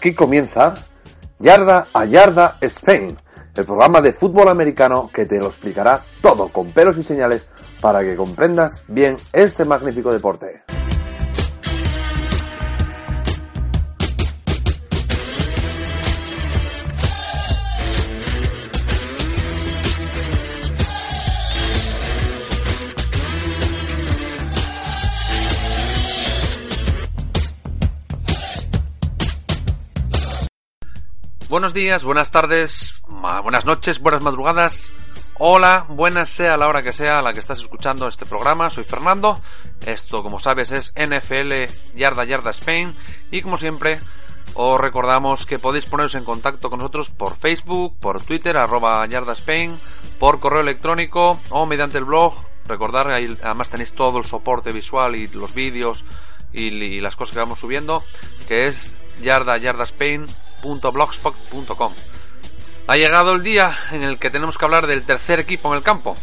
Aquí 0.00 0.14
comienza 0.14 0.72
Yarda 1.38 1.88
a 1.92 2.06
Yarda 2.06 2.56
Spain, 2.62 3.18
el 3.54 3.66
programa 3.66 4.00
de 4.00 4.14
fútbol 4.14 4.48
americano 4.48 5.10
que 5.12 5.26
te 5.26 5.38
lo 5.38 5.48
explicará 5.48 6.02
todo 6.22 6.48
con 6.48 6.72
pelos 6.72 6.96
y 6.96 7.02
señales 7.02 7.50
para 7.82 8.00
que 8.00 8.16
comprendas 8.16 8.82
bien 8.88 9.18
este 9.34 9.66
magnífico 9.66 10.10
deporte. 10.10 10.62
Buenos 31.50 31.74
días, 31.74 32.04
buenas 32.04 32.30
tardes, 32.30 32.94
buenas 33.42 33.64
noches, 33.64 33.98
buenas 33.98 34.22
madrugadas. 34.22 34.92
Hola, 35.36 35.84
buenas 35.88 36.28
sea 36.28 36.56
la 36.56 36.68
hora 36.68 36.84
que 36.84 36.92
sea 36.92 37.22
la 37.22 37.32
que 37.32 37.40
estás 37.40 37.58
escuchando 37.58 38.06
este 38.06 38.24
programa. 38.24 38.70
Soy 38.70 38.84
Fernando. 38.84 39.40
Esto, 39.84 40.22
como 40.22 40.38
sabes, 40.38 40.70
es 40.70 40.94
NFL 40.94 41.96
Yarda 41.96 42.24
Yarda 42.24 42.50
Spain. 42.50 42.94
Y 43.32 43.42
como 43.42 43.58
siempre, 43.58 43.98
os 44.54 44.80
recordamos 44.80 45.44
que 45.44 45.58
podéis 45.58 45.86
poneros 45.86 46.14
en 46.14 46.22
contacto 46.22 46.70
con 46.70 46.78
nosotros 46.78 47.10
por 47.10 47.34
Facebook, 47.36 47.96
por 47.98 48.22
Twitter, 48.22 48.56
arroba 48.56 49.04
Yarda 49.08 49.32
Spain, 49.32 49.76
por 50.20 50.38
correo 50.38 50.60
electrónico 50.60 51.40
o 51.48 51.66
mediante 51.66 51.98
el 51.98 52.04
blog. 52.04 52.32
Recordar, 52.66 53.10
ahí 53.10 53.36
además 53.42 53.70
tenéis 53.70 53.92
todo 53.92 54.18
el 54.18 54.24
soporte 54.24 54.70
visual 54.70 55.16
y 55.16 55.26
los 55.26 55.52
vídeos 55.52 56.04
y, 56.52 56.68
y 56.68 57.00
las 57.00 57.16
cosas 57.16 57.34
que 57.34 57.40
vamos 57.40 57.58
subiendo, 57.58 58.04
que 58.46 58.68
es 58.68 58.94
yarda 59.20 59.58
yarda 59.58 59.82
Spain 59.82 60.28
blogspot.com. 60.62 61.92
Ha 62.86 62.96
llegado 62.96 63.34
el 63.34 63.42
día 63.42 63.76
en 63.92 64.02
el 64.02 64.18
que 64.18 64.30
tenemos 64.30 64.58
que 64.58 64.64
hablar 64.64 64.86
del 64.86 65.04
tercer 65.04 65.40
equipo 65.40 65.68
en 65.68 65.76
el 65.76 65.82
campo, 65.82 66.16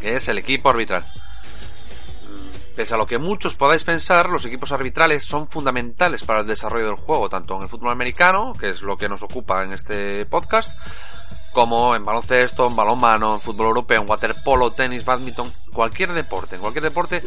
que 0.00 0.16
es 0.16 0.28
el 0.28 0.38
equipo 0.38 0.70
arbitral. 0.70 1.04
Pese 2.74 2.94
a 2.94 2.98
lo 2.98 3.06
que 3.06 3.18
muchos 3.18 3.54
podáis 3.54 3.84
pensar, 3.84 4.28
los 4.28 4.44
equipos 4.44 4.70
arbitrales 4.70 5.24
son 5.24 5.48
fundamentales 5.48 6.22
para 6.24 6.40
el 6.40 6.46
desarrollo 6.46 6.86
del 6.86 6.96
juego, 6.96 7.28
tanto 7.28 7.56
en 7.56 7.62
el 7.62 7.68
fútbol 7.68 7.90
americano, 7.90 8.52
que 8.52 8.68
es 8.68 8.82
lo 8.82 8.98
que 8.98 9.08
nos 9.08 9.22
ocupa 9.22 9.64
en 9.64 9.72
este 9.72 10.26
podcast, 10.26 10.72
como 11.52 11.96
en 11.96 12.04
baloncesto, 12.04 12.66
en 12.66 12.76
balonmano, 12.76 13.34
en 13.34 13.40
fútbol 13.40 13.68
europeo, 13.68 14.02
en 14.02 14.10
waterpolo, 14.10 14.72
tenis, 14.72 15.06
badminton, 15.06 15.50
cualquier 15.72 16.12
deporte. 16.12 16.56
En 16.56 16.60
cualquier 16.60 16.84
deporte, 16.84 17.22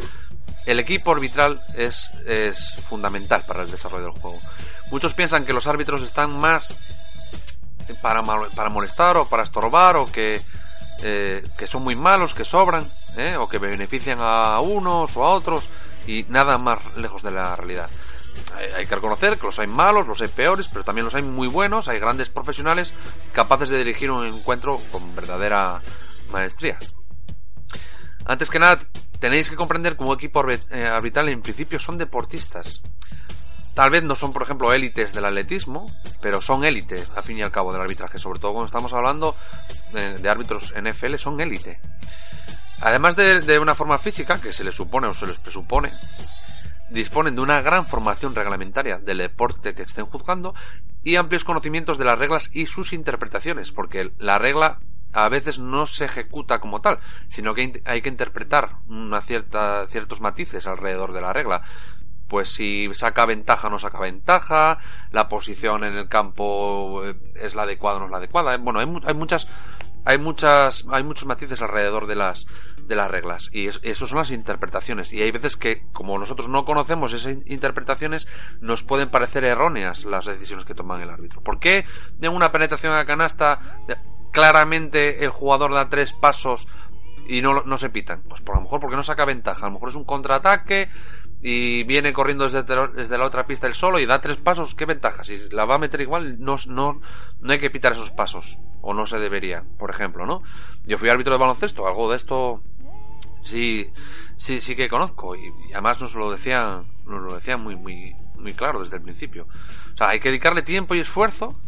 el 0.66 0.78
equipo 0.78 1.12
arbitral 1.12 1.60
es, 1.74 2.10
es 2.26 2.76
fundamental 2.88 3.42
para 3.46 3.62
el 3.62 3.70
desarrollo 3.70 4.06
del 4.06 4.20
juego. 4.20 4.40
Muchos 4.90 5.14
piensan 5.14 5.44
que 5.44 5.52
los 5.52 5.66
árbitros 5.66 6.02
están 6.02 6.38
más 6.38 6.76
para, 8.02 8.22
para 8.22 8.70
molestar 8.70 9.16
o 9.16 9.28
para 9.28 9.42
estorbar 9.42 9.96
o 9.96 10.06
que, 10.06 10.40
eh, 11.02 11.42
que 11.56 11.66
son 11.66 11.82
muy 11.82 11.96
malos, 11.96 12.34
que 12.34 12.44
sobran, 12.44 12.84
¿eh? 13.16 13.36
o 13.36 13.48
que 13.48 13.58
benefician 13.58 14.18
a 14.20 14.60
unos 14.60 15.16
o 15.16 15.24
a 15.24 15.30
otros 15.30 15.70
y 16.06 16.24
nada 16.28 16.58
más 16.58 16.78
lejos 16.96 17.22
de 17.22 17.30
la 17.30 17.56
realidad. 17.56 17.88
Hay, 18.76 18.86
que 18.86 18.94
reconocer 18.94 19.38
que 19.38 19.46
los 19.46 19.58
hay 19.58 19.66
malos, 19.66 20.06
los 20.06 20.20
hay 20.22 20.28
peores, 20.28 20.68
pero 20.68 20.84
también 20.84 21.04
los 21.04 21.14
hay 21.14 21.22
muy 21.22 21.48
buenos, 21.48 21.88
hay 21.88 21.98
grandes 21.98 22.28
profesionales 22.28 22.94
capaces 23.32 23.70
de 23.70 23.78
dirigir 23.78 24.10
un 24.10 24.26
encuentro 24.26 24.80
con 24.92 25.14
verdadera 25.14 25.80
maestría. 26.30 26.78
Antes 28.24 28.50
que 28.50 28.58
nada, 28.58 28.78
tenéis 29.20 29.50
que 29.50 29.56
comprender 29.56 29.96
que 29.96 30.02
un 30.02 30.12
equipo 30.12 30.42
eh, 30.48 30.86
arbitral 30.86 31.28
en 31.28 31.42
principio 31.42 31.78
son 31.78 31.98
deportistas. 31.98 32.82
Tal 33.74 33.90
vez 33.90 34.02
no 34.02 34.16
son, 34.16 34.32
por 34.32 34.42
ejemplo, 34.42 34.72
élites 34.72 35.14
del 35.14 35.26
atletismo, 35.26 35.86
pero 36.20 36.42
son 36.42 36.64
élites, 36.64 37.08
al 37.14 37.22
fin 37.22 37.38
y 37.38 37.42
al 37.42 37.52
cabo, 37.52 37.72
del 37.72 37.80
arbitraje. 37.80 38.18
Sobre 38.18 38.40
todo 38.40 38.52
cuando 38.52 38.66
estamos 38.66 38.92
hablando 38.92 39.36
de, 39.92 40.28
árbitros 40.28 40.74
NFL, 40.74 41.14
son 41.16 41.40
élite. 41.40 41.80
Además 42.80 43.14
de, 43.14 43.58
una 43.58 43.74
forma 43.74 43.98
física, 43.98 44.40
que 44.40 44.52
se 44.52 44.64
les 44.64 44.74
supone 44.74 45.06
o 45.06 45.14
se 45.14 45.26
les 45.26 45.38
presupone, 45.38 45.92
disponen 46.90 47.36
de 47.36 47.42
una 47.42 47.60
gran 47.60 47.86
formación 47.86 48.34
reglamentaria 48.34 48.98
del 48.98 49.18
deporte 49.18 49.74
que 49.74 49.82
estén 49.82 50.06
juzgando 50.06 50.54
y 51.04 51.16
amplios 51.16 51.44
conocimientos 51.44 51.98
de 51.98 52.04
las 52.04 52.18
reglas 52.18 52.50
y 52.52 52.66
sus 52.66 52.92
interpretaciones, 52.92 53.70
porque 53.70 54.10
la 54.18 54.38
regla 54.38 54.80
a 55.12 55.28
veces 55.28 55.58
no 55.58 55.86
se 55.86 56.04
ejecuta 56.04 56.60
como 56.60 56.80
tal, 56.80 57.00
sino 57.28 57.54
que 57.54 57.82
hay 57.84 58.02
que 58.02 58.08
interpretar 58.08 58.76
una 58.88 59.20
cierta, 59.20 59.86
ciertos 59.86 60.20
matices 60.20 60.66
alrededor 60.66 61.12
de 61.12 61.20
la 61.20 61.32
regla. 61.32 61.62
Pues 62.28 62.50
si 62.50 62.88
saca 62.94 63.26
ventaja 63.26 63.66
o 63.66 63.70
no 63.70 63.78
saca 63.80 63.98
ventaja, 63.98 64.78
la 65.10 65.28
posición 65.28 65.82
en 65.82 65.94
el 65.96 66.08
campo 66.08 67.04
eh, 67.04 67.16
es 67.34 67.56
la 67.56 67.62
adecuada 67.62 67.96
o 67.96 68.00
no 68.00 68.06
es 68.06 68.12
la 68.12 68.18
adecuada. 68.18 68.56
Bueno, 68.56 68.78
hay, 68.78 68.86
hay 69.04 69.14
muchas 69.14 69.48
hay 70.04 70.16
muchas 70.16 70.86
hay 70.90 71.02
muchos 71.02 71.26
matices 71.26 71.60
alrededor 71.60 72.06
de 72.06 72.14
las 72.14 72.46
de 72.78 72.96
las 72.96 73.10
reglas 73.10 73.50
y 73.52 73.66
eso 73.66 74.06
son 74.06 74.18
las 74.18 74.30
interpretaciones. 74.30 75.12
Y 75.12 75.22
hay 75.22 75.30
veces 75.32 75.56
que 75.56 75.86
como 75.92 76.18
nosotros 76.18 76.48
no 76.48 76.64
conocemos 76.64 77.12
esas 77.12 77.36
interpretaciones 77.46 78.28
nos 78.60 78.84
pueden 78.84 79.10
parecer 79.10 79.44
erróneas 79.44 80.04
las 80.04 80.26
decisiones 80.26 80.64
que 80.64 80.74
toma 80.74 81.02
el 81.02 81.10
árbitro. 81.10 81.42
¿por 81.42 81.58
qué 81.58 81.84
en 82.20 82.32
una 82.32 82.52
penetración 82.52 82.92
a 82.94 83.04
canasta 83.04 83.58
claramente 84.30 85.24
el 85.24 85.30
jugador 85.30 85.72
da 85.72 85.88
tres 85.88 86.12
pasos 86.12 86.68
y 87.26 87.42
no, 87.42 87.62
no 87.62 87.78
se 87.78 87.90
pitan 87.90 88.22
pues 88.28 88.40
por 88.40 88.56
lo 88.56 88.62
mejor 88.62 88.80
porque 88.80 88.96
no 88.96 89.02
saca 89.02 89.24
ventaja 89.24 89.66
a 89.66 89.68
lo 89.68 89.74
mejor 89.74 89.90
es 89.90 89.94
un 89.94 90.04
contraataque 90.04 90.88
y 91.42 91.84
viene 91.84 92.12
corriendo 92.12 92.44
desde, 92.44 92.62
desde 92.88 93.18
la 93.18 93.24
otra 93.24 93.46
pista 93.46 93.66
el 93.66 93.74
solo 93.74 93.98
y 93.98 94.06
da 94.06 94.20
tres 94.20 94.36
pasos, 94.36 94.74
¿qué 94.74 94.84
ventaja? 94.84 95.24
Si 95.24 95.48
la 95.50 95.64
va 95.64 95.76
a 95.76 95.78
meter 95.78 96.00
igual, 96.00 96.38
no, 96.38 96.56
no, 96.66 97.00
no 97.40 97.52
hay 97.52 97.58
que 97.58 97.70
pitar 97.70 97.92
esos 97.92 98.10
pasos, 98.10 98.58
o 98.82 98.92
no 98.92 99.06
se 99.06 99.18
debería, 99.18 99.64
por 99.78 99.90
ejemplo, 99.90 100.26
¿no? 100.26 100.42
Yo 100.84 100.98
fui 100.98 101.08
árbitro 101.08 101.32
de 101.32 101.38
baloncesto, 101.38 101.86
algo 101.86 102.10
de 102.10 102.18
esto 102.18 102.62
sí, 103.42 103.90
sí, 104.36 104.60
sí 104.60 104.76
que 104.76 104.88
conozco, 104.88 105.34
y, 105.34 105.50
además 105.72 106.00
nos 106.02 106.14
lo 106.14 106.30
decían, 106.30 106.86
nos 107.06 107.22
lo 107.22 107.34
decían 107.34 107.62
muy, 107.62 107.74
muy, 107.74 108.14
muy 108.34 108.52
claro 108.52 108.80
desde 108.80 108.96
el 108.96 109.02
principio. 109.02 109.48
O 109.94 109.96
sea, 109.96 110.10
hay 110.10 110.20
que 110.20 110.28
dedicarle 110.28 110.62
tiempo 110.62 110.94
y 110.94 111.00
esfuerzo, 111.00 111.58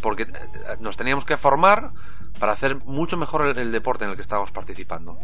porque 0.00 0.24
eh, 0.24 0.28
nos 0.80 0.96
teníamos 0.96 1.24
que 1.24 1.36
formar 1.36 1.92
para 2.38 2.52
hacer 2.52 2.76
mucho 2.84 3.16
mejor 3.16 3.46
el 3.46 3.72
deporte 3.72 4.04
en 4.04 4.10
el 4.10 4.16
que 4.16 4.22
estábamos 4.22 4.50
participando. 4.50 5.18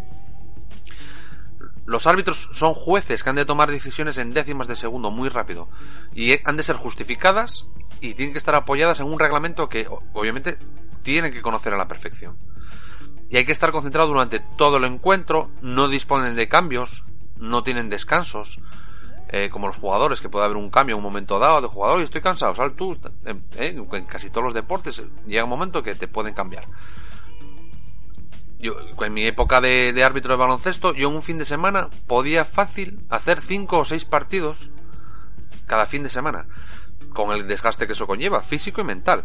Los 1.84 2.06
árbitros 2.06 2.48
son 2.52 2.74
jueces 2.74 3.22
que 3.22 3.30
han 3.30 3.36
de 3.36 3.44
tomar 3.44 3.70
decisiones 3.70 4.16
en 4.18 4.32
décimas 4.32 4.68
de 4.68 4.76
segundo 4.76 5.10
muy 5.10 5.28
rápido 5.28 5.68
y 6.14 6.32
han 6.46 6.56
de 6.56 6.62
ser 6.62 6.76
justificadas 6.76 7.68
y 8.00 8.14
tienen 8.14 8.32
que 8.32 8.38
estar 8.38 8.54
apoyadas 8.54 9.00
en 9.00 9.06
un 9.06 9.18
reglamento 9.18 9.68
que 9.68 9.88
obviamente 10.12 10.58
tienen 11.02 11.32
que 11.32 11.42
conocer 11.42 11.74
a 11.74 11.76
la 11.76 11.88
perfección. 11.88 12.36
Y 13.28 13.36
hay 13.36 13.44
que 13.44 13.52
estar 13.52 13.72
concentrado 13.72 14.08
durante 14.08 14.40
todo 14.40 14.76
el 14.76 14.84
encuentro, 14.84 15.50
no 15.60 15.88
disponen 15.88 16.36
de 16.36 16.48
cambios, 16.48 17.04
no 17.36 17.62
tienen 17.62 17.88
descansos, 17.88 18.60
eh, 19.32 19.48
como 19.50 19.66
los 19.66 19.76
jugadores, 19.76 20.20
que 20.20 20.28
puede 20.28 20.44
haber 20.44 20.56
un 20.56 20.70
cambio 20.70 20.94
en 20.94 20.98
un 20.98 21.04
momento 21.04 21.38
dado 21.38 21.62
de 21.62 21.66
jugador 21.66 22.00
y 22.00 22.04
estoy 22.04 22.20
cansado, 22.20 22.54
sal 22.54 22.74
tú, 22.74 22.96
eh, 23.24 23.34
en 23.56 24.04
casi 24.04 24.30
todos 24.30 24.44
los 24.44 24.54
deportes 24.54 25.02
llega 25.26 25.44
un 25.44 25.50
momento 25.50 25.82
que 25.82 25.94
te 25.94 26.06
pueden 26.06 26.34
cambiar 26.34 26.66
yo, 28.62 28.76
en 29.00 29.12
mi 29.12 29.26
época 29.26 29.60
de, 29.60 30.02
árbitro 30.04 30.34
de 30.34 30.38
baloncesto, 30.38 30.94
yo 30.94 31.08
en 31.10 31.16
un 31.16 31.22
fin 31.22 31.36
de 31.36 31.44
semana 31.44 31.88
podía 32.06 32.44
fácil 32.44 33.00
hacer 33.10 33.40
cinco 33.42 33.80
o 33.80 33.84
seis 33.84 34.04
partidos 34.04 34.70
cada 35.66 35.84
fin 35.84 36.04
de 36.04 36.08
semana, 36.08 36.46
con 37.12 37.32
el 37.32 37.48
desgaste 37.48 37.86
que 37.86 37.94
eso 37.94 38.06
conlleva, 38.06 38.40
físico 38.40 38.80
y 38.80 38.84
mental. 38.84 39.24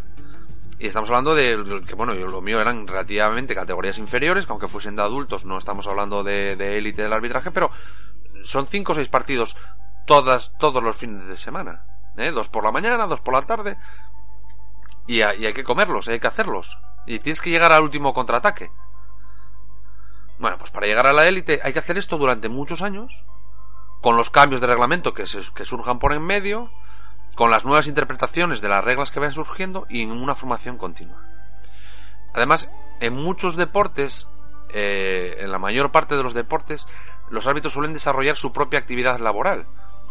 Y 0.80 0.88
estamos 0.88 1.08
hablando 1.10 1.36
de 1.36 1.84
que, 1.86 1.94
bueno, 1.94 2.14
lo 2.14 2.40
mío 2.40 2.60
eran 2.60 2.86
relativamente 2.86 3.54
categorías 3.54 3.98
inferiores, 3.98 4.44
aunque 4.48 4.68
fuesen 4.68 4.96
de 4.96 5.02
adultos, 5.02 5.44
no 5.44 5.56
estamos 5.56 5.86
hablando 5.86 6.24
de 6.24 6.76
élite 6.76 7.02
del 7.02 7.12
arbitraje, 7.12 7.52
pero 7.52 7.70
son 8.42 8.66
cinco 8.66 8.92
o 8.92 8.94
seis 8.94 9.08
partidos 9.08 9.56
todas, 10.08 10.52
todos 10.58 10.82
los 10.82 10.96
fines 10.96 11.26
de 11.26 11.36
semana. 11.36 11.84
¿eh? 12.16 12.30
Dos 12.30 12.48
por 12.48 12.64
la 12.64 12.72
mañana, 12.72 13.06
dos 13.06 13.20
por 13.20 13.34
la 13.34 13.42
tarde. 13.42 13.76
Y, 15.06 15.22
hay 15.22 15.52
que 15.52 15.62
comerlos, 15.62 16.08
hay 16.08 16.18
que 16.18 16.26
hacerlos. 16.26 16.78
Y 17.06 17.18
tienes 17.20 17.40
que 17.40 17.50
llegar 17.50 17.72
al 17.72 17.82
último 17.82 18.14
contraataque. 18.14 18.72
Bueno, 20.38 20.56
pues 20.58 20.70
para 20.70 20.86
llegar 20.86 21.06
a 21.06 21.12
la 21.12 21.28
élite 21.28 21.60
hay 21.62 21.72
que 21.72 21.78
hacer 21.78 21.98
esto 21.98 22.16
durante 22.16 22.48
muchos 22.48 22.82
años, 22.82 23.24
con 24.00 24.16
los 24.16 24.30
cambios 24.30 24.60
de 24.60 24.66
reglamento 24.66 25.12
que, 25.12 25.24
que 25.54 25.64
surjan 25.64 25.98
por 25.98 26.12
en 26.12 26.22
medio, 26.22 26.70
con 27.34 27.50
las 27.50 27.64
nuevas 27.64 27.86
interpretaciones 27.86 28.60
de 28.60 28.68
las 28.68 28.82
reglas 28.82 29.10
que 29.10 29.20
van 29.20 29.32
surgiendo 29.32 29.86
y 29.88 30.02
en 30.02 30.10
una 30.10 30.34
formación 30.34 30.78
continua. 30.78 31.22
Además, 32.34 32.72
en 33.00 33.14
muchos 33.14 33.56
deportes, 33.56 34.26
eh, 34.72 35.36
en 35.40 35.50
la 35.50 35.58
mayor 35.58 35.90
parte 35.90 36.16
de 36.16 36.22
los 36.22 36.34
deportes, 36.34 36.86
los 37.30 37.46
árbitros 37.46 37.74
suelen 37.74 37.92
desarrollar 37.92 38.36
su 38.36 38.52
propia 38.52 38.78
actividad 38.78 39.18
laboral. 39.18 39.66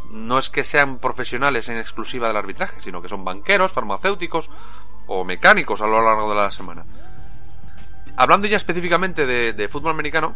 No 0.09 0.37
es 0.39 0.49
que 0.49 0.63
sean 0.63 0.99
profesionales 0.99 1.69
en 1.69 1.77
exclusiva 1.77 2.27
del 2.27 2.37
arbitraje, 2.37 2.81
sino 2.81 3.01
que 3.01 3.09
son 3.09 3.25
banqueros, 3.25 3.73
farmacéuticos 3.73 4.49
o 5.07 5.23
mecánicos 5.23 5.81
a 5.81 5.87
lo 5.87 6.01
largo 6.01 6.29
de 6.29 6.35
la 6.35 6.51
semana 6.51 6.85
hablando 8.17 8.47
ya 8.47 8.57
específicamente 8.57 9.25
de, 9.25 9.67
fútbol 9.69 9.91
americano, 9.91 10.35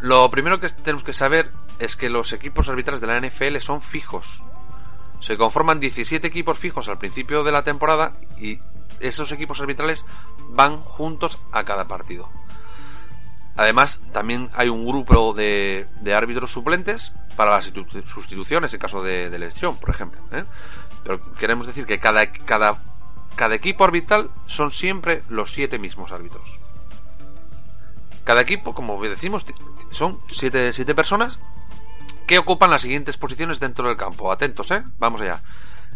lo 0.00 0.28
primero 0.30 0.58
que 0.58 0.68
tenemos 0.70 1.04
que 1.04 1.12
saber 1.12 1.52
es 1.78 1.94
que 1.96 2.08
los 2.08 2.32
equipos 2.32 2.68
arbitrales 2.68 3.00
de 3.00 3.06
la 3.06 3.20
NFL 3.20 3.58
son 3.58 3.80
fijos. 3.80 4.42
se 5.20 5.36
conforman 5.36 5.80
17 5.80 6.26
equipos 6.26 6.58
fijos 6.58 6.88
al 6.88 6.98
principio 6.98 7.44
de 7.44 7.52
la 7.52 7.64
temporada 7.64 8.12
y 8.38 8.58
esos 9.00 9.30
equipos 9.32 9.60
arbitrales 9.60 10.06
van 10.50 10.80
juntos 10.80 11.38
a 11.52 11.64
cada 11.64 11.86
partido. 11.86 12.30
Además, 13.58 13.98
también 14.12 14.50
hay 14.54 14.68
un 14.68 14.86
grupo 14.86 15.34
de, 15.34 15.88
árbitros 16.14 16.52
suplentes 16.52 17.12
para 17.34 17.50
las 17.50 17.72
sustituciones 18.06 18.72
en 18.72 18.78
caso 18.78 19.02
de, 19.02 19.36
lesión, 19.36 19.76
por 19.78 19.90
ejemplo. 19.90 20.20
¿eh? 20.30 20.44
Pero 21.02 21.34
queremos 21.34 21.66
decir 21.66 21.84
que 21.84 21.98
cada, 21.98 22.30
cada, 22.30 22.80
cada 23.34 23.56
equipo 23.56 23.82
arbitral 23.82 24.30
son 24.46 24.70
siempre 24.70 25.24
los 25.28 25.50
siete 25.50 25.80
mismos 25.80 26.12
árbitros. 26.12 26.60
Cada 28.22 28.42
equipo, 28.42 28.72
como 28.72 29.02
decimos, 29.02 29.44
son 29.90 30.20
siete, 30.30 30.72
siete 30.72 30.94
personas 30.94 31.36
que 32.28 32.38
ocupan 32.38 32.70
las 32.70 32.82
siguientes 32.82 33.16
posiciones 33.16 33.58
dentro 33.58 33.88
del 33.88 33.96
campo. 33.96 34.30
Atentos, 34.30 34.70
¿eh? 34.70 34.84
Vamos 35.00 35.20
allá. 35.20 35.42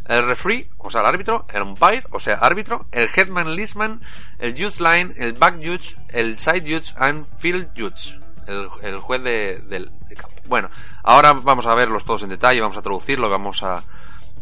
El 0.06 0.26
referee, 0.26 0.68
o 0.78 0.90
sea, 0.90 1.02
el 1.02 1.06
árbitro, 1.06 1.44
el 1.52 1.62
umpire, 1.62 2.04
o 2.10 2.18
sea, 2.18 2.34
árbitro, 2.34 2.86
el 2.90 3.08
headman 3.14 3.54
listman, 3.54 4.02
el 4.38 4.52
judge 4.52 4.80
line, 4.80 5.14
el 5.16 5.32
back 5.34 5.56
judge, 5.64 5.96
el 6.08 6.38
side 6.38 6.62
judge 6.62 6.92
and 6.96 7.26
field 7.38 7.68
judge. 7.76 8.18
El, 8.46 8.98
juez 8.98 9.22
de, 9.22 9.88
campo. 10.16 10.36
Bueno, 10.46 10.68
ahora 11.04 11.32
vamos 11.32 11.66
a 11.66 11.74
verlos 11.76 12.04
todos 12.04 12.24
en 12.24 12.30
detalle, 12.30 12.60
vamos 12.60 12.76
a 12.76 12.82
traducirlo, 12.82 13.30
vamos 13.30 13.62
a, 13.62 13.80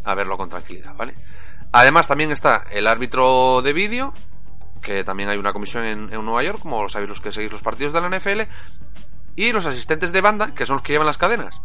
a 0.03 0.15
verlo 0.15 0.37
con 0.37 0.49
tranquilidad, 0.49 0.95
¿vale? 0.95 1.13
Además 1.71 2.07
también 2.07 2.31
está 2.31 2.63
el 2.71 2.87
árbitro 2.87 3.61
de 3.61 3.71
vídeo, 3.71 4.13
que 4.81 5.03
también 5.03 5.29
hay 5.29 5.37
una 5.37 5.53
comisión 5.53 5.85
en, 5.85 6.09
Nueva 6.09 6.43
York, 6.43 6.59
como 6.61 6.89
sabéis 6.89 7.09
los 7.09 7.21
que 7.21 7.31
seguís 7.31 7.51
los 7.51 7.61
partidos 7.61 7.93
de 7.93 8.01
la 8.01 8.09
NFL, 8.09 8.41
y 9.35 9.51
los 9.51 9.65
asistentes 9.65 10.11
de 10.11 10.21
banda, 10.21 10.53
que 10.53 10.65
son 10.65 10.77
los 10.77 10.83
que 10.83 10.93
llevan 10.93 11.07
las 11.07 11.17
cadenas, 11.17 11.61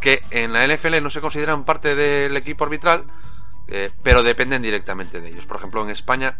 que 0.00 0.22
en 0.30 0.52
la 0.52 0.66
NFL 0.66 1.02
no 1.02 1.10
se 1.10 1.20
consideran 1.20 1.64
parte 1.64 1.94
del 1.94 2.36
equipo 2.36 2.64
arbitral, 2.64 3.04
eh, 3.68 3.90
pero 4.02 4.22
dependen 4.22 4.62
directamente 4.62 5.20
de 5.20 5.28
ellos. 5.28 5.46
Por 5.46 5.56
ejemplo, 5.56 5.82
en 5.82 5.90
España, 5.90 6.38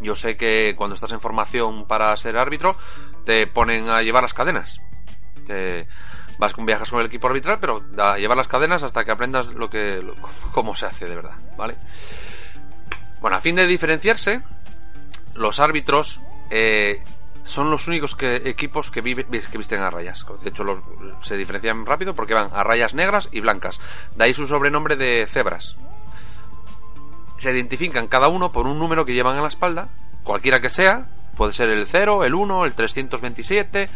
yo 0.00 0.14
sé 0.14 0.36
que 0.36 0.74
cuando 0.76 0.94
estás 0.94 1.12
en 1.12 1.20
formación 1.20 1.86
para 1.86 2.16
ser 2.16 2.36
árbitro, 2.36 2.76
te 3.24 3.46
ponen 3.46 3.88
a 3.88 4.02
llevar 4.02 4.22
las 4.22 4.34
cadenas. 4.34 4.80
vas 6.38 6.52
con 6.52 6.66
viajes 6.66 6.90
con 6.90 7.00
el 7.00 7.06
equipo 7.06 7.28
arbitral, 7.28 7.58
pero 7.60 7.82
a 7.98 8.16
llevar 8.18 8.36
las 8.36 8.48
cadenas 8.48 8.82
hasta 8.82 9.04
que 9.04 9.12
aprendas 9.12 9.52
lo 9.54 9.70
que, 9.70 10.04
cómo 10.52 10.74
se 10.74 10.86
hace 10.86 11.06
de 11.06 11.16
verdad, 11.16 11.36
¿vale? 11.56 11.76
Bueno, 13.20 13.36
a 13.36 13.40
fin 13.40 13.54
de 13.54 13.66
diferenciarse, 13.66 14.42
los 15.34 15.60
árbitros 15.60 16.20
eh, 16.50 17.00
son 17.44 17.70
los 17.70 17.88
únicos 17.88 18.14
que, 18.14 18.36
equipos 18.44 18.90
que, 18.90 19.02
que 19.02 19.58
visten 19.58 19.80
a 19.80 19.90
rayas. 19.90 20.24
De 20.42 20.50
hecho, 20.50 20.64
se 21.22 21.36
diferencian 21.36 21.84
rápido 21.84 22.14
porque 22.14 22.34
van 22.34 22.48
a 22.52 22.62
rayas 22.62 22.94
negras 22.94 23.28
y 23.32 23.40
blancas. 23.40 23.80
De 24.16 24.24
ahí 24.24 24.34
su 24.34 24.46
sobrenombre 24.46 24.96
de 24.96 25.26
cebras. 25.26 25.76
Se 27.38 27.50
identifican 27.50 28.06
cada 28.06 28.28
uno 28.28 28.50
por 28.50 28.66
un 28.66 28.78
número 28.78 29.04
que 29.04 29.14
llevan 29.14 29.36
en 29.36 29.42
la 29.42 29.48
espalda, 29.48 29.88
cualquiera 30.22 30.60
que 30.60 30.70
sea. 30.70 31.06
Puede 31.36 31.52
ser 31.52 31.70
el 31.70 31.88
0, 31.88 32.24
el 32.24 32.34
1, 32.34 32.66
el 32.66 32.72
327, 32.74 33.88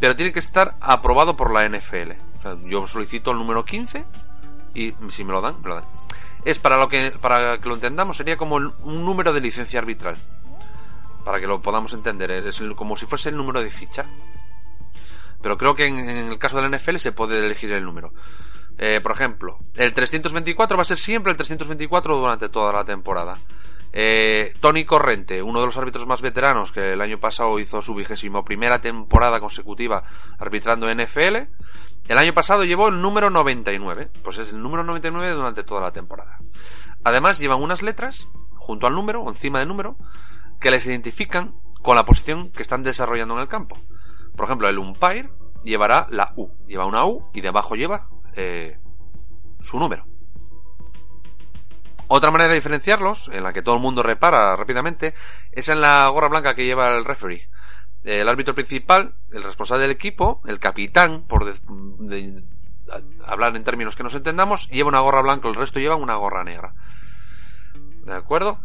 pero 0.00 0.16
tiene 0.16 0.32
que 0.32 0.38
estar 0.38 0.76
aprobado 0.80 1.36
por 1.36 1.52
la 1.52 1.68
NFL. 1.68 2.12
yo 2.64 2.86
solicito 2.86 3.32
el 3.32 3.38
número 3.38 3.64
15 3.64 4.04
y 4.74 4.94
si 5.10 5.24
me 5.24 5.32
lo 5.32 5.40
dan, 5.40 5.60
me 5.60 5.68
lo 5.68 5.74
dan. 5.74 5.84
Es 6.44 6.58
para 6.58 6.76
lo 6.76 6.88
que 6.88 7.10
para 7.20 7.58
que 7.58 7.68
lo 7.68 7.74
entendamos 7.74 8.16
sería 8.16 8.36
como 8.36 8.56
un 8.56 9.04
número 9.04 9.32
de 9.32 9.40
licencia 9.40 9.80
arbitral 9.80 10.16
para 11.28 11.40
que 11.40 11.46
lo 11.46 11.60
podamos 11.60 11.92
entender. 11.92 12.30
Es 12.30 12.58
como 12.74 12.96
si 12.96 13.04
fuese 13.04 13.28
el 13.28 13.36
número 13.36 13.62
de 13.62 13.68
ficha. 13.68 14.06
Pero 15.42 15.58
creo 15.58 15.74
que 15.74 15.84
en, 15.84 15.98
el 15.98 16.38
caso 16.38 16.56
del 16.58 16.74
NFL 16.74 16.96
se 16.96 17.12
puede 17.12 17.44
elegir 17.44 17.70
el 17.70 17.84
número. 17.84 18.14
Eh, 18.78 19.00
por 19.02 19.12
ejemplo, 19.12 19.58
el 19.74 19.92
324 19.92 20.78
va 20.78 20.80
a 20.80 20.86
ser 20.86 20.96
siempre 20.96 21.30
el 21.30 21.36
324 21.36 22.16
durante 22.16 22.48
toda 22.48 22.72
la 22.72 22.82
temporada. 22.82 23.36
Eh, 23.92 24.54
Tony 24.58 24.86
Corrente, 24.86 25.42
uno 25.42 25.60
de 25.60 25.66
los 25.66 25.76
árbitros 25.76 26.06
más 26.06 26.22
veteranos 26.22 26.72
que 26.72 26.94
el 26.94 27.00
año 27.02 27.20
pasado 27.20 27.58
hizo 27.58 27.82
su 27.82 27.94
vigésimo 27.94 28.42
primera 28.42 28.80
temporada 28.80 29.38
consecutiva 29.38 30.04
arbitrando 30.38 30.88
NFL, 30.90 31.36
el 32.08 32.18
año 32.18 32.32
pasado 32.32 32.64
llevó 32.64 32.88
el 32.88 33.02
número 33.02 33.28
99. 33.28 34.08
Pues 34.24 34.38
es 34.38 34.50
el 34.54 34.62
número 34.62 34.82
99 34.82 35.30
durante 35.34 35.62
toda 35.62 35.82
la 35.82 35.92
temporada. 35.92 36.38
Además 37.04 37.38
llevan 37.38 37.60
unas 37.60 37.82
letras 37.82 38.28
junto 38.56 38.86
al 38.86 38.94
número 38.94 39.28
encima 39.28 39.58
del 39.58 39.68
número 39.68 39.98
que 40.60 40.70
les 40.70 40.86
identifican 40.86 41.54
con 41.82 41.96
la 41.96 42.04
posición 42.04 42.50
que 42.50 42.62
están 42.62 42.82
desarrollando 42.82 43.34
en 43.34 43.40
el 43.40 43.48
campo. 43.48 43.78
Por 44.36 44.44
ejemplo, 44.44 44.68
el 44.68 44.78
umpire 44.78 45.30
llevará 45.64 46.06
la 46.10 46.32
U, 46.36 46.50
lleva 46.66 46.86
una 46.86 47.04
U 47.06 47.30
y 47.32 47.40
debajo 47.40 47.74
lleva 47.74 48.08
eh, 48.34 48.78
su 49.60 49.78
número. 49.78 50.04
Otra 52.10 52.30
manera 52.30 52.48
de 52.48 52.54
diferenciarlos, 52.54 53.28
en 53.28 53.42
la 53.42 53.52
que 53.52 53.60
todo 53.60 53.74
el 53.74 53.82
mundo 53.82 54.02
repara 54.02 54.56
rápidamente, 54.56 55.14
es 55.52 55.68
en 55.68 55.82
la 55.82 56.08
gorra 56.08 56.28
blanca 56.28 56.54
que 56.54 56.64
lleva 56.64 56.96
el 56.96 57.04
referee. 57.04 57.48
El 58.02 58.28
árbitro 58.28 58.54
principal, 58.54 59.14
el 59.30 59.42
responsable 59.42 59.82
del 59.82 59.90
equipo, 59.90 60.40
el 60.46 60.58
capitán, 60.58 61.26
por 61.26 61.52
hablar 63.26 63.54
en 63.54 63.64
términos 63.64 63.94
que 63.94 64.02
nos 64.02 64.14
entendamos, 64.14 64.68
lleva 64.70 64.88
una 64.88 65.00
gorra 65.00 65.20
blanca, 65.20 65.48
el 65.48 65.54
resto 65.54 65.80
lleva 65.80 65.96
una 65.96 66.16
gorra 66.16 66.44
negra. 66.44 66.72
¿De 68.06 68.14
acuerdo? 68.14 68.60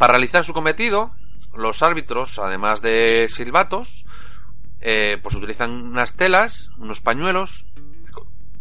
Para 0.00 0.14
realizar 0.14 0.46
su 0.46 0.54
cometido, 0.54 1.10
los 1.54 1.82
árbitros, 1.82 2.38
además 2.38 2.80
de 2.80 3.26
silbatos, 3.28 4.06
eh, 4.80 5.18
pues 5.22 5.34
utilizan 5.34 5.72
unas 5.72 6.16
telas, 6.16 6.70
unos 6.78 7.02
pañuelos 7.02 7.66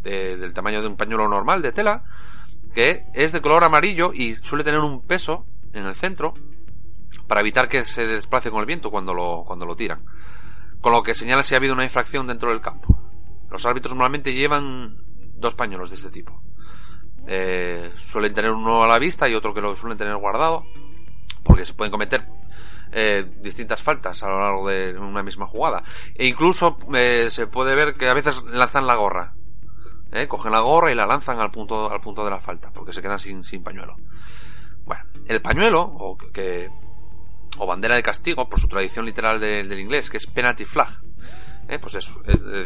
del 0.04 0.54
tamaño 0.54 0.82
de 0.82 0.88
un 0.88 0.98
pañuelo 0.98 1.30
normal 1.30 1.62
de 1.62 1.72
tela, 1.72 2.04
que 2.76 3.06
es 3.14 3.32
de 3.32 3.40
color 3.40 3.64
amarillo 3.64 4.12
y 4.14 4.36
suele 4.36 4.66
tener 4.66 4.82
un 4.82 5.08
peso 5.08 5.46
en 5.72 5.86
el 5.86 5.96
centro 5.96 6.34
para 7.26 7.40
evitar 7.40 7.70
que 7.70 7.86
se 7.86 8.06
desplace 8.06 8.52
con 8.52 8.60
el 8.60 8.66
viento 8.66 8.92
cuando 8.92 9.14
lo, 9.14 9.46
cuando 9.46 9.66
lo 9.66 9.78
tiran. 9.78 10.04
Con 10.82 10.92
lo 10.92 11.04
que 11.04 11.16
señala 11.16 11.42
si 11.42 11.56
ha 11.56 11.60
habido 11.60 11.74
una 11.74 11.86
infracción 11.86 12.28
dentro 12.28 12.50
del 12.50 12.60
campo. 12.60 13.00
Los 13.50 13.66
árbitros 13.66 13.94
normalmente 13.94 14.34
llevan 14.34 14.98
dos 15.36 15.56
pañuelos 15.56 15.90
de 15.90 15.96
este 15.96 16.12
tipo. 16.12 16.44
Eh, 17.28 17.94
suelen 17.96 18.34
tener 18.34 18.52
uno 18.52 18.84
a 18.84 18.88
la 18.88 19.00
vista 19.00 19.30
y 19.30 19.36
otro 19.36 19.54
que 19.54 19.62
lo 19.62 19.78
suelen 19.78 19.98
tener 19.98 20.18
guardado 20.18 20.66
porque 21.44 21.66
se 21.66 21.74
pueden 21.74 21.92
cometer 21.92 22.26
eh, 22.92 23.24
distintas 23.40 23.84
faltas 23.84 24.24
a 24.24 24.30
lo 24.30 24.40
largo 24.40 24.68
de 24.68 24.98
una 24.98 25.22
misma 25.22 25.46
jugada. 25.46 25.84
E 26.16 26.26
incluso 26.28 26.78
eh, 26.94 27.30
se 27.30 27.46
puede 27.48 27.76
ver 27.76 27.96
que 27.96 28.10
a 28.10 28.14
veces 28.14 28.42
lanzan 28.46 28.88
la 28.88 28.96
gorra. 28.96 29.36
¿eh? 30.12 30.28
Cogen 30.28 30.52
la 30.52 30.62
gorra 30.62 30.92
y 30.92 30.96
la 30.96 31.06
lanzan 31.06 31.40
al 31.40 31.52
punto, 31.52 31.92
al 31.92 32.02
punto 32.02 32.26
de 32.26 32.32
la 32.32 32.40
falta, 32.40 32.72
porque 32.72 32.94
se 32.94 33.02
quedan 33.02 33.20
sin, 33.20 33.44
sin 33.44 33.64
pañuelo. 33.64 33.96
Bueno, 34.86 35.04
el 35.28 35.40
pañuelo, 35.40 35.82
o, 35.82 36.18
que, 36.18 36.70
o 37.60 37.68
bandera 37.68 37.96
de 37.96 38.02
castigo, 38.02 38.50
por 38.50 38.60
su 38.60 38.68
tradición 38.68 39.06
literal 39.06 39.40
del 39.40 39.80
inglés, 39.80 40.10
que 40.10 40.18
es 40.18 40.26
penalty 40.26 40.66
flag. 40.66 40.90
Pues 41.82 41.94
es, 41.94 42.12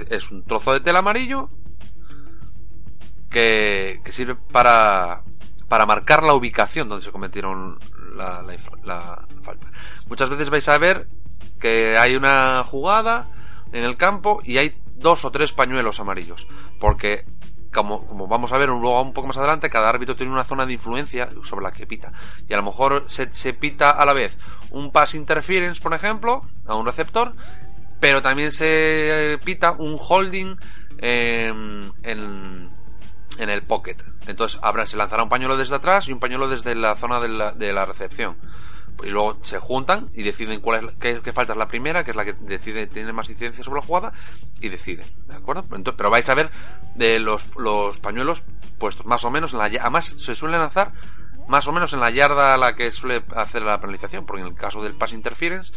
es, 0.09 0.31
un 0.31 0.45
trozo 0.45 0.71
de 0.71 0.79
tela 0.79 0.99
amarillo 0.99 1.49
que, 3.29 3.99
que 4.01 4.11
sirve 4.13 4.35
para, 4.35 5.23
para 5.67 5.85
marcar 5.85 6.23
la 6.23 6.33
ubicación 6.33 6.87
donde 6.87 7.03
se 7.03 7.11
cometieron 7.11 7.79
la, 8.15 9.25
falta. 9.43 9.67
Muchas 10.07 10.29
veces 10.29 10.49
vais 10.49 10.67
a 10.69 10.77
ver 10.77 11.07
que 11.59 11.97
hay 11.97 12.15
una 12.15 12.63
jugada 12.63 13.27
en 13.71 13.83
el 13.83 13.97
campo 13.97 14.39
y 14.43 14.57
hay 14.57 14.73
dos 14.95 15.25
o 15.25 15.31
tres 15.31 15.53
pañuelos 15.53 15.99
amarillos. 15.99 16.47
Porque, 16.79 17.25
como, 17.73 17.99
vamos 18.27 18.53
a 18.53 18.57
ver 18.57 18.69
luego 18.69 19.01
un 19.01 19.13
poco 19.13 19.27
más 19.27 19.37
adelante, 19.37 19.69
cada 19.69 19.89
árbitro 19.89 20.15
tiene 20.15 20.31
una 20.31 20.43
zona 20.43 20.65
de 20.65 20.73
influencia 20.73 21.29
sobre 21.43 21.63
la 21.63 21.71
que 21.71 21.87
pita. 21.87 22.11
Y 22.47 22.53
a 22.53 22.57
lo 22.57 22.63
mejor 22.63 23.05
se, 23.07 23.53
pita 23.53 23.89
a 23.89 24.05
la 24.05 24.13
vez 24.13 24.37
un 24.71 24.91
pass 24.91 25.15
interference, 25.15 25.81
por 25.81 25.93
ejemplo, 25.93 26.41
a 26.65 26.75
un 26.75 26.85
receptor, 26.85 27.33
pero 27.99 28.21
también 28.21 28.51
se 28.51 29.39
pita 29.43 29.71
un 29.71 29.97
holding 29.97 30.55
en, 30.97 32.69
en 33.37 33.49
el 33.49 33.61
pocket. 33.63 33.97
Entonces 34.27 34.59
habrá, 34.63 34.85
se 34.85 34.97
lanzará 34.97 35.23
un 35.23 35.29
pañuelo 35.29 35.57
desde 35.57 35.75
atrás 35.75 36.07
y 36.07 36.13
un 36.13 36.19
pañuelo 36.19 36.47
desde 36.47 36.75
la 36.75 36.95
zona 36.95 37.19
de 37.19 37.29
la, 37.29 37.51
de 37.51 37.73
la 37.73 37.85
recepción. 37.85 38.37
Y 39.03 39.09
luego 39.09 39.43
se 39.43 39.59
juntan 39.59 40.09
y 40.13 40.23
deciden 40.23 40.61
cuál 40.61 40.89
es 41.01 41.21
qué, 41.21 41.33
falta 41.33 41.53
es 41.53 41.57
la 41.57 41.67
primera, 41.67 42.03
que 42.03 42.11
es 42.11 42.17
la 42.17 42.25
que 42.25 42.33
decide 42.33 42.87
tiene 42.87 43.11
más 43.11 43.29
incidencia 43.29 43.63
sobre 43.63 43.81
la 43.81 43.87
jugada, 43.87 44.13
y 44.61 44.69
deciden. 44.69 45.05
¿De 45.27 45.35
acuerdo? 45.35 45.63
pero 45.97 46.09
vais 46.09 46.29
a 46.29 46.35
ver 46.35 46.51
de 46.95 47.19
los, 47.19 47.47
los 47.57 47.99
pañuelos 47.99 48.43
puestos 48.77 49.05
más 49.05 49.25
o 49.25 49.31
menos 49.31 49.53
en 49.53 49.59
la 49.59 49.65
además 49.65 50.05
se 50.05 50.35
suelen 50.35 50.59
lanzar 50.59 50.93
más 51.47 51.67
o 51.67 51.71
menos 51.73 51.93
en 51.93 51.99
la 51.99 52.11
yarda 52.11 52.53
a 52.53 52.57
la 52.57 52.75
que 52.75 52.91
suele 52.91 53.23
hacer 53.35 53.63
la 53.63 53.79
penalización, 53.79 54.25
porque 54.25 54.41
en 54.41 54.47
el 54.47 54.55
caso 54.55 54.81
del 54.81 54.95
pass 54.95 55.13
interference 55.13 55.73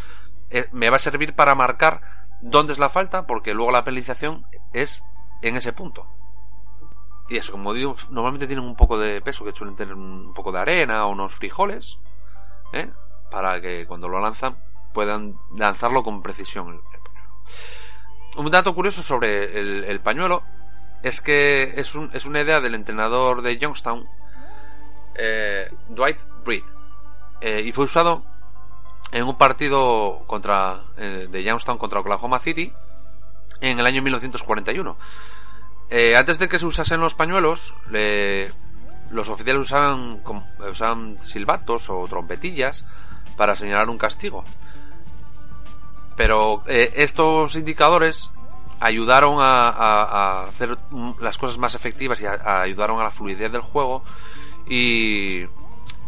eh, 0.50 0.66
me 0.72 0.90
va 0.90 0.96
a 0.96 1.00
servir 1.00 1.34
para 1.34 1.54
marcar 1.54 2.00
dónde 2.40 2.72
es 2.72 2.78
la 2.78 2.88
falta, 2.88 3.26
porque 3.26 3.54
luego 3.54 3.72
la 3.72 3.84
penalización 3.84 4.46
es 4.72 5.02
en 5.42 5.56
ese 5.56 5.72
punto. 5.72 6.06
Y 7.28 7.36
eso, 7.36 7.52
como 7.52 7.74
digo, 7.74 7.96
normalmente 8.10 8.46
tienen 8.46 8.64
un 8.64 8.76
poco 8.76 8.98
de 8.98 9.20
peso, 9.20 9.44
que 9.44 9.52
suelen 9.52 9.76
tener 9.76 9.94
un 9.94 10.32
poco 10.32 10.52
de 10.52 10.60
arena 10.60 11.06
o 11.06 11.10
unos 11.10 11.34
frijoles, 11.34 11.98
¿eh? 12.72 12.90
para 13.30 13.60
que 13.60 13.86
cuando 13.86 14.08
lo 14.08 14.20
lanzan 14.20 14.56
puedan 14.92 15.36
lanzarlo 15.54 16.02
con 16.02 16.22
precisión. 16.22 16.80
Un 18.36 18.50
dato 18.50 18.74
curioso 18.74 19.02
sobre 19.02 19.58
el, 19.58 20.00
pañuelo 20.00 20.42
es 21.02 21.20
que 21.20 21.74
es, 21.76 21.94
un, 21.94 22.10
es 22.12 22.26
una 22.26 22.40
idea 22.40 22.60
del 22.60 22.74
entrenador 22.74 23.42
de 23.42 23.58
Youngstown, 23.58 24.08
eh, 25.14 25.70
Dwight 25.88 26.18
Breed, 26.44 26.64
eh, 27.40 27.62
y 27.64 27.72
fue 27.72 27.86
usado 27.86 28.22
en 29.12 29.24
un 29.24 29.36
partido 29.36 30.22
contra 30.26 30.82
eh, 30.96 31.28
de 31.30 31.42
Youngstown 31.42 31.78
contra 31.78 32.00
Oklahoma 32.00 32.38
City 32.38 32.72
en 33.60 33.78
el 33.78 33.86
año 33.86 34.02
1941. 34.02 34.96
Antes 35.90 36.38
de 36.38 36.48
que 36.48 36.58
se 36.58 36.66
usasen 36.66 37.00
los 37.00 37.14
pañuelos, 37.14 37.74
los 39.10 39.28
oficiales 39.28 39.62
usaban, 39.62 40.20
usaban 40.70 41.20
silbatos 41.20 41.88
o 41.90 42.06
trompetillas 42.08 42.84
para 43.36 43.54
señalar 43.54 43.88
un 43.88 43.98
castigo. 43.98 44.44
Pero 46.16 46.64
estos 46.66 47.56
indicadores 47.56 48.30
ayudaron 48.80 49.38
a, 49.40 50.44
hacer 50.44 50.76
las 51.20 51.38
cosas 51.38 51.58
más 51.58 51.74
efectivas 51.74 52.20
y 52.20 52.26
ayudaron 52.26 53.00
a 53.00 53.04
la 53.04 53.10
fluidez 53.10 53.50
del 53.52 53.60
juego 53.62 54.02
y, 54.68 55.44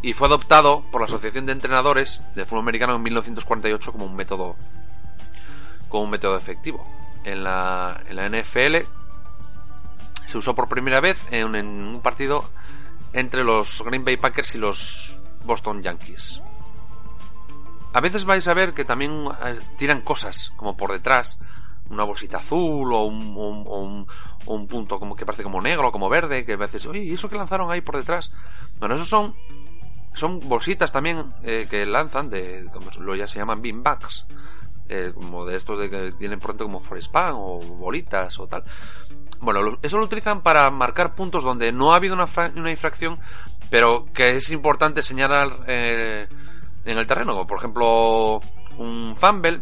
y 0.02 0.12
fue 0.14 0.28
adoptado 0.28 0.82
por 0.90 1.00
la 1.00 1.06
Asociación 1.06 1.46
de 1.46 1.52
Entrenadores 1.52 2.20
del 2.34 2.46
Fútbol 2.46 2.62
Americano 2.62 2.96
en 2.96 3.02
1948 3.02 3.92
como 3.92 4.06
un 4.06 4.16
método 4.16 4.56
como 5.88 6.04
un 6.04 6.10
método 6.10 6.36
efectivo. 6.36 6.86
En 7.24 7.42
la, 7.42 8.00
en 8.08 8.16
la 8.16 8.28
NFL 8.28 8.76
se 10.28 10.36
usó 10.36 10.54
por 10.54 10.68
primera 10.68 11.00
vez 11.00 11.26
en, 11.30 11.54
un 11.56 12.02
partido 12.02 12.44
entre 13.14 13.44
los 13.44 13.82
Green 13.82 14.04
Bay 14.04 14.18
Packers 14.18 14.54
y 14.54 14.58
los 14.58 15.18
Boston 15.44 15.82
Yankees. 15.82 16.42
A 17.94 18.00
veces 18.00 18.26
vais 18.26 18.46
a 18.46 18.52
ver 18.52 18.74
que 18.74 18.84
también 18.84 19.26
eh, 19.46 19.58
tiran 19.78 20.02
cosas 20.02 20.52
como 20.56 20.76
por 20.76 20.92
detrás 20.92 21.38
una 21.88 22.04
bolsita 22.04 22.36
azul 22.36 22.92
o 22.92 23.04
un, 23.06 24.06
un, 24.44 24.68
punto 24.68 24.98
como 24.98 25.16
que 25.16 25.24
parece 25.24 25.42
como 25.42 25.62
negro, 25.62 25.90
como 25.90 26.10
verde, 26.10 26.44
que 26.44 26.52
a 26.52 26.56
veces, 26.58 26.84
oye, 26.84 27.04
¿y 27.04 27.14
eso 27.14 27.30
que 27.30 27.36
lanzaron 27.36 27.70
ahí 27.70 27.80
por 27.80 27.96
detrás? 27.96 28.30
Bueno, 28.78 28.96
esos 28.96 29.08
son 29.08 29.34
son 30.12 30.40
bolsitas 30.40 30.92
también 30.92 31.24
eh, 31.42 31.66
que 31.70 31.86
lanzan 31.86 32.28
de 32.28 32.66
como 32.72 32.90
lo 33.00 33.14
ya 33.14 33.28
se 33.28 33.38
llaman 33.38 33.62
beanbags 33.62 34.26
eh, 34.88 35.12
como 35.14 35.44
de 35.44 35.56
estos 35.56 35.78
de 35.78 35.90
que 35.90 36.12
tienen 36.18 36.40
pronto 36.40 36.64
como 36.64 36.80
forespan 36.80 37.34
o 37.36 37.60
bolitas 37.60 38.38
o 38.40 38.46
tal 38.46 38.64
bueno 39.40 39.78
eso 39.82 39.98
lo 39.98 40.04
utilizan 40.04 40.42
para 40.42 40.70
marcar 40.70 41.14
puntos 41.14 41.44
donde 41.44 41.72
no 41.72 41.92
ha 41.92 41.96
habido 41.96 42.14
una, 42.14 42.26
una 42.56 42.70
infracción 42.70 43.18
pero 43.70 44.06
que 44.12 44.36
es 44.36 44.50
importante 44.50 45.02
señalar 45.02 45.64
eh, 45.66 46.28
en 46.84 46.98
el 46.98 47.06
terreno 47.06 47.32
como 47.32 47.46
por 47.46 47.58
ejemplo 47.58 48.40
un 48.78 49.16
fumble 49.16 49.60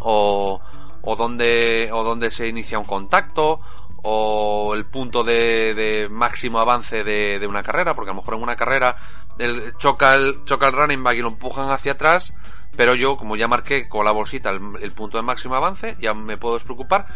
o 0.00 0.60
o 1.02 1.16
donde, 1.16 1.90
o 1.92 2.04
donde 2.04 2.30
se 2.30 2.48
inicia 2.48 2.78
un 2.78 2.84
contacto, 2.84 3.60
o 4.02 4.74
el 4.74 4.86
punto 4.86 5.22
de, 5.22 6.08
máximo 6.10 6.58
avance 6.58 7.04
de, 7.04 7.46
una 7.46 7.62
carrera, 7.62 7.94
porque 7.94 8.10
a 8.10 8.14
lo 8.14 8.20
mejor 8.20 8.34
en 8.34 8.42
una 8.42 8.56
carrera 8.56 8.96
el, 9.38 9.74
choca, 9.76 10.14
el, 10.14 10.44
choca 10.44 10.68
el 10.68 10.72
running 10.72 11.02
back 11.02 11.16
y 11.16 11.20
lo 11.20 11.28
empujan 11.28 11.70
hacia 11.70 11.92
atrás, 11.92 12.34
pero 12.76 12.94
yo, 12.94 13.16
como 13.16 13.36
ya 13.36 13.48
marqué 13.48 13.88
con 13.88 14.04
la 14.04 14.12
bolsita 14.12 14.50
el, 14.50 14.92
punto 14.92 15.18
de 15.18 15.22
máximo 15.22 15.54
avance, 15.54 15.96
ya 16.00 16.14
me 16.14 16.36
puedo 16.36 16.54
despreocupar. 16.54 17.06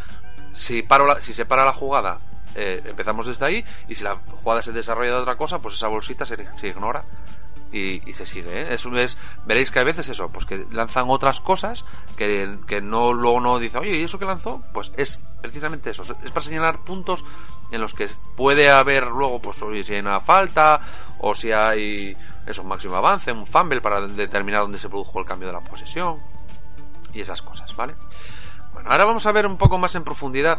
Si, 0.54 0.82
paro 0.82 1.20
si 1.20 1.32
se 1.32 1.44
para 1.44 1.64
la 1.64 1.72
jugada, 1.72 2.18
eh, 2.54 2.82
empezamos 2.84 3.26
desde 3.26 3.44
ahí, 3.44 3.64
y 3.88 3.94
si 3.94 4.04
la 4.04 4.16
jugada 4.42 4.62
se 4.62 4.72
desarrolla 4.72 5.12
de 5.12 5.20
otra 5.20 5.36
cosa, 5.36 5.58
pues 5.58 5.74
esa 5.74 5.88
bolsita 5.88 6.24
se, 6.24 6.36
ignora 6.62 7.04
y, 7.72 8.00
se 8.14 8.24
sigue. 8.26 8.60
¿eh? 8.60 8.74
Es, 8.74 9.18
veréis 9.44 9.70
que 9.70 9.80
a 9.80 9.84
veces 9.84 10.08
eso, 10.08 10.28
pues 10.28 10.46
que 10.46 10.64
lanzan 10.70 11.06
otras 11.08 11.40
cosas 11.40 11.84
que, 12.16 12.58
que 12.68 12.80
no 12.80 13.12
luego 13.12 13.40
no 13.40 13.58
dice, 13.58 13.78
oye, 13.78 13.96
¿y 13.96 14.04
eso 14.04 14.18
que 14.18 14.26
lanzó? 14.26 14.62
Pues 14.72 14.92
es 14.96 15.18
precisamente 15.42 15.90
eso, 15.90 16.02
es 16.02 16.30
para 16.30 16.46
señalar 16.46 16.84
puntos 16.84 17.24
en 17.72 17.80
los 17.80 17.94
que 17.94 18.08
puede 18.36 18.70
haber 18.70 19.08
luego, 19.08 19.40
pues 19.40 19.60
oye, 19.62 19.82
si 19.82 19.94
hay 19.94 20.00
una 20.00 20.20
falta 20.20 20.80
o 21.18 21.34
si 21.34 21.50
hay 21.50 22.16
eso, 22.46 22.62
un 22.62 22.68
máximo 22.68 22.96
avance, 22.96 23.32
un 23.32 23.46
fumble 23.46 23.80
para 23.80 24.06
determinar 24.06 24.62
dónde 24.62 24.78
se 24.78 24.88
produjo 24.88 25.18
el 25.18 25.26
cambio 25.26 25.48
de 25.48 25.54
la 25.54 25.60
posesión 25.60 26.18
y 27.12 27.20
esas 27.20 27.42
cosas, 27.42 27.74
¿vale? 27.74 27.94
Bueno, 28.74 28.90
ahora 28.90 29.04
vamos 29.04 29.24
a 29.26 29.32
ver 29.32 29.46
un 29.46 29.56
poco 29.56 29.78
más 29.78 29.94
en 29.94 30.02
profundidad 30.02 30.58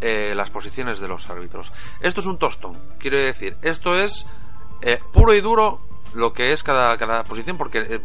eh, 0.00 0.34
las 0.34 0.50
posiciones 0.50 1.00
de 1.00 1.08
los 1.08 1.28
árbitros. 1.28 1.72
Esto 2.00 2.20
es 2.20 2.26
un 2.26 2.38
tostón, 2.38 2.78
quiero 2.98 3.18
decir, 3.18 3.56
esto 3.60 3.98
es 3.98 4.24
eh, 4.82 5.00
puro 5.12 5.34
y 5.34 5.40
duro 5.40 5.80
lo 6.14 6.32
que 6.32 6.52
es 6.52 6.62
cada, 6.62 6.96
cada 6.96 7.24
posición, 7.24 7.56
porque 7.58 7.78
eh, 7.80 8.00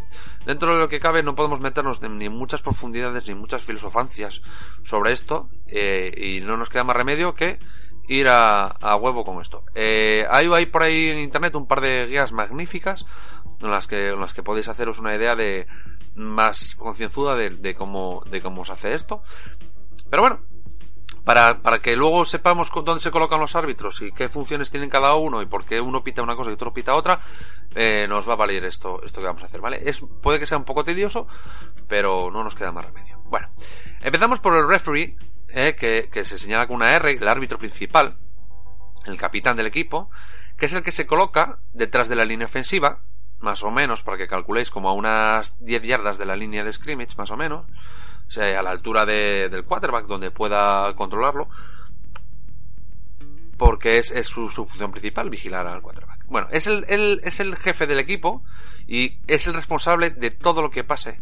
dentro 0.45 0.73
de 0.73 0.79
lo 0.79 0.89
que 0.89 0.99
cabe 0.99 1.21
no 1.21 1.35
podemos 1.35 1.59
meternos 1.59 2.01
ni 2.01 2.27
muchas 2.27 2.63
profundidades 2.63 3.27
ni 3.27 3.35
muchas 3.35 3.63
filosofancias 3.63 4.41
sobre 4.83 5.13
esto, 5.13 5.47
eh, 5.67 6.11
y 6.17 6.41
no 6.41 6.57
nos 6.57 6.69
queda 6.69 6.83
más 6.83 6.95
remedio 6.95 7.35
que 7.35 7.59
ir 8.07 8.27
a, 8.29 8.75
huevo 8.99 9.23
con 9.23 9.41
esto. 9.41 9.63
Hay, 9.75 10.47
hay 10.51 10.65
por 10.65 10.83
ahí 10.83 11.09
en 11.09 11.19
internet 11.19 11.55
un 11.55 11.67
par 11.67 11.81
de 11.81 12.07
guías 12.07 12.31
magníficas 12.31 13.05
en 13.61 13.71
las 13.71 13.87
que, 13.87 14.09
en 14.09 14.19
las 14.19 14.33
que 14.33 14.43
podéis 14.43 14.67
haceros 14.67 14.99
una 14.99 15.15
idea 15.15 15.35
de 15.35 15.67
más 16.15 16.75
concienzuda 16.75 17.35
de, 17.35 17.49
de 17.51 17.75
cómo, 17.75 18.23
de 18.29 18.41
cómo 18.41 18.65
se 18.65 18.73
hace 18.73 18.93
esto. 18.93 19.21
Pero 20.09 20.21
bueno, 20.21 20.41
para, 21.25 21.61
para 21.61 21.79
que 21.79 21.95
luego 21.95 22.23
sepamos 22.23 22.71
dónde 22.71 23.01
se 23.01 23.11
colocan 23.11 23.39
los 23.39 23.55
árbitros 23.55 24.01
y 24.01 24.11
qué 24.11 24.29
funciones 24.29 24.69
tienen 24.69 24.89
cada 24.89 25.15
uno 25.15 25.41
y 25.41 25.47
por 25.47 25.65
qué 25.65 25.81
uno 25.81 26.03
pita 26.03 26.21
una 26.21 26.35
cosa 26.35 26.51
y 26.51 26.53
otro 26.53 26.71
pita 26.71 26.95
otra, 26.95 27.19
eh, 27.73 28.07
nos 28.07 28.29
va 28.29 28.33
a 28.33 28.37
valer 28.37 28.63
esto, 28.65 29.01
esto 29.03 29.21
que 29.21 29.27
vamos 29.27 29.41
a 29.41 29.47
hacer, 29.47 29.59
¿vale? 29.59 29.81
Es, 29.83 30.01
puede 30.21 30.39
que 30.39 30.45
sea 30.45 30.57
un 30.57 30.65
poco 30.65 30.83
tedioso, 30.83 31.27
pero 31.87 32.29
no 32.31 32.43
nos 32.43 32.55
queda 32.55 32.71
más 32.71 32.85
remedio. 32.85 33.19
Bueno, 33.25 33.49
empezamos 34.01 34.39
por 34.39 34.55
el 34.55 34.67
referee, 34.67 35.17
eh, 35.49 35.75
que, 35.75 36.09
que 36.11 36.23
se 36.23 36.37
señala 36.37 36.67
con 36.67 36.77
una 36.77 36.91
R, 36.95 37.11
el 37.11 37.27
árbitro 37.27 37.57
principal, 37.57 38.17
el 39.05 39.17
capitán 39.17 39.57
del 39.57 39.65
equipo, 39.65 40.11
que 40.57 40.67
es 40.67 40.73
el 40.73 40.83
que 40.83 40.91
se 40.91 41.07
coloca 41.07 41.57
detrás 41.73 42.07
de 42.07 42.15
la 42.15 42.25
línea 42.25 42.45
ofensiva, 42.45 43.01
más 43.39 43.63
o 43.63 43.71
menos, 43.71 44.03
para 44.03 44.17
que 44.17 44.27
calculéis 44.27 44.69
como 44.69 44.89
a 44.89 44.93
unas 44.93 45.55
10 45.59 45.83
yardas 45.83 46.17
de 46.17 46.25
la 46.25 46.35
línea 46.35 46.63
de 46.63 46.71
scrimmage, 46.71 47.15
más 47.17 47.31
o 47.31 47.37
menos, 47.37 47.65
o 48.27 48.31
sea, 48.31 48.59
a 48.59 48.63
la 48.63 48.71
altura 48.71 49.05
de, 49.05 49.49
del 49.49 49.63
quarterback 49.63 50.07
donde 50.07 50.31
pueda 50.31 50.93
controlarlo, 50.95 51.49
porque 53.57 53.99
es, 53.99 54.11
es 54.11 54.27
su, 54.27 54.49
función 54.49 54.91
principal, 54.91 55.29
vigilar 55.29 55.67
al 55.67 55.81
quarterback. 55.81 56.25
Bueno, 56.27 56.47
es 56.51 56.67
el, 56.67 56.85
es 57.23 57.39
el 57.39 57.55
jefe 57.55 57.87
del 57.87 57.99
equipo 57.99 58.43
y 58.87 59.19
es 59.27 59.47
el 59.47 59.53
responsable 59.53 60.09
de 60.09 60.31
todo 60.31 60.61
lo 60.61 60.71
que 60.71 60.83
pase 60.83 61.19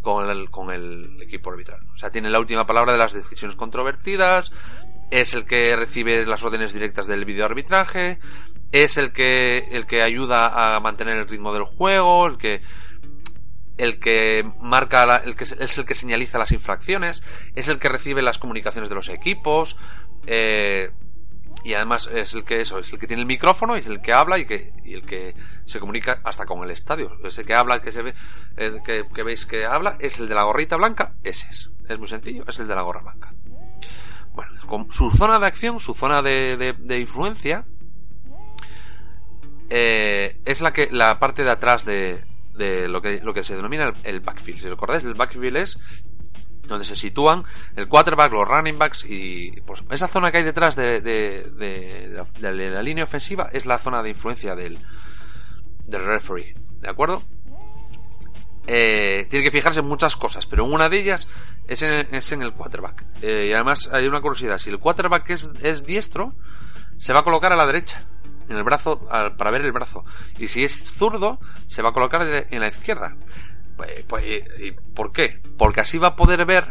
con 0.00 0.28
el, 0.30 0.50
con 0.50 0.70
el 0.70 1.20
equipo 1.22 1.50
arbitral. 1.50 1.80
O 1.94 1.98
sea, 1.98 2.10
tiene 2.10 2.30
la 2.30 2.40
última 2.40 2.66
palabra 2.66 2.92
de 2.92 2.98
las 2.98 3.12
decisiones 3.12 3.56
controvertidas, 3.56 4.52
es 5.10 5.34
el 5.34 5.44
que 5.44 5.74
recibe 5.76 6.24
las 6.26 6.42
órdenes 6.44 6.72
directas 6.72 7.06
del 7.06 7.24
videoarbitraje, 7.24 8.18
es 8.72 8.96
el 8.96 9.12
que, 9.12 9.68
el 9.70 9.86
que 9.86 10.02
ayuda 10.02 10.76
a 10.76 10.80
mantener 10.80 11.18
el 11.18 11.28
ritmo 11.28 11.52
del 11.52 11.64
juego, 11.64 12.26
el 12.26 12.38
que 12.38 12.62
el 13.76 14.00
que 14.00 14.42
marca, 14.60 15.22
el 15.24 15.36
que 15.36 15.44
es 15.44 15.78
el 15.78 15.86
que 15.86 15.94
señaliza 15.94 16.38
las 16.38 16.50
infracciones, 16.50 17.22
es 17.54 17.68
el 17.68 17.78
que 17.78 17.88
recibe 17.88 18.22
las 18.22 18.38
comunicaciones 18.38 18.88
de 18.88 18.96
los 18.96 19.08
equipos, 19.08 19.76
eh, 20.26 20.90
y 21.64 21.74
además 21.74 22.08
es 22.12 22.34
el 22.34 22.44
que 22.44 22.60
eso, 22.60 22.78
es 22.78 22.92
el 22.92 22.98
que 22.98 23.06
tiene 23.06 23.22
el 23.22 23.26
micrófono 23.26 23.76
y 23.76 23.80
es 23.80 23.86
el 23.86 24.00
que 24.00 24.12
habla 24.12 24.38
y 24.38 24.46
que 24.46 24.72
y 24.84 24.94
el 24.94 25.04
que 25.04 25.34
se 25.66 25.80
comunica 25.80 26.20
hasta 26.24 26.44
con 26.44 26.62
el 26.62 26.70
estadio. 26.70 27.16
Ese 27.24 27.44
que 27.44 27.54
habla, 27.54 27.80
que 27.80 27.92
se 27.92 28.02
ve, 28.02 28.14
eh, 28.56 28.80
que, 28.84 29.22
veis 29.22 29.46
que 29.46 29.64
habla, 29.64 29.96
es 29.98 30.20
el 30.20 30.28
de 30.28 30.34
la 30.34 30.44
gorrita 30.44 30.76
blanca, 30.76 31.14
ese 31.22 31.48
es. 31.48 31.70
Es 31.88 31.98
muy 31.98 32.08
sencillo, 32.08 32.44
es 32.46 32.58
el 32.58 32.68
de 32.68 32.74
la 32.74 32.82
gorra 32.82 33.02
blanca. 33.02 33.32
Bueno, 34.32 34.52
con 34.66 34.92
su 34.92 35.10
zona 35.10 35.38
de 35.38 35.46
acción, 35.46 35.80
su 35.80 35.94
zona 35.94 36.22
de, 36.22 36.74
de, 36.78 36.98
influencia, 37.00 37.64
eh, 39.70 40.40
es 40.44 40.60
la 40.60 40.72
que 40.72 40.88
la 40.90 41.18
parte 41.18 41.44
de 41.44 41.50
atrás 41.50 41.84
de, 41.84 42.20
de 42.58 42.88
lo 42.88 43.00
que, 43.00 43.20
lo 43.22 43.32
que 43.32 43.44
se 43.44 43.56
denomina 43.56 43.92
el, 44.04 44.20
backfield. 44.20 44.60
Si 44.60 44.68
recordáis, 44.68 45.04
el 45.04 45.14
backfield 45.14 45.56
es 45.56 45.78
donde 46.62 46.84
se 46.84 46.96
sitúan 46.96 47.44
el 47.76 47.88
quarterback, 47.88 48.30
los 48.30 48.46
running 48.46 48.78
backs 48.78 49.06
y 49.08 49.52
pues, 49.62 49.82
esa 49.90 50.06
zona 50.06 50.30
que 50.30 50.38
hay 50.38 50.44
detrás 50.44 50.76
de, 50.76 51.00
de, 51.00 52.24
la, 52.40 52.82
línea 52.82 53.04
ofensiva 53.04 53.48
es 53.52 53.64
la 53.64 53.78
zona 53.78 54.02
de 54.02 54.10
influencia 54.10 54.54
del, 54.54 54.78
del 55.86 56.04
referee. 56.04 56.52
¿De 56.80 56.90
acuerdo? 56.90 57.22
Eh, 58.66 59.26
tiene 59.30 59.44
que 59.44 59.50
fijarse 59.50 59.80
en 59.80 59.86
muchas 59.86 60.14
cosas, 60.14 60.44
pero 60.44 60.66
una 60.66 60.90
de 60.90 60.98
ellas 60.98 61.26
es 61.66 61.80
en, 61.80 62.14
es 62.14 62.32
en 62.32 62.42
el 62.42 62.52
quarterback. 62.52 63.02
Eh, 63.22 63.46
y 63.48 63.52
además 63.54 63.88
hay 63.90 64.06
una 64.06 64.20
curiosidad, 64.20 64.58
si 64.58 64.68
el 64.68 64.78
quarterback 64.78 65.30
es, 65.30 65.50
es 65.62 65.86
diestro, 65.86 66.34
se 66.98 67.14
va 67.14 67.20
a 67.20 67.24
colocar 67.24 67.50
a 67.50 67.56
la 67.56 67.66
derecha 67.66 68.02
en 68.48 68.56
el 68.56 68.64
brazo 68.64 69.06
para 69.36 69.50
ver 69.50 69.62
el 69.62 69.72
brazo. 69.72 70.04
Y 70.38 70.48
si 70.48 70.64
es 70.64 70.74
zurdo, 70.84 71.38
se 71.66 71.82
va 71.82 71.90
a 71.90 71.92
colocar 71.92 72.46
en 72.50 72.60
la 72.60 72.68
izquierda. 72.68 73.16
Pues, 73.76 74.04
pues, 74.06 74.24
¿y 74.58 74.72
¿Por 74.94 75.12
qué? 75.12 75.40
Porque 75.56 75.80
así 75.80 75.98
va 75.98 76.08
a 76.08 76.16
poder 76.16 76.44
ver 76.44 76.66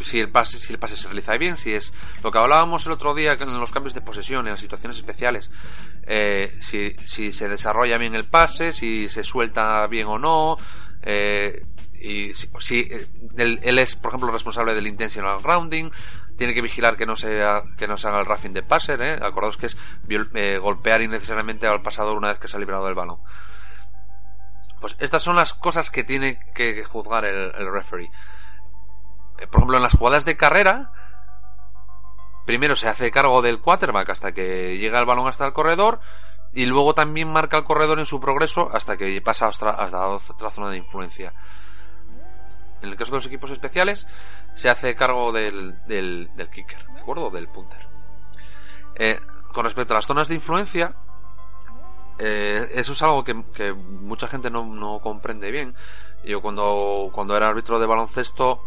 si 0.00 0.18
el 0.18 0.30
pase, 0.30 0.58
si 0.58 0.72
el 0.72 0.78
pase 0.78 0.96
se 0.96 1.08
realiza 1.08 1.36
bien, 1.36 1.56
si 1.56 1.72
es 1.72 1.92
lo 2.22 2.30
que 2.30 2.38
hablábamos 2.38 2.86
el 2.86 2.92
otro 2.92 3.14
día 3.14 3.36
en 3.38 3.60
los 3.60 3.70
cambios 3.70 3.94
de 3.94 4.00
posesión, 4.00 4.46
en 4.46 4.52
las 4.52 4.60
situaciones 4.60 4.98
especiales, 4.98 5.50
eh, 6.06 6.56
si, 6.60 6.94
si 7.04 7.32
se 7.32 7.48
desarrolla 7.48 7.98
bien 7.98 8.14
el 8.14 8.24
pase, 8.24 8.72
si 8.72 9.08
se 9.08 9.22
suelta 9.22 9.86
bien 9.88 10.06
o 10.06 10.18
no, 10.18 10.56
eh, 11.02 11.64
y 12.00 12.32
si, 12.32 12.48
si 12.58 12.88
él, 13.36 13.60
él, 13.62 13.78
es, 13.78 13.94
por 13.96 14.10
ejemplo, 14.10 14.32
responsable 14.32 14.74
del 14.74 14.86
intentional 14.86 15.42
grounding, 15.42 15.90
tiene 16.40 16.54
que 16.54 16.62
vigilar 16.62 16.96
que 16.96 17.04
no 17.04 17.16
se, 17.16 17.38
que 17.76 17.86
no 17.86 17.98
se 17.98 18.08
haga 18.08 18.20
el 18.20 18.24
roughing 18.24 18.54
de 18.54 18.62
passer, 18.62 19.02
¿eh? 19.02 19.18
Acordaos 19.20 19.58
que 19.58 19.66
es 19.66 19.76
eh, 20.08 20.56
golpear 20.56 21.02
innecesariamente 21.02 21.66
al 21.66 21.82
pasador 21.82 22.16
una 22.16 22.28
vez 22.28 22.38
que 22.38 22.48
se 22.48 22.56
ha 22.56 22.60
liberado 22.60 22.86
del 22.86 22.94
balón. 22.94 23.18
Pues 24.80 24.96
estas 25.00 25.20
son 25.20 25.36
las 25.36 25.52
cosas 25.52 25.90
que 25.90 26.02
tiene 26.02 26.40
que 26.54 26.82
juzgar 26.82 27.26
el, 27.26 27.52
el 27.54 27.70
referee. 27.70 28.10
Eh, 29.38 29.46
por 29.48 29.56
ejemplo, 29.56 29.76
en 29.76 29.82
las 29.82 29.92
jugadas 29.92 30.24
de 30.24 30.38
carrera, 30.38 30.90
primero 32.46 32.74
se 32.74 32.88
hace 32.88 33.10
cargo 33.10 33.42
del 33.42 33.60
quarterback 33.60 34.08
hasta 34.08 34.32
que 34.32 34.78
llega 34.78 34.98
el 34.98 35.04
balón 35.04 35.28
hasta 35.28 35.44
el 35.44 35.52
corredor 35.52 36.00
y 36.54 36.64
luego 36.64 36.94
también 36.94 37.30
marca 37.30 37.58
el 37.58 37.64
corredor 37.64 37.98
en 37.98 38.06
su 38.06 38.18
progreso 38.18 38.70
hasta 38.72 38.96
que 38.96 39.20
pasa 39.20 39.48
hasta, 39.48 39.72
hasta 39.72 40.08
otra 40.08 40.48
zona 40.48 40.70
de 40.70 40.78
influencia. 40.78 41.34
En 42.80 42.88
el 42.88 42.96
caso 42.96 43.10
de 43.10 43.18
los 43.18 43.26
equipos 43.26 43.50
especiales, 43.50 44.06
se 44.54 44.68
hace 44.68 44.94
cargo 44.94 45.32
del, 45.32 45.76
del, 45.86 46.30
kicker, 46.52 46.84
¿de 46.94 47.00
acuerdo? 47.00 47.30
Del 47.30 47.48
punter. 47.48 47.86
Eh, 48.96 49.18
con 49.52 49.64
respecto 49.64 49.94
a 49.94 49.96
las 49.96 50.06
zonas 50.06 50.28
de 50.28 50.34
influencia, 50.34 50.94
eh, 52.18 52.70
eso 52.74 52.92
es 52.92 53.02
algo 53.02 53.24
que, 53.24 53.34
mucha 53.72 54.28
gente 54.28 54.50
no, 54.50 55.00
comprende 55.02 55.50
bien. 55.50 55.74
Yo 56.24 56.42
cuando, 56.42 57.10
cuando 57.12 57.36
era 57.36 57.48
árbitro 57.48 57.78
de 57.78 57.86
baloncesto 57.86 58.62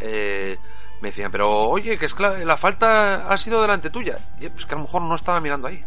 eh, 0.00 0.58
me 1.00 1.10
decían, 1.10 1.30
pero 1.30 1.48
oye, 1.48 1.96
que 1.96 2.06
es 2.06 2.16
la 2.18 2.56
falta 2.56 3.28
ha 3.28 3.36
sido 3.36 3.62
delante 3.62 3.90
tuya. 3.90 4.18
Y 4.40 4.48
pues 4.48 4.66
que 4.66 4.74
a 4.74 4.78
lo 4.78 4.84
mejor 4.84 5.02
no 5.02 5.14
estaba 5.14 5.40
mirando 5.40 5.68
ahí. 5.68 5.84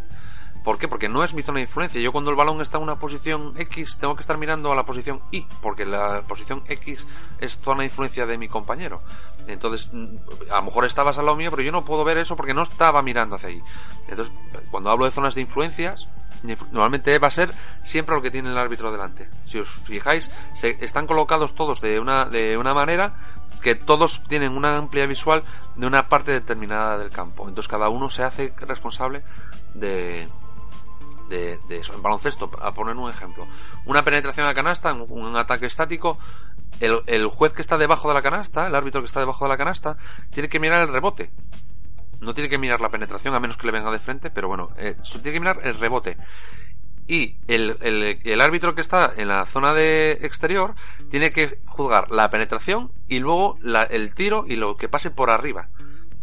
¿Por 0.64 0.78
qué? 0.78 0.88
Porque 0.88 1.10
no 1.10 1.24
es 1.24 1.34
mi 1.34 1.42
zona 1.42 1.58
de 1.58 1.64
influencia. 1.64 2.00
Yo 2.00 2.12
cuando 2.12 2.30
el 2.30 2.36
balón 2.36 2.62
está 2.62 2.78
en 2.78 2.84
una 2.84 2.96
posición 2.96 3.54
X 3.58 3.98
tengo 4.00 4.16
que 4.16 4.22
estar 4.22 4.38
mirando 4.38 4.72
a 4.72 4.76
la 4.76 4.84
posición 4.84 5.20
Y, 5.32 5.48
porque 5.62 5.86
la 5.86 6.22
posición 6.28 6.64
X 6.68 7.08
es 7.40 7.58
zona 7.58 7.80
de 7.80 7.86
influencia 7.86 8.26
de 8.26 8.38
mi 8.38 8.48
compañero. 8.48 9.02
Entonces, 9.48 9.90
a 10.52 10.56
lo 10.58 10.64
mejor 10.64 10.86
estabas 10.86 11.18
al 11.18 11.26
lado 11.26 11.38
mío, 11.38 11.50
pero 11.50 11.64
yo 11.64 11.72
no 11.72 11.84
puedo 11.84 12.04
ver 12.04 12.20
eso 12.20 12.36
porque 12.36 12.54
no 12.54 12.62
estaba 12.62 13.02
mirando 13.02 13.38
hacia 13.38 13.50
ahí. 13.50 13.62
Entonces, 14.08 14.34
cuando 14.70 14.92
hablo 14.92 15.06
de 15.06 15.12
zonas 15.12 15.34
de 15.34 15.42
influencias, 15.42 16.08
normalmente 16.72 17.18
va 17.20 17.28
a 17.28 17.32
ser 17.32 17.54
siempre 17.84 18.16
lo 18.16 18.22
que 18.22 18.32
tiene 18.32 18.50
el 18.50 18.58
árbitro 18.58 18.92
delante. 18.92 19.30
Si 19.46 19.58
os 19.58 19.70
fijáis, 19.70 20.30
se 20.54 20.78
están 20.84 21.08
colocados 21.08 21.56
todos 21.56 21.82
de 21.82 22.00
una, 22.00 22.26
de 22.26 22.58
una 22.58 22.74
manera 22.74 23.16
que 23.62 23.76
todos 23.76 24.24
tienen 24.28 24.56
una 24.56 24.78
amplia 24.78 25.06
visual 25.06 25.44
de 25.76 25.86
una 25.86 26.08
parte 26.08 26.32
determinada 26.32 26.98
del 26.98 27.10
campo. 27.10 27.48
Entonces 27.48 27.70
cada 27.70 27.90
uno 27.90 28.10
se 28.10 28.24
hace 28.24 28.54
responsable 28.58 29.22
de, 29.74 30.28
de, 31.32 31.60
eso. 31.70 31.94
En 31.94 32.02
baloncesto, 32.02 32.52
a 32.62 32.74
poner 32.74 32.96
un 32.96 33.10
ejemplo, 33.10 33.48
una 33.86 34.04
penetración 34.04 34.48
a 34.48 34.54
canasta, 34.54 34.94
un, 34.94 35.36
ataque 35.36 35.66
estático, 35.66 36.18
el, 36.80 37.28
juez 37.28 37.54
que 37.54 37.62
está 37.62 37.78
debajo 37.78 38.08
de 38.10 38.14
la 38.14 38.22
canasta, 38.22 38.68
el 38.68 38.76
árbitro 38.76 39.02
que 39.02 39.08
está 39.08 39.20
debajo 39.20 39.46
de 39.46 39.50
la 39.50 39.58
canasta, 39.58 39.98
tiene 40.30 40.50
que 40.50 40.60
mirar 40.60 40.84
el 40.84 40.94
rebote 40.94 41.32
no 42.22 42.36
tiene 42.36 42.52
que 42.52 42.60
mirar 42.60 42.82
la 42.82 42.90
penetración 42.90 43.34
a 43.34 43.40
menos 43.40 43.58
que 43.58 43.66
le 43.66 43.74
venga 43.74 43.90
de 43.90 43.98
frente, 43.98 44.30
pero 44.30 44.48
bueno, 44.48 44.70
eh, 44.78 44.96
tiene 45.24 45.32
que 45.32 45.40
mirar 45.40 45.62
el 45.64 45.74
rebote. 45.74 46.18
Y 47.08 47.36
el, 47.48 48.42
árbitro 48.42 48.76
que 48.76 48.82
está 48.82 49.12
en 49.18 49.28
la 49.28 49.46
zona 49.46 49.74
de 49.74 50.20
exterior 50.22 50.76
tiene 51.10 51.32
que 51.32 51.60
juzgar 51.66 52.12
la 52.12 52.30
penetración 52.30 52.92
y 53.08 53.20
luego 53.20 53.58
el 53.90 54.14
tiro 54.14 54.46
y 54.48 54.56
lo 54.56 54.78
que 54.78 54.88
pase 54.88 55.12
por 55.12 55.30
arriba. 55.30 55.68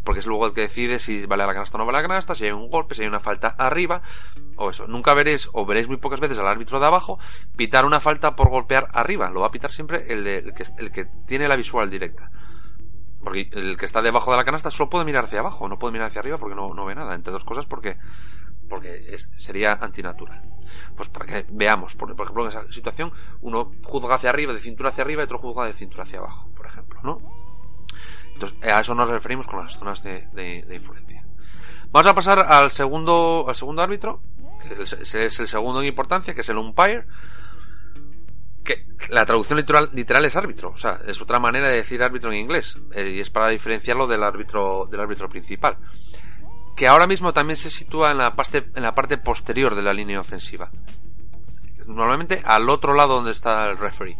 Porque 0.08 0.20
es 0.20 0.26
luego 0.26 0.46
el 0.46 0.54
que 0.54 0.62
decide 0.62 0.98
si 1.00 1.26
vale 1.26 1.44
la 1.46 1.52
canasta 1.52 1.76
o 1.76 1.78
no 1.78 1.84
vale 1.84 1.98
la 1.98 2.08
canasta, 2.08 2.34
si 2.34 2.46
hay 2.46 2.50
un 2.50 2.70
golpe, 2.70 2.94
si 2.94 3.02
hay 3.02 3.08
una 3.08 3.20
falta 3.20 3.48
arriba, 3.48 4.00
o 4.56 4.70
eso. 4.70 4.86
Nunca 4.86 5.12
veréis, 5.12 5.50
o 5.52 5.66
veréis 5.66 5.86
muy 5.86 5.98
pocas 5.98 6.18
veces 6.18 6.38
al 6.38 6.46
árbitro 6.46 6.80
de 6.80 6.86
abajo 6.86 7.18
pitar 7.58 7.84
una 7.84 8.00
falta 8.00 8.34
por 8.34 8.48
golpear 8.48 8.88
arriba. 8.94 9.28
Lo 9.28 9.40
va 9.40 9.48
a 9.48 9.50
pitar 9.50 9.70
siempre 9.70 10.10
el, 10.10 10.24
de, 10.24 10.54
que, 10.56 10.64
el 10.78 10.92
que 10.92 11.04
tiene 11.26 11.46
la 11.46 11.56
visual 11.56 11.90
directa. 11.90 12.30
Porque 13.22 13.50
el 13.52 13.76
que 13.76 13.84
está 13.84 14.00
debajo 14.00 14.30
de 14.30 14.38
la 14.38 14.44
canasta 14.44 14.70
solo 14.70 14.88
puede 14.88 15.04
mirar 15.04 15.24
hacia 15.24 15.40
abajo, 15.40 15.68
no 15.68 15.78
puede 15.78 15.92
mirar 15.92 16.08
hacia 16.08 16.20
arriba 16.20 16.38
porque 16.38 16.56
no, 16.56 16.72
no 16.72 16.86
ve 16.86 16.94
nada. 16.94 17.14
Entre 17.14 17.30
dos 17.30 17.44
cosas 17.44 17.66
porque, 17.66 17.98
porque 18.66 19.14
sería 19.36 19.72
antinatural. 19.72 20.40
Pues 20.96 21.10
para 21.10 21.26
que 21.26 21.46
veamos, 21.50 21.94
por, 21.96 22.10
ejemplo, 22.10 22.44
en 22.44 22.48
esa 22.48 22.72
situación, 22.72 23.12
uno 23.42 23.72
juzga 23.84 24.14
hacia 24.14 24.30
arriba, 24.30 24.54
de 24.54 24.60
cintura 24.60 24.88
hacia 24.88 25.04
arriba, 25.04 25.20
y 25.20 25.24
otro 25.24 25.36
juzga 25.36 25.66
de 25.66 25.74
cintura 25.74 26.04
hacia 26.04 26.20
abajo, 26.20 26.48
por 26.56 26.64
ejemplo, 26.64 26.98
¿no? 27.02 27.38
Entonces, 28.38 28.57
a 28.62 28.79
eso 28.79 28.94
nos 28.94 29.09
referimos 29.09 29.48
con 29.48 29.59
las 29.59 29.77
zonas 29.77 30.01
de, 30.05 30.29
de, 30.33 30.74
influencia. 30.77 31.24
Vamos 31.90 32.07
a 32.07 32.14
pasar 32.14 32.38
al 32.38 32.70
segundo, 32.70 33.46
al 33.48 33.57
segundo 33.57 33.83
árbitro, 33.83 34.22
que 34.62 34.83
es 34.85 35.40
el 35.40 35.48
segundo 35.48 35.81
en 35.81 35.88
importancia, 35.88 36.35
que 36.35 36.42
es 36.42 36.48
el 36.48 36.59
umpire 36.59 37.05
que 38.62 38.87
la 39.09 39.24
traducción 39.24 39.59
literal, 39.59 39.90
literal 39.92 40.24
es 40.24 40.37
árbitro, 40.37 40.70
o 40.70 40.77
sea, 40.77 41.01
es 41.07 41.20
otra 41.20 41.40
manera 41.40 41.68
de 41.68 41.77
decir 41.77 42.03
árbitro 42.03 42.31
en 42.31 42.38
inglés, 42.38 42.77
eh, 42.92 43.14
y 43.16 43.20
es 43.20 43.31
para 43.31 43.48
diferenciarlo 43.48 44.07
del 44.07 44.22
árbitro, 44.22 44.87
del 44.88 45.01
árbitro 45.01 45.29
principal, 45.29 45.79
que 46.77 46.87
ahora 46.87 47.07
mismo 47.07 47.33
también 47.33 47.57
se 47.57 47.70
sitúa 47.70 48.12
en 48.12 48.18
la 48.18 48.37
parte, 48.37 48.70
en 48.74 48.83
la 48.83 48.94
parte 48.94 49.18
posterior 49.18 49.74
de 49.74 49.83
la 49.83 49.92
línea 49.92 50.20
ofensiva. 50.20 50.70
Normalmente 51.87 52.42
al 52.44 52.68
otro 52.68 52.94
lado 52.94 53.16
donde 53.16 53.33
está 53.33 53.64
el 53.70 53.79
referee, 53.79 54.16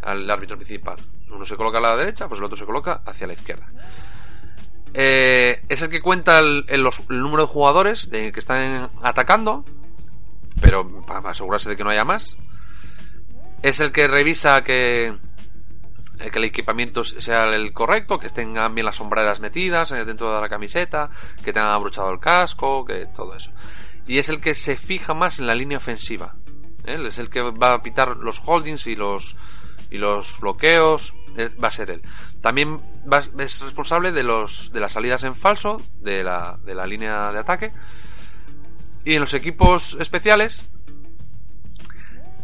al 0.00 0.30
árbitro 0.30 0.56
principal. 0.56 0.96
Uno 1.30 1.44
se 1.44 1.56
coloca 1.56 1.78
a 1.78 1.80
la 1.80 1.96
derecha, 1.96 2.28
pues 2.28 2.38
el 2.40 2.46
otro 2.46 2.56
se 2.56 2.64
coloca 2.64 3.02
hacia 3.04 3.26
la 3.26 3.34
izquierda. 3.34 3.66
Eh, 4.94 5.62
es 5.68 5.82
el 5.82 5.90
que 5.90 6.00
cuenta 6.00 6.38
el, 6.38 6.64
número 7.08 7.42
de 7.42 7.48
jugadores 7.48 8.10
de, 8.10 8.32
que 8.32 8.40
están 8.40 8.90
atacando, 9.02 9.64
pero 10.60 10.86
para 11.04 11.30
asegurarse 11.30 11.68
de 11.68 11.76
que 11.76 11.84
no 11.84 11.90
haya 11.90 12.04
más 12.04 12.36
es 13.62 13.80
el 13.80 13.92
que 13.92 14.06
revisa 14.08 14.62
que, 14.62 15.08
eh, 15.08 15.18
el 16.18 16.44
equipamiento 16.44 17.04
sea 17.04 17.44
el 17.44 17.72
correcto, 17.72 18.18
que 18.18 18.28
tengan 18.28 18.74
bien 18.74 18.84
las 18.84 18.96
sombreras 18.96 19.40
metidas 19.40 19.90
dentro 19.90 20.34
de 20.34 20.40
la 20.40 20.48
camiseta, 20.48 21.08
que 21.44 21.52
tengan 21.52 21.72
abrochado 21.72 22.10
el 22.10 22.20
casco, 22.20 22.84
que 22.84 23.06
todo 23.06 23.34
eso. 23.34 23.50
Y 24.06 24.18
es 24.18 24.28
el 24.28 24.40
que 24.40 24.54
se 24.54 24.76
fija 24.76 25.14
más 25.14 25.38
en 25.38 25.46
la 25.46 25.54
línea 25.54 25.78
ofensiva. 25.78 26.34
¿eh? 26.86 26.98
Es 27.06 27.18
el 27.18 27.30
que 27.30 27.42
va 27.42 27.74
a 27.74 27.82
pitar 27.82 28.16
los 28.16 28.40
holdings 28.44 28.86
y 28.86 28.96
los 28.96 29.36
y 29.90 29.98
los 29.98 30.38
bloqueos, 30.40 31.14
eh, 31.36 31.50
va 31.62 31.68
a 31.68 31.70
ser 31.70 31.90
él. 31.90 32.02
También 32.40 32.78
es 33.38 33.60
responsable 33.60 34.12
de 34.12 34.22
los 34.22 34.72
de 34.72 34.80
las 34.80 34.92
salidas 34.92 35.24
en 35.24 35.34
falso 35.34 35.80
de 36.00 36.24
la, 36.24 36.58
de 36.64 36.74
la 36.74 36.86
línea 36.86 37.30
de 37.30 37.38
ataque. 37.38 37.72
Y 39.04 39.14
en 39.14 39.20
los 39.20 39.34
equipos 39.34 39.96
especiales 40.00 40.68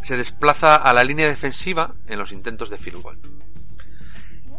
se 0.02 0.16
desplaza 0.16 0.76
a 0.76 0.92
la 0.92 1.02
línea 1.02 1.26
defensiva 1.26 1.94
en 2.06 2.18
los 2.18 2.30
intentos 2.30 2.70
de 2.70 2.78
field 2.78 3.02
goal. 3.02 3.18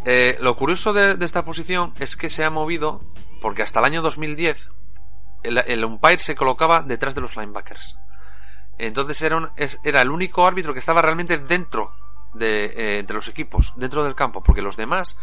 Eh, 0.03 0.37
lo 0.39 0.55
curioso 0.55 0.93
de, 0.93 1.17
esta 1.23 1.45
posición 1.45 1.93
es 1.99 2.15
que 2.15 2.29
se 2.29 2.43
ha 2.43 2.49
movido 2.49 3.01
porque 3.41 3.63
hasta 3.63 3.79
el 3.79 3.85
año 3.85 4.01
2010 4.01 4.69
el, 5.43 5.85
umpire 5.85 6.19
se 6.19 6.35
colocaba 6.35 6.81
detrás 6.81 7.15
de 7.15 7.21
los 7.21 7.35
linebackers. 7.37 7.97
Entonces 8.77 9.21
era, 9.21 9.53
era 9.83 10.01
el 10.01 10.11
único 10.11 10.45
árbitro 10.45 10.73
que 10.73 10.79
estaba 10.79 11.01
realmente 11.01 11.37
dentro 11.37 11.93
de, 12.35 12.99
eh, 12.99 13.05
los 13.09 13.27
equipos, 13.27 13.73
dentro 13.75 14.03
del 14.03 14.15
campo, 14.15 14.43
porque 14.43 14.61
los 14.61 14.77
demás, 14.77 15.17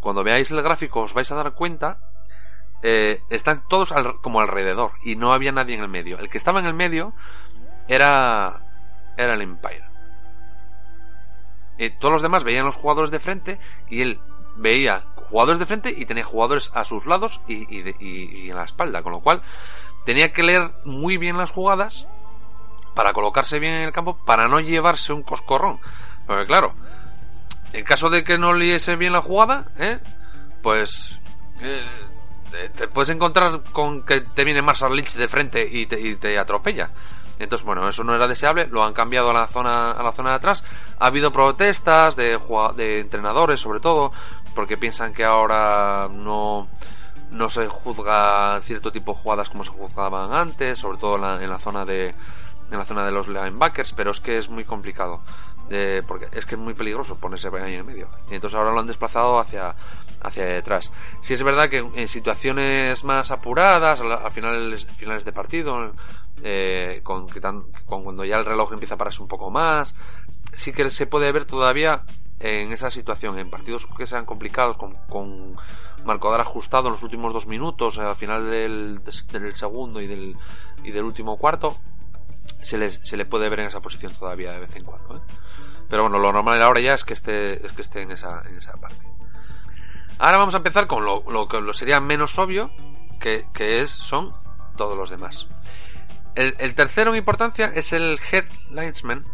cuando 0.00 0.22
veáis 0.22 0.50
el 0.50 0.62
gráfico 0.62 1.00
os 1.00 1.14
vais 1.14 1.30
a 1.32 1.36
dar 1.36 1.54
cuenta, 1.54 1.98
eh, 2.82 3.22
están 3.30 3.66
todos 3.68 3.92
como 4.20 4.40
alrededor 4.40 4.92
y 5.02 5.16
no 5.16 5.32
había 5.32 5.52
nadie 5.52 5.74
en 5.74 5.82
el 5.82 5.88
medio. 5.88 6.18
El 6.18 6.28
que 6.28 6.38
estaba 6.38 6.60
en 6.60 6.66
el 6.66 6.74
medio 6.74 7.14
era 7.88 8.60
era 9.16 9.34
el 9.34 9.42
Empire. 9.42 9.84
Y 11.78 11.90
todos 11.90 12.12
los 12.12 12.22
demás 12.22 12.44
veían 12.44 12.66
los 12.66 12.76
jugadores 12.76 13.10
de 13.10 13.20
frente 13.20 13.58
y 13.88 14.02
él 14.02 14.20
veía 14.56 15.04
jugadores 15.28 15.58
de 15.58 15.66
frente 15.66 15.94
y 15.96 16.04
tenía 16.04 16.24
jugadores 16.24 16.70
a 16.74 16.84
sus 16.84 17.06
lados 17.06 17.40
y, 17.48 17.66
y, 17.74 18.50
en 18.50 18.56
la 18.56 18.64
espalda, 18.64 19.02
con 19.02 19.12
lo 19.12 19.20
cual 19.20 19.42
tenía 20.04 20.32
que 20.32 20.42
leer 20.42 20.72
muy 20.84 21.16
bien 21.16 21.36
las 21.36 21.50
jugadas 21.50 22.06
para 22.94 23.12
colocarse 23.12 23.58
bien 23.58 23.74
en 23.74 23.82
el 23.84 23.92
campo 23.92 24.16
para 24.24 24.48
no 24.48 24.60
llevarse 24.60 25.12
un 25.12 25.22
coscorrón. 25.22 25.80
Porque 26.26 26.46
claro, 26.46 26.74
en 27.72 27.84
caso 27.84 28.10
de 28.10 28.24
que 28.24 28.38
no 28.38 28.52
leyese 28.52 28.96
bien 28.96 29.12
la 29.12 29.20
jugada, 29.20 29.66
¿eh? 29.78 29.98
pues 30.62 31.18
eh, 31.60 31.84
te 32.74 32.88
puedes 32.88 33.10
encontrar 33.10 33.62
con 33.72 34.04
que 34.04 34.20
te 34.20 34.44
viene 34.44 34.62
Marshall 34.62 34.96
Lynch 34.96 35.14
de 35.14 35.28
frente 35.28 35.68
y 35.70 35.86
te, 35.86 36.00
y 36.00 36.16
te 36.16 36.38
atropella. 36.38 36.90
Entonces, 37.38 37.66
bueno, 37.66 37.88
eso 37.88 38.04
no 38.04 38.14
era 38.14 38.28
deseable, 38.28 38.68
lo 38.68 38.84
han 38.84 38.92
cambiado 38.92 39.30
a 39.30 39.32
la 39.32 39.46
zona, 39.46 39.90
a 39.90 40.02
la 40.02 40.12
zona 40.12 40.30
de 40.30 40.36
atrás. 40.36 40.64
Ha 40.98 41.06
habido 41.06 41.32
protestas 41.32 42.14
de, 42.16 42.38
entrenadores, 43.00 43.60
sobre 43.60 43.80
todo, 43.80 44.12
porque 44.54 44.76
piensan 44.76 45.12
que 45.12 45.24
ahora 45.24 46.08
no, 46.10 46.68
no 47.30 47.48
se 47.48 47.66
juzga 47.66 48.60
cierto 48.62 48.92
tipo 48.92 49.12
de 49.12 49.18
jugadas 49.18 49.50
como 49.50 49.64
se 49.64 49.72
juzgaban 49.72 50.32
antes, 50.32 50.78
sobre 50.78 50.98
todo 50.98 51.16
en 51.16 51.50
la, 51.50 51.58
zona 51.58 51.84
de 51.84 52.14
en 52.74 52.80
la 52.80 52.84
zona 52.84 53.04
de 53.04 53.12
los 53.12 53.28
linebackers, 53.28 53.92
pero 53.92 54.10
es 54.10 54.20
que 54.20 54.38
es 54.38 54.48
muy 54.48 54.64
complicado. 54.64 55.22
porque 56.06 56.28
es 56.32 56.44
que 56.44 56.56
es 56.56 56.60
muy 56.60 56.74
peligroso 56.74 57.16
ponerse 57.16 57.48
ahí 57.48 57.74
en 57.74 57.86
medio. 57.86 58.08
Y 58.30 58.34
entonces 58.34 58.56
ahora 58.56 58.72
lo 58.72 58.80
han 58.80 58.86
desplazado 58.86 59.38
hacia, 59.38 59.74
hacia 60.20 60.44
detrás. 60.44 60.92
Si 61.22 61.34
es 61.34 61.42
verdad 61.42 61.70
que 61.70 61.78
en 61.78 62.08
situaciones 62.08 63.02
más 63.04 63.30
apuradas, 63.30 64.00
a, 64.00 64.30
finales, 64.30 64.86
finales 64.86 65.24
de 65.24 65.32
partido, 65.32 65.92
eh, 66.42 67.00
con, 67.02 67.28
cuando 67.86 68.24
ya 68.24 68.36
el 68.36 68.44
reloj 68.44 68.72
empieza 68.72 68.94
a 68.94 68.98
pararse 68.98 69.22
un 69.22 69.28
poco 69.28 69.50
más. 69.50 69.94
Sí 70.54 70.72
que 70.72 70.90
se 70.90 71.06
puede 71.06 71.32
ver 71.32 71.44
todavía 71.44 72.02
en 72.40 72.72
esa 72.72 72.90
situación, 72.90 73.38
en 73.38 73.50
partidos 73.50 73.86
que 73.86 74.06
sean 74.06 74.26
complicados, 74.26 74.76
con, 74.76 74.94
con 75.08 75.56
marcador 76.04 76.40
ajustado 76.40 76.88
en 76.88 76.94
los 76.94 77.02
últimos 77.02 77.32
dos 77.32 77.46
minutos, 77.46 77.98
al 77.98 78.14
final 78.16 78.50
del, 78.50 79.00
del 79.32 79.54
segundo 79.54 80.00
y 80.00 80.06
del, 80.06 80.36
y 80.82 80.90
del 80.90 81.04
último 81.04 81.36
cuarto, 81.38 81.76
se 82.62 82.78
le, 82.78 82.90
se 82.90 83.16
le 83.16 83.26
puede 83.26 83.48
ver 83.48 83.60
en 83.60 83.66
esa 83.66 83.80
posición 83.80 84.12
todavía 84.12 84.52
de 84.52 84.60
vez 84.60 84.76
en 84.76 84.84
cuando. 84.84 85.16
¿eh? 85.16 85.20
Pero 85.88 86.02
bueno, 86.02 86.18
lo 86.18 86.32
normal 86.32 86.62
ahora 86.62 86.80
ya 86.80 86.94
es 86.94 87.04
que 87.04 87.14
esté, 87.14 87.64
es 87.64 87.72
que 87.72 87.82
esté 87.82 88.02
en, 88.02 88.10
esa, 88.10 88.42
en 88.48 88.56
esa 88.56 88.72
parte. 88.72 89.06
Ahora 90.18 90.38
vamos 90.38 90.54
a 90.54 90.58
empezar 90.58 90.86
con 90.86 91.04
lo, 91.04 91.48
que 91.48 91.60
lo 91.60 91.72
sería 91.72 92.00
menos 92.00 92.38
obvio, 92.38 92.70
que, 93.20 93.46
que 93.52 93.82
es, 93.82 93.90
son 93.90 94.30
todos 94.76 94.96
los 94.96 95.10
demás. 95.10 95.46
El, 96.34 96.56
el, 96.58 96.74
tercero 96.74 97.10
en 97.10 97.18
importancia 97.18 97.72
es 97.74 97.92
el 97.92 98.18
Head 98.30 98.46
Linesman, 98.70 99.24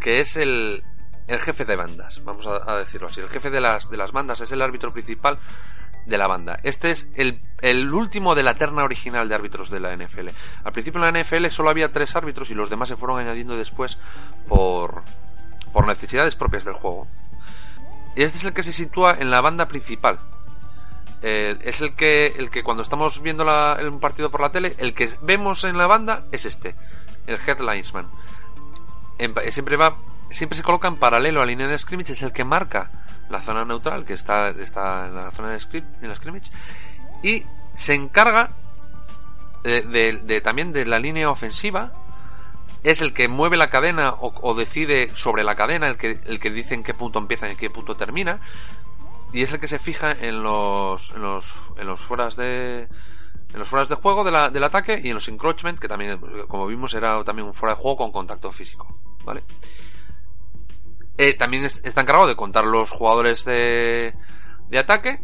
que 0.00 0.20
es 0.20 0.36
el, 0.36 0.84
el 1.26 1.38
jefe 1.38 1.64
de 1.64 1.76
bandas, 1.76 2.22
vamos 2.24 2.46
a, 2.46 2.70
a, 2.70 2.76
decirlo 2.76 3.08
así. 3.08 3.20
El 3.20 3.28
jefe 3.28 3.50
de 3.50 3.60
las, 3.60 3.88
de 3.88 3.96
las 3.96 4.12
bandas 4.12 4.40
es 4.40 4.52
el 4.52 4.62
árbitro 4.62 4.90
principal 4.90 5.38
de 6.06 6.18
la 6.18 6.26
banda. 6.26 6.58
Este 6.62 6.90
es 6.90 7.08
el, 7.14 7.40
el, 7.60 7.92
último 7.92 8.34
de 8.34 8.42
la 8.42 8.54
terna 8.54 8.84
original 8.84 9.28
de 9.28 9.34
árbitros 9.34 9.70
de 9.70 9.80
la 9.80 9.96
NFL. 9.96 10.28
Al 10.64 10.72
principio 10.72 11.02
en 11.04 11.12
la 11.12 11.22
NFL 11.22 11.46
solo 11.48 11.70
había 11.70 11.92
tres 11.92 12.16
árbitros 12.16 12.50
y 12.50 12.54
los 12.54 12.70
demás 12.70 12.88
se 12.88 12.96
fueron 12.96 13.18
añadiendo 13.18 13.56
después 13.56 13.98
por, 14.48 15.02
por 15.72 15.86
necesidades 15.86 16.34
propias 16.34 16.64
del 16.64 16.74
juego. 16.74 17.06
Este 18.16 18.38
es 18.38 18.44
el 18.44 18.52
que 18.52 18.62
se 18.62 18.72
sitúa 18.72 19.16
en 19.18 19.30
la 19.30 19.40
banda 19.40 19.68
principal. 19.68 20.18
Eh, 21.22 21.56
es 21.62 21.80
el 21.80 21.94
que, 21.94 22.34
el 22.36 22.50
que 22.50 22.64
cuando 22.64 22.82
estamos 22.82 23.22
viendo 23.22 23.44
la, 23.44 23.78
un 23.82 24.00
partido 24.00 24.30
por 24.30 24.40
la 24.40 24.50
tele, 24.50 24.74
el 24.78 24.92
que 24.92 25.08
vemos 25.22 25.64
en 25.64 25.78
la 25.78 25.86
banda 25.86 26.24
es 26.32 26.44
este, 26.46 26.74
el 27.26 27.38
headlinesman. 27.46 28.08
Siempre 29.50 29.76
va, 29.76 29.96
siempre 30.32 30.56
se 30.56 30.62
coloca 30.62 30.88
en 30.88 30.96
paralelo 30.96 31.40
a 31.40 31.44
la 31.44 31.50
línea 31.50 31.66
de 31.66 31.78
scrimmage, 31.78 32.12
es 32.12 32.22
el 32.22 32.32
que 32.32 32.44
marca 32.44 32.90
la 33.28 33.40
zona 33.40 33.64
neutral 33.64 34.04
que 34.04 34.14
está, 34.14 34.50
está 34.50 35.06
en 35.06 35.14
la 35.14 35.30
zona 35.30 35.50
de 35.50 35.60
script, 35.60 36.02
en 36.02 36.08
la 36.08 36.16
scrimmage 36.16 36.50
y 37.22 37.44
se 37.76 37.94
encarga 37.94 38.50
de, 39.62 39.82
de, 39.82 40.40
también 40.40 40.72
de 40.72 40.84
la 40.84 40.98
línea 40.98 41.30
ofensiva 41.30 41.92
es 42.82 43.00
el 43.00 43.12
que 43.12 43.28
mueve 43.28 43.56
la 43.56 43.70
cadena 43.70 44.14
o, 44.18 44.54
decide 44.54 45.10
sobre 45.14 45.44
la 45.44 45.54
cadena, 45.54 45.88
el 45.88 45.96
que, 45.96 46.18
el 46.24 46.40
que 46.40 46.50
dice 46.50 46.74
en 46.74 46.82
qué 46.82 46.94
punto 46.94 47.20
empieza 47.20 47.46
y 47.46 47.52
en 47.52 47.56
qué 47.56 47.70
punto 47.70 47.94
termina. 47.94 48.40
Y 49.32 49.42
es 49.42 49.52
el 49.52 49.60
que 49.60 49.68
se 49.68 49.78
fija 49.78 50.10
en 50.10 50.42
los, 50.42 51.12
en 51.12 51.22
los, 51.22 51.54
en 51.76 51.86
los 51.86 52.00
fueras 52.00 52.34
de, 52.34 52.88
en 53.52 53.58
los 53.58 53.68
fueras 53.68 53.88
de 53.88 53.94
juego 53.94 54.24
del 54.24 54.64
ataque 54.64 55.00
y 55.02 55.08
en 55.08 55.14
los 55.14 55.28
encroachment, 55.28 55.78
que 55.78 55.88
también, 55.88 56.18
como 56.48 56.66
vimos, 56.66 56.92
era 56.94 57.22
también 57.22 57.46
un 57.46 57.54
fuera 57.54 57.76
de 57.76 57.80
juego 57.80 57.98
con 57.98 58.10
contacto 58.12 58.50
físico. 58.50 58.86
¿Vale? 59.24 59.42
Eh, 61.18 61.34
también 61.34 61.64
está 61.64 62.00
encargado 62.00 62.26
de 62.26 62.36
contar 62.36 62.64
los 62.64 62.90
jugadores 62.90 63.44
de, 63.44 64.14
de 64.68 64.78
ataque 64.78 65.18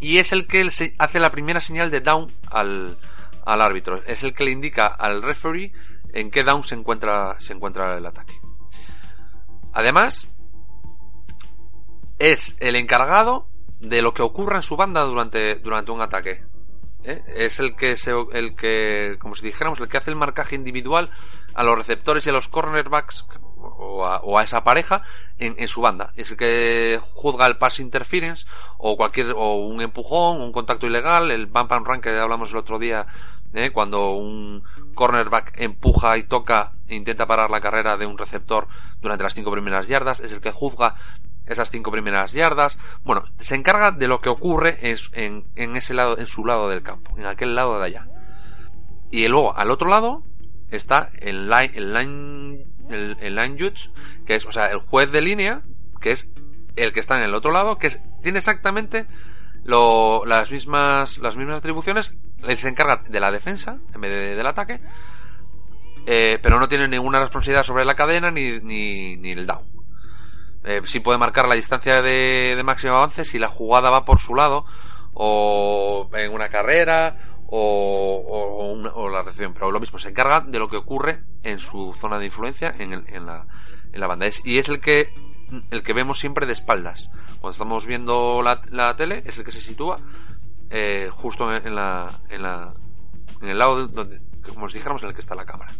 y 0.00 0.18
es 0.18 0.32
el 0.32 0.46
que 0.46 0.68
hace 0.98 1.20
la 1.20 1.30
primera 1.30 1.60
señal 1.60 1.90
de 1.90 2.00
down 2.00 2.30
al, 2.50 2.98
al 3.44 3.62
árbitro. 3.62 4.02
Es 4.04 4.22
el 4.24 4.34
que 4.34 4.44
le 4.44 4.50
indica 4.50 4.86
al 4.86 5.22
referee 5.22 5.72
en 6.12 6.30
qué 6.30 6.44
down 6.44 6.64
se 6.64 6.74
encuentra, 6.74 7.40
se 7.40 7.52
encuentra 7.52 7.96
el 7.96 8.06
ataque. 8.06 8.34
Además, 9.72 10.28
es 12.18 12.56
el 12.60 12.76
encargado 12.76 13.48
de 13.78 14.02
lo 14.02 14.14
que 14.14 14.22
ocurra 14.22 14.56
en 14.56 14.62
su 14.62 14.76
banda 14.76 15.02
durante, 15.02 15.56
durante 15.56 15.92
un 15.92 16.00
ataque. 16.00 16.44
¿Eh? 17.04 17.22
Es 17.36 17.60
el 17.60 17.76
que, 17.76 17.96
se, 17.96 18.12
el 18.32 18.56
que, 18.56 19.16
como 19.18 19.34
si 19.34 19.46
dijéramos, 19.46 19.80
el 19.80 19.88
que 19.88 19.98
hace 19.98 20.10
el 20.10 20.16
marcaje 20.16 20.56
individual 20.56 21.10
a 21.54 21.62
los 21.62 21.76
receptores 21.76 22.26
y 22.26 22.30
a 22.30 22.32
los 22.32 22.48
cornerbacks 22.48 23.26
o 23.78 24.04
a, 24.06 24.18
o 24.18 24.38
a 24.38 24.42
esa 24.42 24.64
pareja 24.64 25.02
en, 25.38 25.54
en, 25.58 25.68
su 25.68 25.80
banda. 25.80 26.12
Es 26.16 26.30
el 26.30 26.36
que 26.36 27.00
juzga 27.12 27.46
el 27.46 27.58
pass 27.58 27.80
interference 27.80 28.46
o 28.78 28.96
cualquier, 28.96 29.32
o 29.36 29.56
un 29.56 29.80
empujón, 29.80 30.40
un 30.40 30.52
contacto 30.52 30.86
ilegal, 30.86 31.30
el 31.30 31.46
bump 31.46 31.72
and 31.72 31.86
run 31.86 32.00
que 32.00 32.10
hablamos 32.10 32.50
el 32.50 32.58
otro 32.58 32.78
día, 32.78 33.06
¿eh? 33.54 33.70
cuando 33.70 34.12
un 34.12 34.62
cornerback 34.94 35.60
empuja 35.60 36.16
y 36.18 36.24
toca 36.24 36.72
e 36.88 36.94
intenta 36.94 37.26
parar 37.26 37.50
la 37.50 37.60
carrera 37.60 37.96
de 37.96 38.06
un 38.06 38.18
receptor 38.18 38.68
durante 39.00 39.24
las 39.24 39.34
cinco 39.34 39.50
primeras 39.50 39.88
yardas, 39.88 40.20
es 40.20 40.32
el 40.32 40.40
que 40.40 40.52
juzga 40.52 40.94
esas 41.46 41.70
cinco 41.70 41.90
primeras 41.90 42.32
yardas. 42.32 42.78
Bueno, 43.04 43.24
se 43.38 43.54
encarga 43.54 43.90
de 43.92 44.08
lo 44.08 44.20
que 44.20 44.28
ocurre 44.28 44.78
en, 44.90 44.96
en, 45.12 45.44
en, 45.54 45.76
ese 45.76 45.94
lado, 45.94 46.18
en 46.18 46.26
su 46.26 46.44
lado 46.44 46.68
del 46.68 46.82
campo, 46.82 47.14
en 47.16 47.26
aquel 47.26 47.54
lado 47.54 47.78
de 47.78 47.86
allá. 47.86 48.08
Y 49.10 49.26
luego, 49.28 49.56
al 49.56 49.70
otro 49.70 49.88
lado, 49.88 50.24
está 50.70 51.10
el 51.20 51.48
line, 51.48 51.72
el 51.74 51.92
line, 51.92 52.66
el, 52.90 53.16
el 53.20 53.34
line 53.34 53.56
judge, 53.58 53.90
que 54.24 54.34
es, 54.34 54.46
o 54.46 54.52
sea, 54.52 54.66
el 54.66 54.78
juez 54.78 55.10
de 55.12 55.20
línea, 55.20 55.62
que 56.00 56.12
es 56.12 56.30
el 56.76 56.92
que 56.92 57.00
está 57.00 57.16
en 57.16 57.24
el 57.24 57.34
otro 57.34 57.50
lado, 57.50 57.78
que 57.78 57.90
tiene 58.22 58.38
exactamente 58.38 59.06
lo, 59.64 60.24
las 60.26 60.50
mismas, 60.52 61.18
las 61.18 61.36
mismas 61.36 61.58
atribuciones, 61.58 62.16
él 62.42 62.56
se 62.56 62.68
encarga 62.68 63.02
de 63.08 63.20
la 63.20 63.32
defensa 63.32 63.78
en 63.94 64.00
vez 64.00 64.10
de, 64.10 64.36
del 64.36 64.46
ataque, 64.46 64.80
eh, 66.06 66.38
pero 66.42 66.60
no 66.60 66.68
tiene 66.68 66.86
ninguna 66.86 67.20
responsabilidad 67.20 67.64
sobre 67.64 67.84
la 67.84 67.94
cadena 67.94 68.30
ni, 68.30 68.60
ni, 68.60 69.16
ni 69.16 69.32
el 69.32 69.46
down. 69.46 69.66
Eh, 70.64 70.82
sí 70.84 71.00
puede 71.00 71.18
marcar 71.18 71.48
la 71.48 71.54
distancia 71.54 72.02
de 72.02 72.60
máximo 72.64 72.96
avance 72.96 73.24
si 73.24 73.38
la 73.38 73.48
jugada 73.48 73.90
va 73.90 74.04
por 74.04 74.18
su 74.18 74.34
lado, 74.34 74.66
o 75.14 76.10
en 76.12 76.30
una 76.30 76.48
carrera, 76.48 77.16
o, 77.48 78.24
o, 78.26 78.72
una, 78.72 78.90
o, 78.90 79.08
la 79.08 79.22
recepción, 79.22 79.54
pero 79.54 79.70
lo 79.70 79.80
mismo, 79.80 79.98
se 79.98 80.08
encarga 80.08 80.40
de 80.40 80.58
lo 80.58 80.68
que 80.68 80.76
ocurre 80.76 81.22
en 81.42 81.58
su 81.58 81.92
zona 81.92 82.18
de 82.18 82.26
influencia 82.26 82.74
en, 82.78 82.92
el, 82.92 83.04
en, 83.08 83.26
la, 83.26 83.46
en 83.92 84.00
la 84.00 84.06
banda. 84.06 84.26
Es, 84.26 84.44
y 84.44 84.58
es 84.58 84.68
el 84.68 84.80
que, 84.80 85.12
el 85.70 85.82
que 85.82 85.92
vemos 85.92 86.18
siempre 86.18 86.46
de 86.46 86.52
espaldas. 86.52 87.10
Cuando 87.40 87.50
estamos 87.50 87.86
viendo 87.86 88.42
la, 88.42 88.60
la 88.70 88.96
tele, 88.96 89.22
es 89.24 89.38
el 89.38 89.44
que 89.44 89.52
se 89.52 89.60
sitúa 89.60 89.98
eh, 90.70 91.08
justo 91.12 91.52
en, 91.54 91.74
la, 91.74 92.10
en, 92.28 92.42
la, 92.42 92.72
en 93.40 93.48
el 93.48 93.58
lado 93.58 93.86
donde, 93.86 94.18
como 94.52 94.66
os 94.66 94.72
dijéramos, 94.72 95.02
en 95.02 95.08
el 95.08 95.14
que 95.14 95.20
está 95.20 95.34
la 95.34 95.44
cámara. 95.44 95.72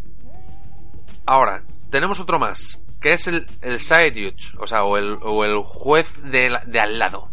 Ahora, 1.26 1.64
tenemos 1.90 2.20
otro 2.20 2.38
más, 2.38 2.84
que 3.00 3.14
es 3.14 3.26
el, 3.26 3.46
el 3.60 3.80
side 3.80 4.12
judge, 4.12 4.56
o 4.60 4.66
sea, 4.66 4.84
o 4.84 4.96
el, 4.96 5.18
o 5.22 5.44
el 5.44 5.56
juez 5.64 6.22
de, 6.22 6.56
de 6.66 6.80
al 6.80 6.98
lado. 6.98 7.30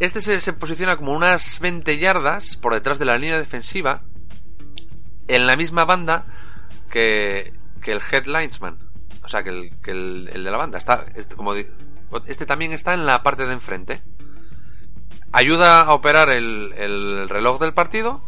Este 0.00 0.20
se, 0.20 0.52
posiciona 0.52 0.96
como 0.96 1.12
unas 1.12 1.58
20 1.58 1.98
yardas 1.98 2.56
por 2.56 2.72
detrás 2.72 3.00
de 3.00 3.04
la 3.04 3.16
línea 3.16 3.38
defensiva, 3.38 4.00
en 5.26 5.46
la 5.46 5.56
misma 5.56 5.84
banda 5.84 6.24
que, 6.88 7.52
que 7.82 7.92
el 7.92 8.00
headlinesman. 8.00 8.78
O 9.24 9.28
sea, 9.28 9.42
que 9.42 9.50
el, 9.50 9.70
que 9.82 9.90
el, 9.90 10.30
el 10.32 10.44
de 10.44 10.50
la 10.50 10.56
banda. 10.56 10.78
Está, 10.78 11.04
este, 11.16 11.34
este 12.26 12.46
también 12.46 12.72
está 12.72 12.94
en 12.94 13.06
la 13.06 13.24
parte 13.24 13.44
de 13.44 13.52
enfrente. 13.52 14.00
Ayuda 15.32 15.82
a 15.82 15.92
operar 15.92 16.30
el, 16.30 16.72
el 16.76 17.28
reloj 17.28 17.58
del 17.58 17.74
partido. 17.74 18.22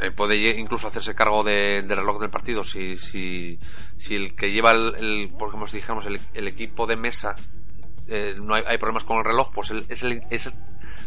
Eh, 0.00 0.10
puede 0.10 0.58
incluso 0.58 0.88
hacerse 0.88 1.14
cargo 1.14 1.44
de, 1.44 1.82
del 1.82 1.98
reloj 1.98 2.18
del 2.18 2.30
partido 2.30 2.64
si, 2.64 2.96
si, 2.96 3.60
si 3.96 4.16
el 4.16 4.34
que 4.34 4.50
lleva 4.50 4.72
el, 4.72 4.96
el 4.96 5.32
como 5.32 5.66
dijéramos, 5.66 6.06
el 6.06 6.48
equipo 6.48 6.86
de 6.88 6.96
mesa 6.96 7.36
eh, 8.08 8.34
no 8.38 8.54
hay, 8.54 8.62
hay, 8.66 8.78
problemas 8.78 9.04
con 9.04 9.18
el 9.18 9.24
reloj, 9.24 9.50
pues 9.54 9.70
el, 9.70 9.86
es, 9.88 10.02
el, 10.02 10.22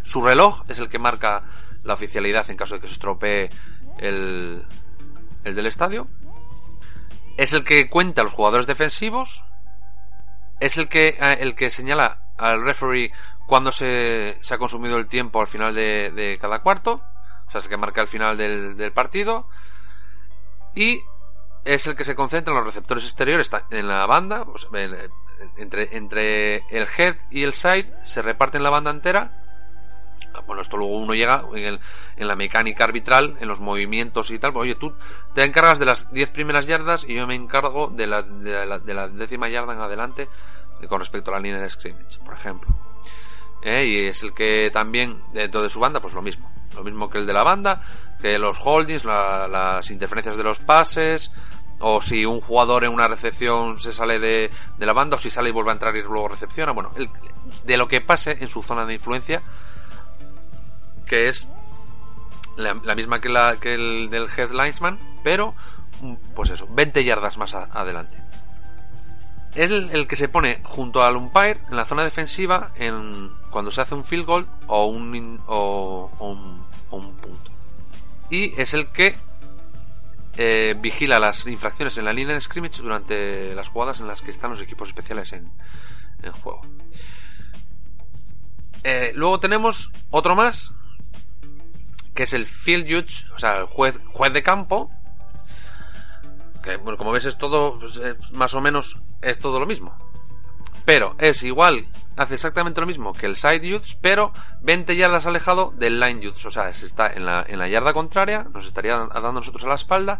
su 0.04 0.22
reloj 0.22 0.64
es 0.68 0.80
el 0.80 0.90
que 0.90 1.00
marca 1.00 1.42
la 1.84 1.94
oficialidad 1.94 2.50
en 2.50 2.58
caso 2.58 2.76
de 2.76 2.82
que 2.82 2.88
se 2.88 2.94
estropee 2.94 3.50
el, 3.98 4.66
el 5.44 5.56
del 5.56 5.66
estadio. 5.66 6.08
Es 7.38 7.54
el 7.54 7.64
que 7.64 7.90
cuenta 7.90 8.22
a 8.22 8.24
los 8.24 8.34
jugadores 8.34 8.68
defensivos. 8.68 9.44
Es 10.60 10.78
el 10.78 10.90
que, 10.90 11.10
eh, 11.10 11.38
el 11.40 11.56
que 11.56 11.70
señala 11.70 12.32
al 12.38 12.64
referee 12.64 13.12
cuando 13.46 13.72
se, 13.72 14.38
se 14.42 14.54
ha 14.54 14.58
consumido 14.58 14.98
el 14.98 15.08
tiempo 15.08 15.40
al 15.40 15.48
final 15.48 15.74
de, 15.76 16.38
cada 16.42 16.60
cuarto. 16.60 17.04
O 17.48 17.52
sea, 17.52 17.60
es 17.60 17.66
el 17.66 17.70
que 17.70 17.78
marca 17.78 18.02
el 18.02 18.08
final 18.08 18.38
del, 18.38 18.76
del 18.76 18.92
partido. 18.92 19.48
Y 20.76 21.02
es 21.64 21.86
el 21.88 21.96
que 21.96 22.06
se 22.06 22.16
concentra 22.16 22.52
en 22.52 22.58
los 22.58 22.66
receptores 22.66 23.04
exteriores 23.04 23.52
en 23.70 23.88
la 23.88 24.06
banda, 24.06 24.46
pues, 24.46 24.68
entre, 25.58 25.96
entre 25.96 26.58
el 26.70 26.88
head 26.98 27.16
y 27.30 27.44
el 27.44 27.54
side 27.54 27.92
se 28.04 28.22
reparten 28.22 28.64
la 28.64 28.70
banda 28.70 28.92
entera. 28.92 29.32
Bueno, 30.46 30.62
esto 30.62 30.78
luego 30.78 30.98
uno 30.98 31.14
llega 31.14 31.46
en, 31.54 31.64
el, 31.64 31.80
en 32.16 32.28
la 32.28 32.36
mecánica 32.36 32.84
arbitral, 32.84 33.38
en 33.40 33.48
los 33.48 33.60
movimientos 33.60 34.30
y 34.30 34.38
tal. 34.38 34.54
Pues, 34.54 34.64
oye, 34.64 34.76
tú 34.76 34.94
te 35.34 35.44
encargas 35.44 35.80
de 35.80 35.86
las 35.86 36.12
10 36.12 36.30
primeras 36.32 36.68
yardas 36.68 37.06
y 37.08 37.16
yo 37.16 37.26
me 37.26 37.36
encargo 37.36 37.88
de 37.88 38.06
la, 38.08 38.22
de 38.22 38.94
la, 38.94 39.08
décima 39.08 39.50
yarda 39.50 39.74
en 39.74 39.82
adelante 39.82 40.30
con 40.88 41.00
respecto 41.00 41.32
a 41.32 41.36
la 41.36 41.40
línea 41.40 41.60
de 41.60 41.70
scrimmage, 41.70 42.20
por 42.24 42.36
ejemplo. 42.36 42.70
¿Eh? 43.64 43.86
Y 43.86 44.06
es 44.06 44.22
el 44.22 44.34
que 44.34 44.70
también, 44.70 45.24
dentro 45.34 45.64
de 45.64 45.70
su 45.70 45.80
banda, 45.80 46.00
pues 46.00 46.14
lo 46.14 46.22
mismo. 46.22 46.52
Lo 46.76 46.84
mismo 46.84 47.10
que 47.10 47.18
el 47.18 47.26
de 47.26 47.34
la 47.34 47.44
banda, 47.44 47.82
que 48.22 48.38
los 48.38 48.58
holdings, 48.64 49.06
la, 49.06 49.48
las 49.48 49.90
interferencias 49.90 50.38
de 50.38 50.44
los 50.44 50.60
pases, 50.60 51.32
o 51.80 52.02
si 52.02 52.26
un 52.26 52.42
jugador 52.42 52.84
en 52.84 52.92
una 52.92 53.08
recepción 53.08 53.78
se 53.78 53.94
sale 53.94 54.20
de, 54.20 54.50
de, 54.78 54.86
la 54.86 54.94
banda 54.94 55.18
o 55.18 55.20
si 55.20 55.30
sale 55.30 55.50
y 55.50 55.52
vuelve 55.52 55.72
a 55.72 55.74
entrar 55.74 55.96
y 55.96 56.02
luego 56.02 56.28
recepciona. 56.28 56.72
Bueno, 56.72 56.92
el, 56.96 57.10
de 57.66 57.78
lo 57.78 57.88
que 57.88 58.02
pase 58.02 58.38
en 58.40 58.50
su 58.50 58.64
zona 58.64 58.86
de 58.86 58.96
influencia, 58.96 59.42
que 61.06 61.30
es 61.30 61.48
la, 62.58 62.74
misma 62.96 63.22
que, 63.22 63.30
la, 63.30 63.56
que 63.58 63.76
el 63.76 64.10
del 64.10 64.28
headlinesman, 64.36 65.00
pero 65.24 65.54
pues 66.36 66.50
eso, 66.50 66.68
20 66.70 67.04
yardas 67.04 67.38
más 67.38 67.54
adelante. 67.54 68.18
es 69.56 69.72
el, 69.72 70.08
que 70.08 70.16
se 70.16 70.28
pone 70.28 70.62
junto 70.64 71.04
al 71.04 71.16
umpire 71.16 71.60
en 71.70 71.76
la 71.76 71.86
zona 71.86 72.04
defensiva 72.04 72.72
en 72.76 73.32
cuando 73.50 73.72
se 73.72 73.82
hace 73.82 73.96
un 73.96 74.04
field 74.04 74.26
goal 74.26 74.48
o 74.68 74.86
un, 74.86 75.42
o, 75.48 76.12
un, 76.20 77.16
punto. 77.16 77.52
Y 78.30 78.60
es 78.60 78.74
el 78.74 78.88
que 78.88 79.16
eh, 80.38 80.76
vigila 80.80 81.20
las 81.20 81.46
infracciones 81.48 81.98
en 81.98 82.06
la 82.06 82.14
línea 82.14 82.36
de 82.36 82.42
scrimmage 82.42 82.82
durante 82.82 83.56
las 83.56 83.70
jugadas 83.70 84.00
en 84.00 84.08
las 84.08 84.22
que 84.22 84.32
están 84.32 84.52
los 84.52 84.62
equipos 84.62 84.90
especiales 84.90 85.34
en, 85.34 85.52
en 86.22 86.32
juego. 86.32 86.62
Eh, 88.84 89.12
luego 89.16 89.40
tenemos 89.40 89.92
otro 90.12 90.36
más, 90.36 90.72
que 92.14 92.24
es 92.24 92.34
el 92.34 92.46
field 92.46 92.86
judge, 92.86 93.26
o 93.36 93.40
sea, 93.40 93.54
el 93.54 93.66
juez, 93.66 94.00
juez 94.14 94.32
de 94.32 94.44
campo, 94.44 94.92
que 96.64 96.78
como 96.78 97.12
ves 97.12 97.26
es 97.26 97.38
todo, 97.38 97.80
pues, 97.80 98.00
más 98.32 98.54
o 98.54 98.62
menos, 98.62 98.98
es 99.22 99.40
todo 99.40 99.60
lo 99.60 99.66
mismo. 99.66 99.98
Pero 100.88 101.18
es 101.20 101.44
igual, 101.44 101.86
hace 102.16 102.36
exactamente 102.36 102.80
lo 102.80 102.88
mismo 102.88 103.12
que 103.12 103.26
el 103.26 103.36
side 103.36 103.60
judge, 103.60 103.98
pero 104.00 104.32
20 104.62 104.96
yardas 104.96 105.26
alejado 105.26 105.74
del 105.76 106.00
line 106.00 106.26
judge. 106.26 106.46
O 106.46 106.50
sea, 106.50 106.70
está 106.70 107.12
en 107.12 107.26
la, 107.26 107.46
en 107.46 107.60
la 107.60 107.68
yarda 107.68 107.92
contraria, 107.92 108.48
nos 108.54 108.66
estaría 108.66 108.96
dando 108.96 109.34
nosotros 109.34 109.66
a 109.66 109.68
la 109.68 109.76
espalda 109.76 110.20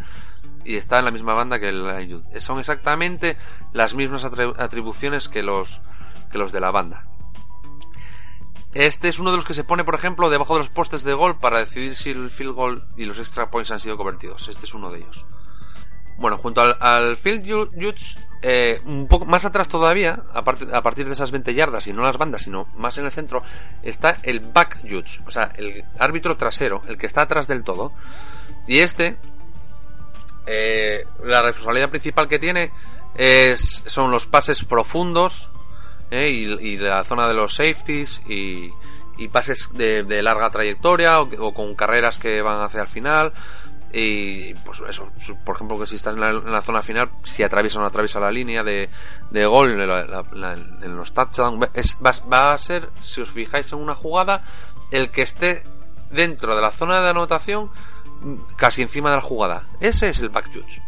y 0.66 0.76
está 0.76 1.00
en 1.00 1.06
la 1.06 1.12
misma 1.12 1.34
banda 1.34 1.58
que 1.62 1.70
el 1.70 1.88
line 1.88 2.16
judge. 2.16 2.42
Son 2.42 2.60
exactamente 2.60 3.38
las 3.72 3.96
mismas 3.96 4.26
atribuciones 4.26 5.30
que 5.30 5.42
los, 5.42 5.80
que 6.34 6.38
los 6.38 6.52
de 6.52 6.60
la 6.60 6.72
banda. 6.72 7.06
Este 8.74 9.08
es 9.08 9.20
uno 9.20 9.32
de 9.32 9.38
los 9.38 9.46
que 9.46 9.54
se 9.54 9.64
pone, 9.64 9.86
por 9.86 9.96
ejemplo, 9.96 10.30
debajo 10.30 10.56
de 10.56 10.60
los 10.60 10.70
postes 10.70 11.06
de 11.06 11.14
gol 11.14 11.40
para 11.40 11.60
decidir 11.60 11.96
si 11.96 12.10
el 12.10 12.30
field 12.30 12.52
goal 12.52 12.84
y 12.98 13.06
los 13.06 13.20
extra 13.20 13.50
points 13.50 13.72
han 13.72 13.80
sido 13.80 13.96
convertidos. 13.96 14.50
Este 14.50 14.66
es 14.66 14.74
uno 14.74 14.92
de 14.92 14.98
ellos. 14.98 15.26
Bueno, 16.18 16.38
junto 16.38 16.62
al, 16.62 17.16
field 17.18 17.48
judge, 17.48 18.18
eh, 18.42 18.82
un 18.86 19.08
poco 19.08 19.26
más 19.26 19.46
atrás 19.46 19.68
todavía, 19.68 20.24
a, 20.34 20.44
partir 20.44 21.06
de 21.06 21.14
esas 21.14 21.32
20 21.32 21.54
yardas, 21.54 21.86
y 21.88 21.94
no 21.94 22.02
las 22.02 22.18
bandas, 22.18 22.42
sino 22.42 22.66
más 22.76 22.98
en 22.98 23.06
el 23.06 23.12
centro, 23.12 23.44
está 23.84 24.18
el 24.24 24.40
back 24.40 24.80
judge, 24.82 25.22
o 25.28 25.32
sea, 25.32 25.52
el 25.58 25.84
árbitro 26.00 26.36
trasero, 26.36 26.82
el 26.88 26.98
que 26.98 27.06
está 27.06 27.22
atrás 27.22 27.48
del 27.48 27.64
todo. 27.64 27.94
Y 28.66 28.80
este, 28.80 29.18
eh, 30.48 31.04
la 31.24 31.42
responsabilidad 31.42 31.90
principal 31.90 32.28
que 32.28 32.40
tiene 32.40 32.72
son 33.86 34.12
los 34.12 34.26
pases 34.26 34.64
profundos 34.64 35.50
eh, 36.10 36.30
y, 36.30 36.78
la 36.78 37.04
zona 37.04 37.28
de 37.28 37.34
los 37.34 37.56
safeties 37.56 38.22
y, 38.28 38.72
pases 39.32 39.70
de, 39.74 40.22
larga 40.22 40.50
trayectoria 40.50 41.22
o, 41.22 41.54
con 41.54 41.76
carreras 41.76 42.18
que 42.18 42.42
van 42.42 42.62
hacia 42.62 42.82
el 42.82 42.88
final 42.88 43.34
y 43.94 44.54
pues 44.54 44.82
eso, 44.88 45.10
por 45.46 45.56
ejemplo, 45.56 45.80
que 45.80 45.88
si 45.88 45.96
estás 45.96 46.16
en 46.16 46.22
la, 46.22 46.62
zona 46.62 46.82
final, 46.82 47.10
si 47.24 47.44
atraviesa 47.44 47.80
o 47.80 47.82
no 47.82 47.88
atraviesa 47.88 48.20
la 48.20 48.32
línea 48.32 48.64
de, 48.64 48.90
de 49.32 49.46
gol 49.46 49.80
en, 49.80 50.98
los 50.98 51.14
touchdowns, 51.14 51.68
va, 52.06 52.54
a 52.54 52.58
ser, 52.58 52.90
si 53.02 53.22
os 53.22 53.32
fijáis 53.32 53.72
en 53.72 53.80
una 53.80 53.96
jugada, 53.96 54.44
el 54.92 55.10
que 55.10 55.22
esté 55.22 55.64
dentro 56.12 56.56
de 56.56 56.62
la 56.62 56.72
zona 56.72 57.02
de 57.02 57.10
anotación, 57.10 57.72
casi 58.58 58.82
encima 58.82 59.10
de 59.10 59.18
la 59.18 59.22
jugada. 59.22 59.64
Ese 59.80 60.10
es 60.10 60.20
el 60.20 60.30
back 60.30 60.52
judge. 60.54 60.82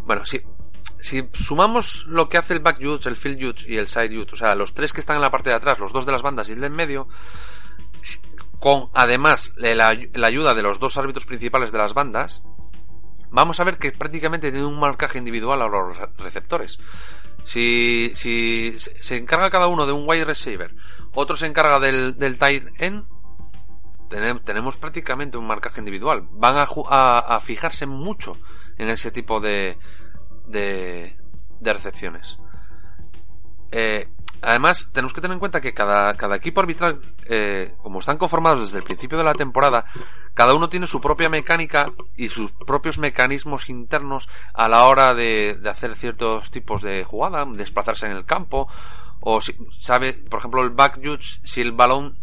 Bueno, 0.00 0.26
si, 0.26 0.42
si 1.00 1.26
sumamos 1.32 2.04
lo 2.06 2.28
que 2.28 2.36
hace 2.36 2.52
el 2.52 2.60
back 2.60 2.82
judge, 2.82 3.06
el 3.06 3.16
field 3.16 3.42
judge 3.42 3.66
y 3.66 3.78
el 3.78 3.88
side 3.88 4.14
judge, 4.14 4.34
o 4.34 4.36
sea, 4.36 4.54
los 4.54 4.74
tres 4.74 4.92
que 4.92 5.00
están 5.00 5.16
en 5.16 5.22
la 5.22 5.30
parte 5.30 5.48
de 5.48 5.56
atrás, 5.56 5.78
los 5.78 5.92
dos 5.92 6.04
de 6.04 6.12
las 6.12 6.22
bandas 6.22 6.50
y 6.50 6.52
el 6.52 6.60
del 6.60 6.70
medio, 6.70 7.08
con 8.64 8.88
además 8.94 9.52
la, 9.58 9.88
ayuda 9.88 10.54
de 10.54 10.62
los 10.62 10.78
dos 10.78 10.96
árbitros 10.96 11.26
principales 11.26 11.70
de 11.70 11.76
las 11.76 11.92
bandas, 11.92 12.42
vamos 13.28 13.60
a 13.60 13.64
ver 13.64 13.76
que 13.76 13.92
prácticamente 13.92 14.50
tiene 14.50 14.64
un 14.64 14.80
marcaje 14.80 15.18
individual 15.18 15.60
a 15.60 15.68
los 15.68 15.98
receptores. 16.16 16.78
Si, 17.44 18.12
si 18.14 18.74
se 18.78 19.18
encarga 19.18 19.50
cada 19.50 19.66
uno 19.66 19.84
de 19.84 19.92
un 19.92 20.08
wide 20.08 20.24
receiver, 20.24 20.74
otro 21.12 21.36
se 21.36 21.46
encarga 21.46 21.78
del, 21.78 22.38
tight 22.38 22.68
end, 22.78 23.04
tenemos 24.08 24.78
prácticamente 24.78 25.36
un 25.36 25.46
marcaje 25.46 25.80
individual. 25.80 26.22
Van 26.30 26.56
a, 26.56 26.64
a, 26.64 27.40
fijarse 27.40 27.84
mucho 27.84 28.38
en 28.78 28.88
ese 28.88 29.10
tipo 29.10 29.40
de, 29.40 29.76
de, 30.46 31.18
de 31.60 31.72
recepciones. 31.74 32.38
Eh, 33.70 34.08
Además, 34.44 34.90
tenemos 34.92 35.12
que 35.12 35.20
tener 35.20 35.34
en 35.34 35.38
cuenta 35.38 35.60
que 35.60 35.72
cada, 35.72 36.14
cada 36.14 36.36
equipo 36.36 36.60
arbitral, 36.60 37.00
eh, 37.26 37.74
como 37.82 38.00
están 38.00 38.18
conformados 38.18 38.60
desde 38.60 38.78
el 38.78 38.84
principio 38.84 39.18
de 39.18 39.24
la 39.24 39.32
temporada, 39.32 39.86
cada 40.34 40.54
uno 40.54 40.68
tiene 40.68 40.86
su 40.86 41.00
propia 41.00 41.28
mecánica 41.28 41.86
y 42.16 42.28
sus 42.28 42.52
propios 42.52 42.98
mecanismos 42.98 43.70
internos 43.70 44.28
a 44.52 44.68
la 44.68 44.84
hora 44.84 45.14
de, 45.14 45.58
hacer 45.68 45.94
ciertos 45.94 46.50
tipos 46.50 46.82
de 46.82 47.04
jugada, 47.04 47.44
desplazarse 47.46 48.06
en 48.06 48.12
el 48.12 48.24
campo, 48.24 48.68
o 49.20 49.40
si, 49.40 49.56
sabe, 49.78 50.12
por 50.12 50.40
ejemplo, 50.40 50.62
el 50.62 50.70
back 50.70 51.00
judge, 51.02 51.40
si 51.44 51.60
el 51.60 51.72
balón 51.72 52.18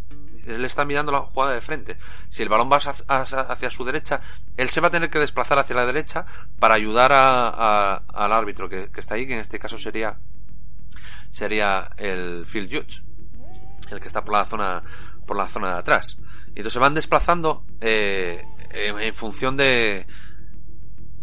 él 0.46 0.66
está 0.66 0.86
mirando 0.86 1.12
la 1.12 1.20
jugada 1.20 1.54
de 1.54 1.62
frente. 1.62 1.98
Si 2.30 2.42
el 2.42 2.50
balón 2.50 2.70
va 2.72 2.78
hacia, 2.78 3.70
su 3.70 3.86
derecha, 3.86 4.22
él 4.58 4.70
se 4.70 4.82
va 4.82 4.88
a 4.88 4.92
tener 4.92 5.10
que 5.10 5.20
desplazar 5.20 5.60
hacia 5.60 5.76
la 5.76 5.86
derecha 5.86 6.26
para 6.60 6.76
ayudar 6.76 7.12
a, 7.14 7.96
al 8.08 8.34
árbitro 8.34 8.68
que, 8.68 8.90
que, 8.92 9.00
está 9.00 9.16
ahí, 9.16 9.28
que 9.28 9.34
en 9.34 9.40
este 9.40 9.60
caso 9.60 9.78
sería 9.78 10.18
sería 11.32 11.90
el 11.98 12.46
field 12.46 12.72
judge, 12.72 13.04
el 13.90 14.00
que 14.00 14.08
está 14.08 14.24
por 14.24 14.36
la 14.36 14.46
zona, 14.46 14.84
por 15.26 15.38
la 15.38 15.48
zona 15.48 15.74
de 15.74 15.80
atrás. 15.80 16.18
Y 16.48 16.60
entonces 16.60 16.74
se 16.74 16.80
van 16.80 16.94
desplazando 16.94 17.66
eh, 17.80 18.44
en, 18.72 19.14
función 19.16 19.58
de, 19.58 20.06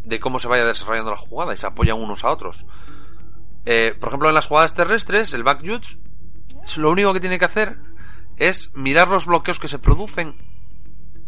de 0.05 0.21
cómo 0.21 0.39
se 0.39 0.49
vaya 0.49 0.65
desarrollando 0.65 1.11
la 1.11 1.17
jugada 1.17 1.55
y 1.55 1.57
se 1.57 1.67
apoyan 1.67 1.99
unos 1.99 2.25
a 2.25 2.31
otros. 2.31 2.67
Eh, 3.65 3.95
por 3.99 4.09
ejemplo, 4.09 4.29
en 4.29 4.35
las 4.35 4.47
jugadas 4.47 4.75
terrestres, 4.75 5.33
el 5.33 5.43
back 5.43 5.61
judge 5.61 5.99
lo 6.77 6.91
único 6.91 7.13
que 7.13 7.21
tiene 7.21 7.39
que 7.39 7.45
hacer 7.45 7.79
es 8.37 8.73
mirar 8.75 9.09
los 9.09 9.27
bloqueos 9.27 9.59
que 9.59 9.69
se 9.69 9.79
producen 9.79 10.37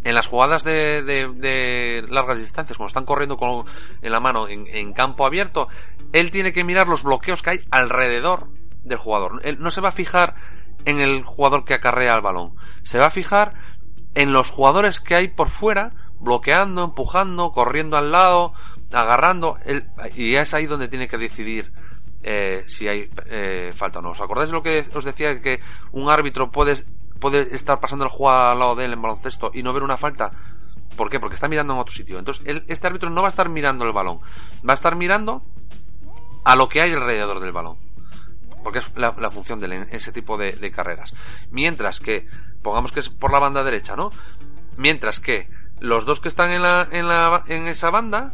en 0.02 0.14
las 0.14 0.28
jugadas 0.28 0.64
de, 0.64 1.02
de, 1.02 2.06
largas 2.08 2.38
distancias, 2.38 2.78
cuando 2.78 2.88
están 2.88 3.04
corriendo 3.04 3.36
con, 3.36 3.66
en 4.00 4.12
la 4.12 4.20
mano 4.20 4.48
en, 4.48 4.66
en, 4.66 4.92
campo 4.94 5.26
abierto, 5.26 5.68
él 6.12 6.30
tiene 6.30 6.52
que 6.52 6.64
mirar 6.64 6.88
los 6.88 7.02
bloqueos 7.02 7.42
que 7.42 7.50
hay 7.50 7.64
alrededor 7.70 8.48
del 8.82 8.98
jugador. 8.98 9.40
Él 9.44 9.58
no 9.60 9.70
se 9.70 9.80
va 9.80 9.88
a 9.88 9.92
fijar 9.92 10.34
en 10.84 11.00
el 11.00 11.24
jugador 11.24 11.64
que 11.64 11.74
acarrea 11.74 12.14
el 12.14 12.22
balón. 12.22 12.54
Se 12.82 12.98
va 12.98 13.06
a 13.06 13.10
fijar 13.10 13.54
en 14.14 14.32
los 14.32 14.50
jugadores 14.50 15.00
que 15.00 15.16
hay 15.16 15.28
por 15.28 15.48
fuera, 15.48 15.92
bloqueando, 16.18 16.84
empujando, 16.84 17.52
corriendo 17.52 17.96
al 17.96 18.10
lado, 18.10 18.52
agarrando. 18.92 19.58
y 20.14 20.36
es 20.36 20.54
ahí 20.54 20.66
donde 20.66 20.88
tiene 20.88 21.08
que 21.08 21.18
decidir 21.18 21.72
eh, 22.22 22.64
si 22.66 22.88
hay 22.88 23.08
eh, 23.26 23.72
falta 23.74 24.00
o 24.00 24.02
no. 24.02 24.10
¿Os 24.10 24.20
acordáis 24.20 24.50
lo 24.50 24.62
que 24.62 24.84
os 24.94 25.04
decía 25.04 25.40
que 25.40 25.60
un 25.92 26.10
árbitro 26.10 26.50
puede, 26.50 26.84
puede 27.18 27.54
estar 27.54 27.80
pasando 27.80 28.04
el 28.04 28.10
juego 28.10 28.30
al 28.30 28.58
lado 28.58 28.74
de 28.74 28.84
él 28.84 28.92
en 28.92 29.02
baloncesto 29.02 29.50
y 29.54 29.62
no 29.62 29.72
ver 29.72 29.82
una 29.82 29.96
falta? 29.96 30.30
¿Por 30.96 31.08
qué? 31.08 31.20
Porque 31.20 31.34
está 31.34 31.48
mirando 31.48 31.72
en 31.74 31.80
otro 31.80 31.94
sitio. 31.94 32.18
Entonces, 32.18 32.44
este 32.66 32.86
árbitro 32.86 33.10
no 33.10 33.22
va 33.22 33.28
a 33.28 33.30
estar 33.30 33.48
mirando 33.48 33.84
el 33.84 33.92
balón, 33.92 34.18
va 34.68 34.72
a 34.72 34.74
estar 34.74 34.96
mirando 34.96 35.40
a 36.44 36.56
lo 36.56 36.68
que 36.68 36.80
hay 36.80 36.92
alrededor 36.92 37.40
del 37.40 37.52
balón 37.52 37.89
porque 38.62 38.80
es 38.80 38.90
la, 38.96 39.30
función 39.30 39.58
de 39.58 39.86
ese 39.90 40.12
tipo 40.12 40.36
de, 40.36 40.70
carreras. 40.70 41.14
Mientras 41.50 42.00
que, 42.00 42.26
pongamos 42.62 42.92
que 42.92 43.00
es 43.00 43.08
por 43.08 43.32
la 43.32 43.38
banda 43.38 43.64
derecha, 43.64 43.96
¿no? 43.96 44.10
Mientras 44.76 45.20
que 45.20 45.48
los 45.80 46.04
dos 46.04 46.20
que 46.20 46.28
están 46.28 46.50
en, 46.50 46.62
la, 46.62 46.86
en, 46.90 47.08
la, 47.08 47.42
en 47.48 47.66
esa 47.66 47.90
banda, 47.90 48.32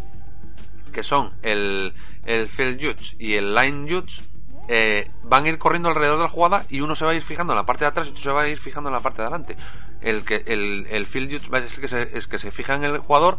que 0.93 1.03
son 1.03 1.33
el, 1.43 1.95
el 2.25 2.49
field 2.49 2.81
judge 2.81 3.17
y 3.19 3.35
el 3.37 3.55
line 3.55 3.93
judge, 3.93 4.23
eh, 4.69 5.09
van 5.23 5.45
a 5.45 5.49
ir 5.49 5.59
corriendo 5.59 5.89
alrededor 5.89 6.17
de 6.19 6.25
la 6.25 6.29
jugada 6.29 6.65
y 6.69 6.81
uno 6.81 6.97
se 6.97 7.05
va 7.05 7.13
a 7.13 7.15
ir 7.15 7.23
fijando 7.23 7.53
en 7.53 7.59
la 7.59 7.67
parte 7.67 7.85
de 7.85 7.89
atrás 7.89 8.09
y 8.09 8.11
otro 8.11 8.23
se 8.23 8.31
va 8.33 8.43
a 8.43 8.49
ir 8.49 8.59
fijando 8.59 8.89
en 8.89 8.95
la 8.95 9.01
parte 9.01 9.23
de 9.23 9.29
adelante. 9.29 9.57
El 10.01 10.25
que 10.25 10.43
el, 10.47 10.87
el 10.91 11.07
field 11.07 11.31
judge 11.31 11.65
es 11.65 11.75
el 11.75 11.81
que 11.81 11.89
se, 11.89 12.19
es 12.19 12.27
que 12.27 12.39
se 12.39 12.51
fija 12.51 12.75
en 12.75 12.85
el 12.85 12.99
jugador 12.99 13.39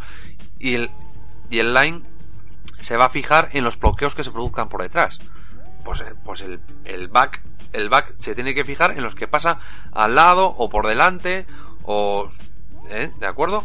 y 0.58 0.76
el, 0.76 0.92
y 1.50 1.60
el 1.60 1.74
line 1.74 2.04
se 2.80 2.96
va 2.96 3.06
a 3.06 3.10
fijar 3.10 3.50
en 3.54 3.64
los 3.64 3.78
bloqueos 3.78 4.16
que 4.16 4.24
se 4.24 4.32
produzcan 4.32 4.70
por 4.70 4.84
detrás 4.84 5.20
pues, 5.88 6.02
eh, 6.02 6.14
pues 6.22 6.42
el, 6.42 6.60
el 6.84 7.08
back 7.08 7.42
el 7.72 7.88
back 7.88 8.16
se 8.18 8.36
tiene 8.36 8.54
que 8.54 8.66
fijar 8.66 8.92
en 8.92 9.04
los 9.04 9.16
que 9.16 9.30
pasa 9.30 9.60
al 9.94 10.16
lado 10.16 10.46
o 10.46 10.68
por 10.68 10.86
delante 10.86 11.48
o 11.84 12.28
¿eh? 12.90 13.14
de 13.18 13.26
acuerdo 13.26 13.64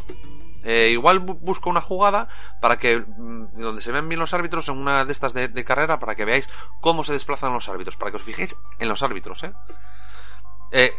eh, 0.62 0.90
igual 0.90 1.18
busco 1.18 1.68
una 1.68 1.80
jugada 1.80 2.28
para 2.60 2.78
que 2.78 2.98
mm, 2.98 3.60
donde 3.60 3.82
se 3.82 3.90
vean 3.90 4.08
bien 4.08 4.20
los 4.20 4.34
árbitros 4.34 4.68
en 4.68 4.78
una 4.78 5.04
de 5.04 5.12
estas 5.12 5.34
de, 5.34 5.64
carrera 5.64 5.98
para 5.98 6.14
que 6.14 6.24
veáis 6.24 6.48
cómo 6.80 7.02
se 7.02 7.12
desplazan 7.12 7.52
los 7.52 7.68
árbitros 7.68 7.96
para 7.96 8.12
que 8.12 8.18
os 8.18 8.22
fijéis 8.22 8.56
en 8.78 8.88
los 8.88 9.02
árbitros 9.02 9.42
¿eh? 9.42 10.94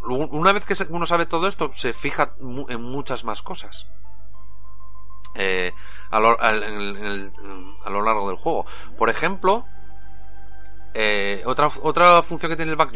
una 0.00 0.50
vez 0.50 0.64
que 0.64 0.74
uno 0.88 1.06
sabe 1.06 1.26
todo 1.26 1.46
esto 1.46 1.70
se 1.72 1.92
fija 1.92 2.32
en 2.40 2.82
muchas 2.82 3.22
más 3.22 3.42
cosas 3.42 3.86
a, 6.10 6.18
lo, 6.18 6.36
a 6.40 7.90
lo 7.90 8.02
largo 8.02 8.26
del 8.26 8.36
juego 8.36 8.66
por 8.98 9.08
ejemplo 9.08 9.66
eh, 10.94 11.42
otra, 11.46 11.70
otra 11.82 12.22
función 12.22 12.50
que 12.50 12.56
tiene 12.56 12.72
el 12.72 12.76
back 12.76 12.94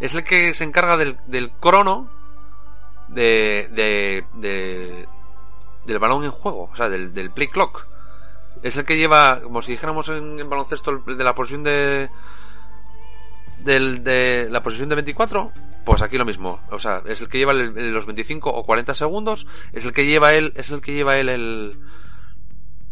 es 0.00 0.14
el 0.14 0.24
que 0.24 0.52
se 0.54 0.64
encarga 0.64 0.96
del, 0.96 1.18
del 1.26 1.50
crono 1.52 2.10
de, 3.08 3.68
de, 3.70 5.06
del 5.86 5.98
balón 5.98 6.24
en 6.24 6.30
juego, 6.30 6.70
o 6.72 6.76
sea, 6.76 6.88
del, 6.88 7.14
del 7.14 7.30
play 7.30 7.48
clock. 7.48 7.86
Es 8.62 8.76
el 8.76 8.84
que 8.84 8.96
lleva, 8.96 9.40
como 9.40 9.62
si 9.62 9.72
dijéramos 9.72 10.08
en, 10.08 10.48
baloncesto, 10.48 11.02
el 11.06 11.16
de 11.16 11.24
la 11.24 11.34
posición 11.34 11.62
de. 11.62 12.08
Del, 13.58 14.04
de 14.04 14.48
la 14.50 14.62
posición 14.62 14.90
de 14.90 14.96
24, 14.96 15.52
pues 15.84 16.02
aquí 16.02 16.18
lo 16.18 16.24
mismo. 16.26 16.60
O 16.70 16.78
sea, 16.78 17.02
es 17.06 17.20
el 17.20 17.28
que 17.28 17.38
lleva 17.38 17.54
los 17.54 18.04
25 18.04 18.50
o 18.50 18.64
40 18.66 18.92
segundos, 18.94 19.46
es 19.72 19.84
el 19.84 19.92
que 19.92 20.04
lleva 20.04 20.34
él, 20.34 20.52
es 20.56 20.70
el 20.70 20.82
que 20.82 20.92
lleva 20.92 21.16
él 21.16 21.30
el, 21.30 21.80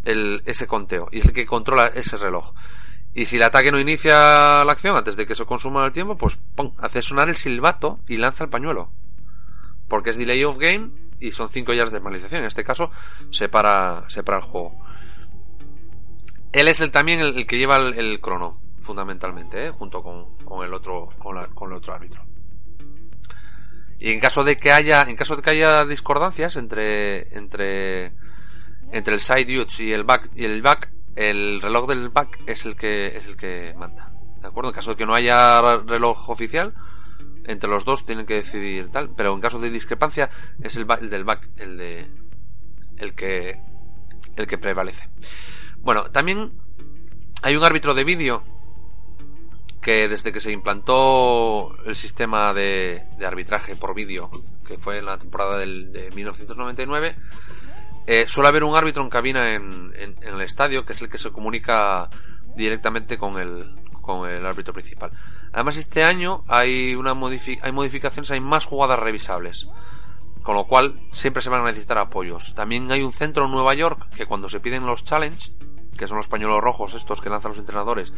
el, 0.04 0.42
ese 0.46 0.66
conteo 0.66 1.08
y 1.10 1.18
es 1.18 1.26
el 1.26 1.32
que 1.32 1.44
controla 1.44 1.88
ese 1.88 2.16
reloj. 2.16 2.54
Y 3.14 3.26
si 3.26 3.36
el 3.36 3.42
ataque 3.42 3.70
no 3.70 3.78
inicia 3.78 4.64
la 4.64 4.72
acción 4.72 4.96
antes 4.96 5.16
de 5.16 5.26
que 5.26 5.34
se 5.34 5.44
consuma 5.44 5.84
el 5.84 5.92
tiempo, 5.92 6.16
pues 6.16 6.38
hace 6.78 7.02
sonar 7.02 7.28
el 7.28 7.36
silbato 7.36 8.00
y 8.08 8.16
lanza 8.16 8.44
el 8.44 8.50
pañuelo. 8.50 8.90
Porque 9.88 10.10
es 10.10 10.16
delay 10.16 10.42
of 10.44 10.56
game 10.56 10.90
y 11.20 11.30
son 11.32 11.50
5 11.50 11.74
yardas 11.74 11.92
de 11.92 12.00
penalización. 12.00 12.40
En 12.40 12.46
este 12.46 12.64
caso, 12.64 12.90
se 13.30 13.48
para, 13.48 14.08
se 14.08 14.22
para 14.22 14.38
el 14.38 14.44
juego. 14.44 14.74
Él 16.52 16.68
es 16.68 16.80
el, 16.80 16.90
también 16.90 17.20
el, 17.20 17.46
que 17.46 17.58
lleva 17.58 17.76
el, 17.76 18.20
crono, 18.20 18.60
fundamentalmente, 18.80 19.66
¿eh? 19.66 19.70
junto 19.70 20.02
con, 20.02 20.36
con, 20.38 20.64
el 20.64 20.72
otro, 20.72 21.08
con, 21.18 21.42
con 21.54 21.70
el 21.70 21.76
otro 21.76 21.94
árbitro. 21.94 22.24
Y 23.98 24.10
en 24.10 24.18
caso 24.18 24.42
de 24.42 24.58
que 24.58 24.72
haya, 24.72 25.02
en 25.02 25.14
caso 25.14 25.36
de 25.36 25.42
que 25.42 25.50
haya 25.50 25.84
discordancias 25.84 26.56
entre, 26.56 27.36
entre, 27.36 28.12
entre 28.90 29.14
el 29.14 29.20
side 29.20 29.60
huge 29.60 29.84
y 29.84 29.92
el 29.92 30.02
back, 30.02 30.30
y 30.34 30.44
el 30.44 30.60
back, 30.60 30.90
el 31.16 31.60
reloj 31.60 31.88
del 31.88 32.08
back 32.08 32.40
es 32.46 32.64
el 32.66 32.76
que, 32.76 33.16
es 33.16 33.26
el 33.26 33.36
que 33.36 33.74
manda. 33.76 34.12
¿De 34.40 34.48
acuerdo? 34.48 34.70
En 34.70 34.74
caso 34.74 34.90
de 34.90 34.96
que 34.96 35.06
no 35.06 35.14
haya 35.14 35.78
reloj 35.86 36.28
oficial, 36.30 36.74
entre 37.44 37.70
los 37.70 37.84
dos 37.84 38.04
tienen 38.04 38.26
que 38.26 38.34
decidir 38.34 38.90
tal, 38.90 39.10
pero 39.14 39.32
en 39.32 39.40
caso 39.40 39.58
de 39.58 39.70
discrepancia 39.70 40.30
es 40.60 40.76
el, 40.76 40.86
el 41.00 41.10
del 41.10 41.24
back 41.24 41.48
el 41.56 41.76
de, 41.76 42.10
el 42.96 43.14
que, 43.14 43.60
el 44.36 44.46
que 44.46 44.58
prevalece. 44.58 45.08
Bueno, 45.78 46.10
también 46.10 46.52
hay 47.42 47.56
un 47.56 47.64
árbitro 47.64 47.94
de 47.94 48.04
vídeo 48.04 48.44
que 49.80 50.08
desde 50.08 50.32
que 50.32 50.40
se 50.40 50.52
implantó 50.52 51.76
el 51.84 51.96
sistema 51.96 52.54
de, 52.54 53.04
arbitraje 53.26 53.74
por 53.74 53.94
vídeo, 53.94 54.30
que 54.66 54.78
fue 54.78 54.98
en 54.98 55.06
la 55.06 55.18
temporada 55.18 55.58
del, 55.58 55.92
de 55.92 56.10
1999, 56.12 57.16
eh, 58.06 58.26
suele 58.26 58.48
haber 58.48 58.64
un 58.64 58.76
árbitro 58.76 59.02
en 59.02 59.10
cabina 59.10 59.54
en, 59.54 59.92
el 60.22 60.40
estadio 60.40 60.84
que 60.84 60.92
es 60.92 61.02
el 61.02 61.08
que 61.08 61.18
se 61.18 61.30
comunica 61.30 62.08
directamente 62.56 63.16
con 63.18 63.38
el, 63.38 63.74
con 64.00 64.28
el 64.28 64.44
árbitro 64.44 64.72
principal. 64.72 65.10
Además, 65.52 65.76
este 65.76 66.04
año 66.04 66.44
hay, 66.48 66.94
una 66.94 67.12
hay 67.12 67.72
modificaciones, 67.72 68.30
hay 68.30 68.40
más 68.40 68.66
jugadas 68.66 68.98
revisables. 68.98 69.68
Con 70.42 70.56
lo 70.56 70.66
cual, 70.66 70.98
siempre 71.12 71.40
se 71.40 71.50
van 71.50 71.60
a 71.60 71.66
necesitar 71.66 71.98
apoyos. 71.98 72.52
También 72.54 72.90
hay 72.90 73.02
un 73.02 73.12
centro 73.12 73.44
en 73.44 73.52
Nueva 73.52 73.74
York 73.74 74.08
que 74.16 74.26
cuando 74.26 74.48
se 74.48 74.58
piden 74.58 74.86
los 74.86 75.04
challenge, 75.04 75.52
que 75.96 76.08
son 76.08 76.16
los 76.16 76.26
pañuelos 76.26 76.60
rojos 76.60 76.94
estos 76.94 77.20
que 77.20 77.30
lanzan 77.30 77.52
los 77.52 77.58
entrenadores, 77.58 78.12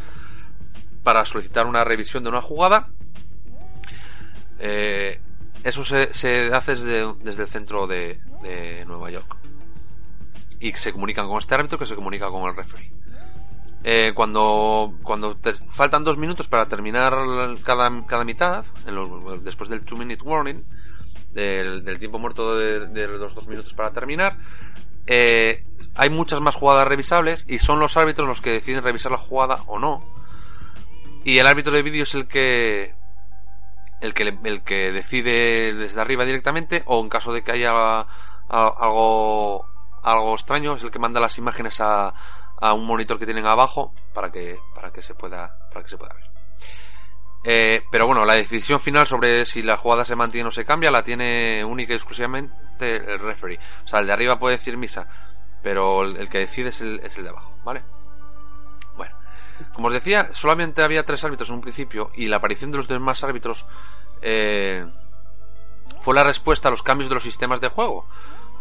para 1.03 1.23
solicitar 1.23 1.67
una 1.67 1.83
revisión 1.83 2.23
de 2.23 2.29
una 2.29 2.41
jugada. 2.41 2.87
Eh, 4.57 5.21
eso 5.63 5.83
se, 5.83 6.09
hace 6.53 6.75
desde, 6.75 7.43
el 7.43 7.47
centro 7.47 7.85
de, 7.85 8.19
Nueva 8.87 9.11
York. 9.11 9.37
Y 10.65 10.73
se 10.73 10.91
comunican 10.91 11.27
con 11.27 11.37
este 11.37 11.53
árbitro 11.53 11.77
que 11.77 11.85
se 11.85 11.95
comunica 11.95 12.29
con 12.29 12.49
el 12.49 12.55
referee. 12.55 12.91
Eh, 13.83 14.13
cuando 14.15 14.95
cuando 15.03 15.37
faltan 15.69 16.03
dos 16.03 16.17
minutos 16.17 16.47
para 16.47 16.65
terminar 16.65 17.13
cada, 17.63 18.03
cada 18.07 18.23
mitad, 18.23 18.65
después 19.43 19.69
del 19.69 19.85
two 19.85 19.95
minute 19.95 20.23
warning, 20.23 20.57
del, 21.31 21.99
tiempo 21.99 22.17
muerto 22.17 22.57
de, 22.57 23.07
los 23.07 23.35
dos 23.35 23.47
minutos 23.47 23.75
para 23.75 23.91
terminar, 23.91 24.37
eh, 25.05 25.63
hay 25.93 26.09
muchas 26.09 26.41
más 26.41 26.55
jugadas 26.55 26.87
revisables 26.87 27.45
y 27.47 27.59
son 27.59 27.79
los 27.79 27.95
árbitros 27.95 28.27
los 28.27 28.41
que 28.41 28.53
deciden 28.53 28.83
revisar 28.83 29.11
la 29.11 29.19
jugada 29.19 29.59
o 29.67 29.77
no 29.77 30.03
y 31.23 31.37
el 31.37 31.45
árbitro 31.45 31.75
de 31.75 31.83
vídeo 31.83 32.03
es 32.03 32.15
el 32.15 32.27
que 32.27 32.95
el 34.01 34.13
que 34.15 34.23
el 34.43 34.63
que 34.63 34.91
decide 34.91 35.73
desde 35.73 36.01
arriba 36.01 36.25
directamente 36.25 36.81
o 36.85 37.01
en 37.01 37.09
caso 37.09 37.33
de 37.33 37.43
que 37.43 37.51
haya 37.51 38.07
algo 38.49 39.74
algo 40.13 40.33
extraño 40.33 40.75
es 40.75 40.83
el 40.83 40.91
que 40.91 40.99
manda 40.99 41.19
las 41.19 41.37
imágenes 41.37 41.79
a, 41.81 42.13
un 42.73 42.85
monitor 42.85 43.19
que 43.19 43.25
tienen 43.25 43.45
abajo 43.45 43.93
para 44.13 44.31
que 44.31 44.57
para 44.73 44.91
que 44.91 45.01
se 45.01 45.13
pueda 45.13 45.55
para 45.71 45.83
que 45.83 45.89
se 45.89 45.97
pueda 45.97 46.13
ver. 46.13 46.23
Eh, 47.43 47.83
pero 47.91 48.07
bueno 48.07 48.25
la 48.25 48.35
decisión 48.35 48.79
final 48.79 49.05
sobre 49.05 49.45
si 49.45 49.61
la 49.61 49.77
jugada 49.77 50.03
se 50.03 50.15
mantiene 50.15 50.47
o 50.47 50.51
se 50.51 50.65
cambia 50.65 50.89
la 50.89 51.03
tiene 51.03 51.63
única 51.63 51.93
y 51.93 51.97
exclusivamente 51.97 52.95
el 52.95 53.19
referee. 53.19 53.59
O 53.83 53.87
sea 53.87 53.99
el 53.99 54.07
de 54.07 54.13
arriba 54.13 54.39
puede 54.39 54.57
decir 54.57 54.77
misa 54.77 55.07
pero 55.61 56.03
el, 56.03 56.17
el 56.17 56.29
que 56.29 56.39
decide 56.39 56.69
es 56.69 56.81
el, 56.81 56.99
es 57.03 57.17
el 57.17 57.25
de 57.25 57.29
abajo 57.29 57.57
vale 57.63 57.81
como 59.73 59.87
os 59.87 59.93
decía, 59.93 60.29
solamente 60.33 60.81
había 60.81 61.03
tres 61.03 61.23
árbitros 61.23 61.49
en 61.49 61.55
un 61.55 61.61
principio 61.61 62.11
y 62.15 62.27
la 62.27 62.37
aparición 62.37 62.71
de 62.71 62.77
los 62.77 62.87
demás 62.87 63.23
árbitros 63.23 63.65
eh, 64.21 64.85
fue 66.01 66.15
la 66.15 66.23
respuesta 66.23 66.67
a 66.67 66.71
los 66.71 66.83
cambios 66.83 67.09
de 67.09 67.15
los 67.15 67.23
sistemas 67.23 67.61
de 67.61 67.69
juego. 67.69 68.07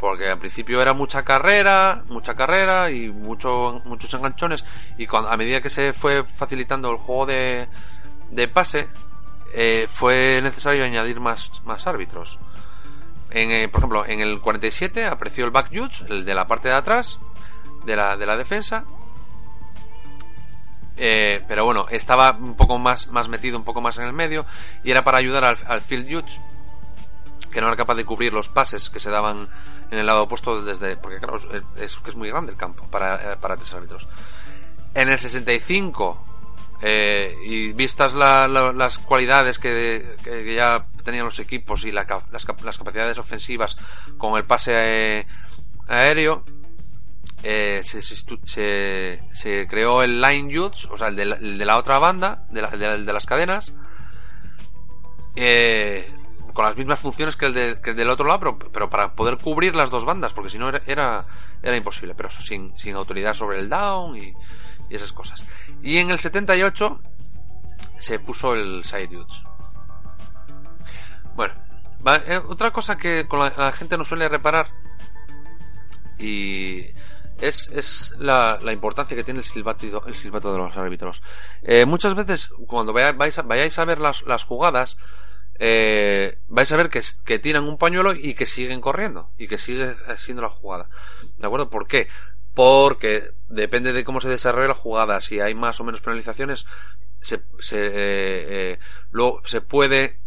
Porque 0.01 0.29
al 0.29 0.39
principio 0.39 0.83
era 0.83 0.93
mucha 0.93 1.23
carrera, 1.23 2.03
mucha 2.09 2.35
carrera 2.35 2.91
y 2.91 3.09
mucho, 3.09 3.81
muchos 3.85 4.13
enganchones. 4.15 4.65
Y 4.99 5.07
a 5.11 5.37
medida 5.37 5.61
que 5.61 5.71
se 5.71 5.93
fue 5.93 6.25
facilitando 6.25 6.91
el 6.91 6.97
juego 6.97 7.27
de, 7.27 7.69
de 8.31 8.49
pase, 8.49 8.89
eh, 9.55 9.87
fue 9.91 10.41
necesario 10.43 10.85
añadir 10.85 11.21
más, 11.21 11.63
más 11.65 11.87
árbitros. 11.87 12.39
En, 13.31 13.51
eh, 13.51 13.69
por 13.69 13.81
ejemplo, 13.81 14.07
en 14.07 14.21
el 14.21 14.41
47 14.41 15.07
apareció 15.07 15.45
el 15.45 15.51
back 15.51 15.69
judge, 15.69 16.05
el 16.09 16.25
de 16.25 16.35
la 16.35 16.47
parte 16.47 16.69
de 16.69 16.75
atrás 16.75 17.19
de 17.85 17.97
la, 17.97 18.17
de 18.17 18.27
la 18.27 18.37
defensa, 18.37 18.85
eh, 20.97 21.43
pero 21.49 21.65
bueno, 21.65 21.87
estaba 21.91 22.33
un 22.33 22.55
poco 22.55 22.79
más, 22.79 23.09
más 23.09 23.29
metido, 23.29 23.59
un 23.59 23.65
poco 23.65 23.81
más 23.81 23.99
en 23.99 24.05
el 24.05 24.13
medio, 24.13 24.47
y 24.85 24.91
era 24.91 25.03
para 25.03 25.19
ayudar 25.19 25.45
al, 25.45 25.81
field 25.81 26.09
judge, 26.09 26.39
que 27.55 27.61
no 27.61 27.69
era 27.69 27.77
capaz 27.77 27.95
de 27.95 28.05
cubrir 28.05 28.33
los 28.33 28.49
pases 28.49 28.91
que 28.91 29.01
se 29.01 29.11
daban 29.11 29.49
en 29.91 29.99
el 29.99 30.05
lado 30.05 30.25
opuesto 30.25 30.63
desde. 30.63 30.97
Porque 30.97 31.19
claro, 31.19 31.39
es, 31.77 31.97
que 31.97 32.11
es 32.11 32.17
muy 32.17 32.29
grande 32.29 32.53
el 32.53 32.59
campo 32.59 32.87
para, 32.91 33.33
eh, 33.33 33.37
para 33.41 33.57
tres 33.57 33.73
árbitros. 33.73 34.09
En 34.93 35.09
el 35.09 35.19
65, 35.19 36.35
eh, 36.83 37.35
y 37.45 37.73
vistas 37.73 38.15
las 38.15 38.99
cualidades 38.99 39.59
que, 39.59 40.17
ya 40.55 40.85
tenían 41.05 41.25
los 41.25 41.39
equipos 41.39 41.85
y 41.85 41.93
las, 41.93 42.07
capacidades 42.07 43.19
ofensivas 43.19 43.77
con 44.19 44.37
el 44.37 44.45
pase 44.45 45.27
aéreo, 45.89 46.45
eh, 47.43 47.83
se, 47.83 49.67
creó 49.67 50.03
el 50.03 50.21
Line 50.21 50.53
Youth, 50.53 50.91
o 50.91 50.99
sea, 50.99 51.09
el 51.09 51.17
de 51.17 51.65
la, 51.65 51.79
otra 51.79 51.99
banda, 51.99 52.45
de, 52.51 52.63
de, 52.63 53.13
las 53.13 53.27
cadenas, 53.27 53.73
eh, 55.37 56.11
con 56.55 56.65
las 56.65 56.77
mismas 56.77 57.01
funciones 57.01 57.37
que 57.37 57.47
el, 57.47 57.83
del 57.83 58.09
otro 58.09 58.27
lado, 58.27 58.57
pero, 58.73 58.89
para 58.89 59.09
poder 59.09 59.37
cubrir 59.39 59.75
las 59.75 59.91
dos 59.91 60.05
bandas, 60.05 60.33
porque 60.33 60.51
si 60.51 60.57
no 60.57 60.71
era, 60.87 61.27
imposible, 61.77 62.15
pero 62.15 62.31
sin, 62.31 62.79
sin 62.79 62.95
autoridad 62.95 63.35
sobre 63.35 63.59
el 63.59 63.69
down 63.69 64.17
y, 64.17 64.33
esas 64.89 65.13
cosas. 65.13 65.45
Y 65.83 65.99
en 65.99 66.11
el 66.11 66.21
78 66.21 67.01
se 67.99 68.19
puso 68.21 68.55
el 68.55 68.85
Side 68.85 69.09
Youth. 69.09 69.33
Bueno, 71.35 71.55
eh, 72.27 72.41
otra 72.49 72.71
cosa 72.71 72.97
que 72.97 73.27
con 73.27 73.41
la 73.41 73.73
gente 73.73 73.99
no 73.99 74.05
suele 74.05 74.29
reparar 74.29 74.69
y 76.17 76.81
es, 77.41 77.69
es 77.73 78.15
la, 78.19 78.61
importancia 78.73 79.17
que 79.17 79.25
tiene 79.25 79.41
el 79.41 79.45
silbato, 79.45 80.07
el 80.07 80.15
silbato 80.15 80.53
de 80.53 80.59
los 80.59 80.77
árbitros. 80.77 81.23
Eh, 81.63 81.85
muchas 81.85 82.15
veces, 82.15 82.51
cuando 82.69 82.93
vayáis 82.93 83.43
vayáis 83.45 83.79
a 83.81 83.85
ver 83.85 83.99
las 83.99 84.45
jugadas, 84.45 84.97
eh, 85.59 86.39
vais 86.49 86.71
a 86.73 86.77
ver 86.77 86.91
que, 86.91 87.03
que 87.25 87.39
tiran 87.39 87.65
un 87.65 87.79
pañuelo 87.79 88.13
y 88.15 88.35
que 88.35 88.47
siguen 88.47 88.81
corriendo 88.81 89.31
y 89.39 89.47
que 89.47 89.59
sigue 89.59 89.95
siendo 90.17 90.43
la 90.43 90.49
jugada. 90.49 90.89
¿De 91.37 91.47
acuerdo? 91.47 91.71
¿Por 91.71 91.87
qué? 91.87 92.09
Porque 92.55 93.31
depende 93.49 93.93
de 93.93 94.05
cómo 94.05 94.21
se 94.21 94.29
desarrolle 94.29 94.69
la 94.69 94.75
jugada, 94.75 95.21
si 95.21 95.41
hay 95.41 95.55
más 95.55 95.81
o 95.81 95.85
menos 95.85 96.01
penalizaciones, 96.01 96.67
se, 97.21 97.43
se, 97.59 97.85
eh, 97.85 97.91
eh 97.93 98.79
lo, 99.11 99.41
se 99.45 99.61
puede, 99.61 100.21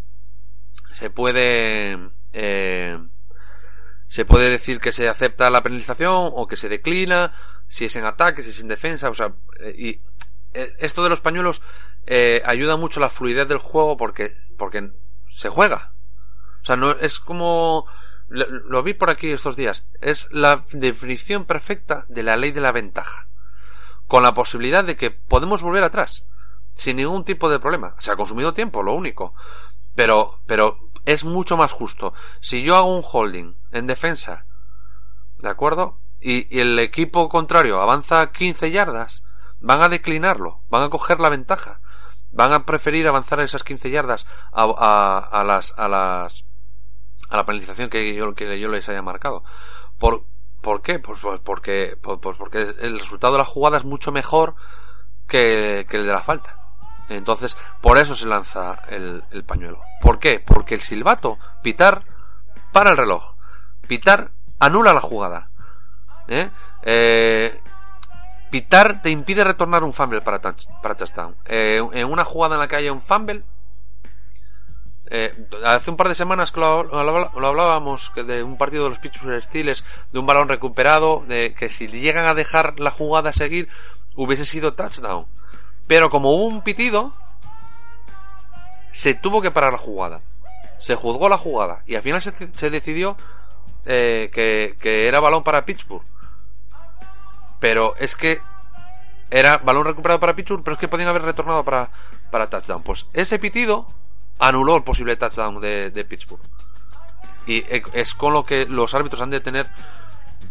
se 0.92 1.10
puede, 1.10 2.12
eh, 2.34 2.98
se 4.08 4.26
puede 4.26 4.50
decir 4.50 4.80
que 4.80 4.92
se 4.92 5.08
acepta 5.08 5.50
la 5.50 5.64
penalización 5.64 6.32
o 6.34 6.48
que 6.48 6.56
se 6.56 6.70
declina, 6.70 7.34
si 7.68 7.86
es 7.86 7.96
en 7.96 8.06
ataque, 8.06 8.44
si 8.44 8.50
es 8.50 8.60
en 8.60 8.68
defensa, 8.68 9.10
o 9.10 9.14
sea, 9.14 9.34
eh, 9.60 9.76
y 9.78 10.02
eh, 10.54 10.76
esto 10.80 11.04
de 11.04 11.10
los 11.10 11.22
pañuelos 11.22 11.62
eh, 12.06 12.42
ayuda 12.46 12.78
mucho 12.78 13.00
a 13.00 13.02
la 13.02 13.10
fluidez 13.10 13.48
del 13.48 13.58
juego 13.58 13.98
porque, 13.98 14.34
porque 14.58 14.92
se 15.38 15.50
juega. 15.50 15.94
O 16.62 16.66
sea, 16.66 16.76
no 16.76 16.92
es 16.92 17.20
como 17.20 17.86
lo, 18.28 18.82
vi 18.82 18.94
por 18.94 19.12
aquí 19.12 19.32
estos 19.32 19.56
días. 19.56 19.86
Es 20.02 20.28
la 20.32 20.66
definición 20.72 21.46
perfecta 21.46 22.06
de 22.10 22.24
la 22.24 22.36
ley 22.36 22.52
de 22.52 22.62
la 22.62 22.72
ventaja. 22.72 23.28
Con 24.08 24.24
la 24.24 24.34
posibilidad 24.34 24.84
de 24.84 24.96
que 24.96 25.12
podemos 25.12 25.62
volver 25.62 25.84
atrás. 25.84 26.26
Sin 26.74 26.98
ningún 26.98 27.24
tipo 27.24 27.50
de 27.50 27.60
problema. 27.60 27.96
Se 28.00 28.12
ha 28.12 28.16
consumido 28.16 28.54
tiempo, 28.54 28.82
lo 28.82 28.94
único. 28.94 29.36
Pero, 29.94 30.42
pero 30.48 30.80
es 31.06 31.24
mucho 31.24 31.56
más 31.56 31.72
justo. 31.72 32.14
Si 32.40 32.64
yo 32.64 32.76
hago 32.76 32.96
un 32.96 33.04
holding 33.04 33.56
en 33.72 33.86
defensa, 33.86 34.46
¿de 35.38 35.50
acuerdo? 35.50 36.00
y, 36.20 36.60
el 36.60 36.80
equipo 36.80 37.30
contrario 37.30 37.80
avanza 37.80 38.32
15 38.32 38.72
yardas, 38.72 39.24
van 39.60 39.82
a 39.82 39.90
declinarlo, 39.90 40.62
van 40.70 40.84
a 40.84 40.90
coger 40.90 41.20
la 41.20 41.30
ventaja, 41.30 41.80
van 42.32 42.54
a 42.54 42.66
preferir 42.66 43.08
avanzar 43.08 43.40
esas 43.40 43.64
15 43.64 43.90
yardas 43.90 44.28
a, 44.52 44.64
a, 45.32 45.44
las 45.44 45.74
a 45.78 45.88
las 45.88 46.46
a 47.30 47.38
la 47.38 47.46
penalización 47.46 47.90
que 47.90 48.14
yo, 48.14 48.34
que 48.34 48.60
yo 48.60 48.70
les 48.70 48.88
haya 48.90 49.02
marcado. 49.02 49.44
¿Por, 49.98 50.24
¿por 50.62 50.82
qué? 50.82 51.00
Pues, 51.00 51.22
pues 51.22 51.42
porque, 51.44 51.98
pues, 52.02 52.20
pues 52.22 52.38
porque 52.38 52.62
el 52.80 53.00
resultado 53.00 53.34
de 53.34 53.40
la 53.40 53.46
jugada 53.46 53.78
es 53.78 53.86
mucho 53.86 54.12
mejor 54.12 54.56
que, 55.28 55.82
el 55.90 56.06
de 56.06 56.12
la 56.12 56.22
falta. 56.22 56.58
Entonces, 57.10 57.58
por 57.82 57.98
eso 57.98 58.16
se 58.16 58.28
lanza 58.28 58.84
el, 58.90 59.24
el 59.32 59.44
pañuelo. 59.44 59.82
¿Por 60.02 60.20
qué? 60.20 60.44
Porque 60.46 60.76
el 60.76 60.82
silbato, 60.82 61.38
pitar, 61.62 62.04
para 62.72 62.92
el 62.92 62.98
reloj. 62.98 63.36
Pitar 63.88 64.32
anula 64.60 64.94
la 64.94 65.02
jugada. 65.02 65.50
¿Eh? 66.28 66.50
Eh, 66.84 67.62
pitar 68.50 69.02
te 69.02 69.10
impide 69.10 69.44
retornar 69.44 69.84
un 69.84 69.94
fumble 69.94 70.22
para, 70.22 70.40
touchdown. 70.40 71.36
Eh, 71.46 71.82
en 71.94 72.12
una 72.12 72.26
jugada 72.26 72.56
en 72.56 72.62
la 72.62 72.68
que 72.68 72.76
haya 72.76 72.92
un 72.92 73.02
fumble, 73.02 73.44
eh, 75.10 75.48
hace 75.64 75.90
un 75.90 75.98
par 75.98 76.10
de 76.10 76.16
semanas 76.16 76.52
que 76.52 76.60
lo, 76.60 76.68
hablábamos 76.68 78.12
de 78.16 78.44
un 78.44 78.58
partido 78.58 78.84
de 78.84 78.90
los 78.90 79.00
Pittsburgh 79.00 79.42
Steelers, 79.42 79.86
de 80.12 80.20
un 80.20 80.26
balón 80.26 80.50
recuperado, 80.50 81.24
de 81.28 81.54
que 81.54 81.70
si 81.70 81.88
llegan 81.88 82.26
a 82.26 82.34
dejar 82.34 82.80
la 82.80 82.92
jugada 82.92 83.30
a 83.30 83.34
seguir, 83.34 83.70
hubiese 84.16 84.46
sido 84.46 84.74
touchdown. 84.74 85.26
Pero 85.88 86.10
como 86.10 86.32
hubo 86.32 86.46
un 86.46 86.62
pitido, 86.62 87.14
se 88.92 89.14
tuvo 89.14 89.42
que 89.42 89.52
parar 89.52 89.74
la 89.74 89.80
jugada. 89.80 90.22
Se 90.80 90.96
juzgó 90.96 91.30
la 91.30 91.38
jugada 91.38 91.84
y 91.88 91.96
al 91.96 92.02
final 92.02 92.22
se, 92.22 92.70
decidió 92.70 93.18
eh, 93.86 94.30
que 94.32 95.08
era 95.08 95.20
balón 95.20 95.44
para 95.44 95.66
Pittsburgh. 95.66 96.04
Pero 97.60 97.96
es 97.98 98.16
que 98.16 98.42
era 99.30 99.58
balón 99.58 99.86
recuperado 99.86 100.20
para 100.20 100.36
Pittsburgh, 100.36 100.64
pero 100.64 100.76
es 100.76 100.80
que 100.80 100.88
podían 100.88 101.10
haber 101.10 101.24
retornado 101.24 101.64
para, 101.64 101.90
para 102.32 102.50
touchdown. 102.50 102.84
Pues 102.84 103.08
ese 103.14 103.40
pitido 103.40 103.88
anuló 104.40 104.76
el 104.76 104.84
posible 104.84 105.16
touchdown 105.16 105.60
de, 105.60 105.92
de 105.92 106.06
Pittsburgh. 106.06 106.42
Y 107.46 107.64
es 107.94 108.14
con 108.14 108.34
lo 108.34 108.46
que 108.46 108.66
los 108.66 108.94
árbitros 108.94 109.22
han 109.22 109.30
de 109.30 109.40
tener 109.40 109.68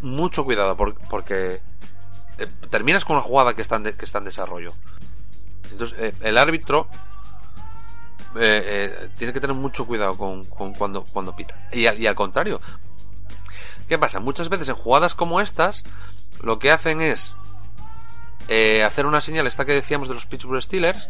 mucho 0.01 0.45
cuidado, 0.45 0.77
porque 0.77 1.61
eh, 2.39 2.47
terminas 2.71 3.05
con 3.05 3.17
una 3.17 3.23
jugada 3.23 3.55
que 3.55 3.63
está 3.63 3.77
en, 3.77 3.85
que 3.85 4.05
está 4.05 4.19
en 4.19 4.25
desarrollo. 4.25 4.73
Entonces, 5.71 5.99
eh, 5.99 6.15
el 6.23 6.39
árbitro 6.39 6.89
eh, 8.39 9.11
tiene 9.17 9.33
que 9.33 9.41
tener 9.41 9.57
mucho 9.57 9.87
cuidado 9.87 10.17
con, 10.17 10.45
cuando, 10.45 11.05
cuando 11.05 11.37
pita. 11.37 11.69
Y, 11.71 11.83
y 11.83 12.07
al 12.07 12.15
contrario, 12.15 12.61
¿qué 13.89 13.99
pasa? 13.99 14.21
Muchas 14.21 14.49
veces 14.49 14.69
en 14.71 14.75
jugadas 14.75 15.15
como 15.15 15.41
estas, 15.41 15.85
lo 16.43 16.59
que 16.59 16.71
hacen 16.71 17.01
es 17.01 17.33
hacer 18.85 19.07
una 19.07 19.21
señal, 19.21 19.47
esta 19.47 19.65
que 19.65 19.73
decíamos 19.73 20.09
de 20.09 20.15
los 20.15 20.27
Pittsburgh 20.27 20.63
Steelers, 20.63 21.09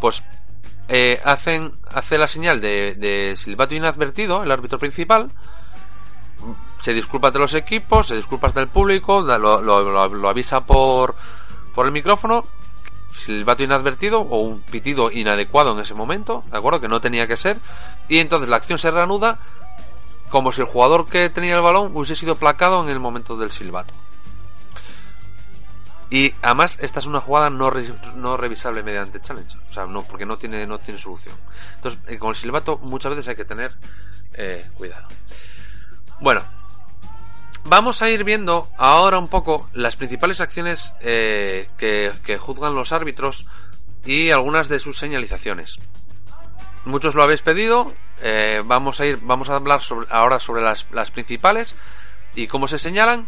pues 0.00 0.22
eh, 0.88 1.20
hacen, 1.24 1.72
hace 1.92 2.16
la 2.16 2.28
señal 2.28 2.60
de, 2.60 2.94
de 2.94 3.36
silbato 3.36 3.74
inadvertido, 3.74 4.44
el 4.44 4.52
árbitro 4.52 4.78
principal, 4.78 5.28
se 6.80 6.94
disculpa 6.94 7.32
de 7.32 7.40
los 7.40 7.54
equipos, 7.54 8.08
se 8.08 8.14
disculpa 8.14 8.48
del 8.50 8.68
público, 8.68 9.22
lo, 9.22 9.60
lo, 9.60 10.28
avisa 10.28 10.60
por, 10.60 11.16
por 11.74 11.86
el 11.86 11.92
micrófono, 11.92 12.44
silbato 13.24 13.64
inadvertido 13.64 14.20
o 14.20 14.40
un 14.40 14.60
pitido 14.60 15.10
inadecuado 15.10 15.72
en 15.72 15.80
ese 15.80 15.94
momento, 15.94 16.44
¿de 16.52 16.58
acuerdo? 16.58 16.80
Que 16.80 16.88
no 16.88 17.00
tenía 17.00 17.26
que 17.26 17.36
ser, 17.36 17.58
y 18.08 18.18
entonces 18.18 18.48
la 18.48 18.56
acción 18.56 18.78
se 18.78 18.92
reanuda 18.92 19.40
como 20.30 20.52
si 20.52 20.60
el 20.60 20.68
jugador 20.68 21.08
que 21.08 21.30
tenía 21.30 21.56
el 21.56 21.62
balón 21.62 21.90
hubiese 21.94 22.14
sido 22.14 22.36
placado 22.36 22.82
en 22.84 22.90
el 22.90 23.00
momento 23.00 23.36
del 23.36 23.50
silbato. 23.50 23.94
Y 26.08 26.32
además, 26.42 26.78
esta 26.80 27.00
es 27.00 27.06
una 27.06 27.20
jugada 27.20 27.50
no, 27.50 27.70
no 28.14 28.36
revisable 28.36 28.82
mediante 28.82 29.20
challenge. 29.20 29.56
O 29.68 29.72
sea, 29.72 29.86
no, 29.86 30.02
porque 30.02 30.24
no 30.24 30.36
tiene, 30.36 30.66
no 30.66 30.78
tiene 30.78 30.98
solución. 30.98 31.34
Entonces, 31.76 32.00
eh, 32.06 32.18
con 32.18 32.30
el 32.30 32.36
silbato 32.36 32.78
muchas 32.78 33.10
veces 33.10 33.28
hay 33.28 33.36
que 33.36 33.44
tener 33.44 33.74
eh, 34.34 34.68
cuidado. 34.74 35.08
Bueno, 36.20 36.42
vamos 37.64 38.02
a 38.02 38.10
ir 38.10 38.22
viendo 38.22 38.68
ahora 38.78 39.18
un 39.18 39.28
poco 39.28 39.68
las 39.72 39.96
principales 39.96 40.40
acciones 40.40 40.94
eh, 41.00 41.68
que, 41.76 42.12
que, 42.24 42.38
juzgan 42.38 42.74
los 42.74 42.92
árbitros 42.92 43.46
y 44.04 44.30
algunas 44.30 44.68
de 44.68 44.78
sus 44.78 44.98
señalizaciones. 44.98 45.80
Muchos 46.84 47.16
lo 47.16 47.24
habéis 47.24 47.42
pedido. 47.42 47.92
vamos 48.64 49.00
a 49.00 49.06
ir, 49.06 49.18
vamos 49.22 49.50
a 49.50 49.56
hablar 49.56 49.82
sobre, 49.82 50.06
ahora 50.08 50.38
sobre 50.38 50.62
las, 50.62 50.86
las 50.92 51.10
principales 51.10 51.74
y 52.36 52.46
cómo 52.46 52.68
se 52.68 52.78
señalan 52.78 53.26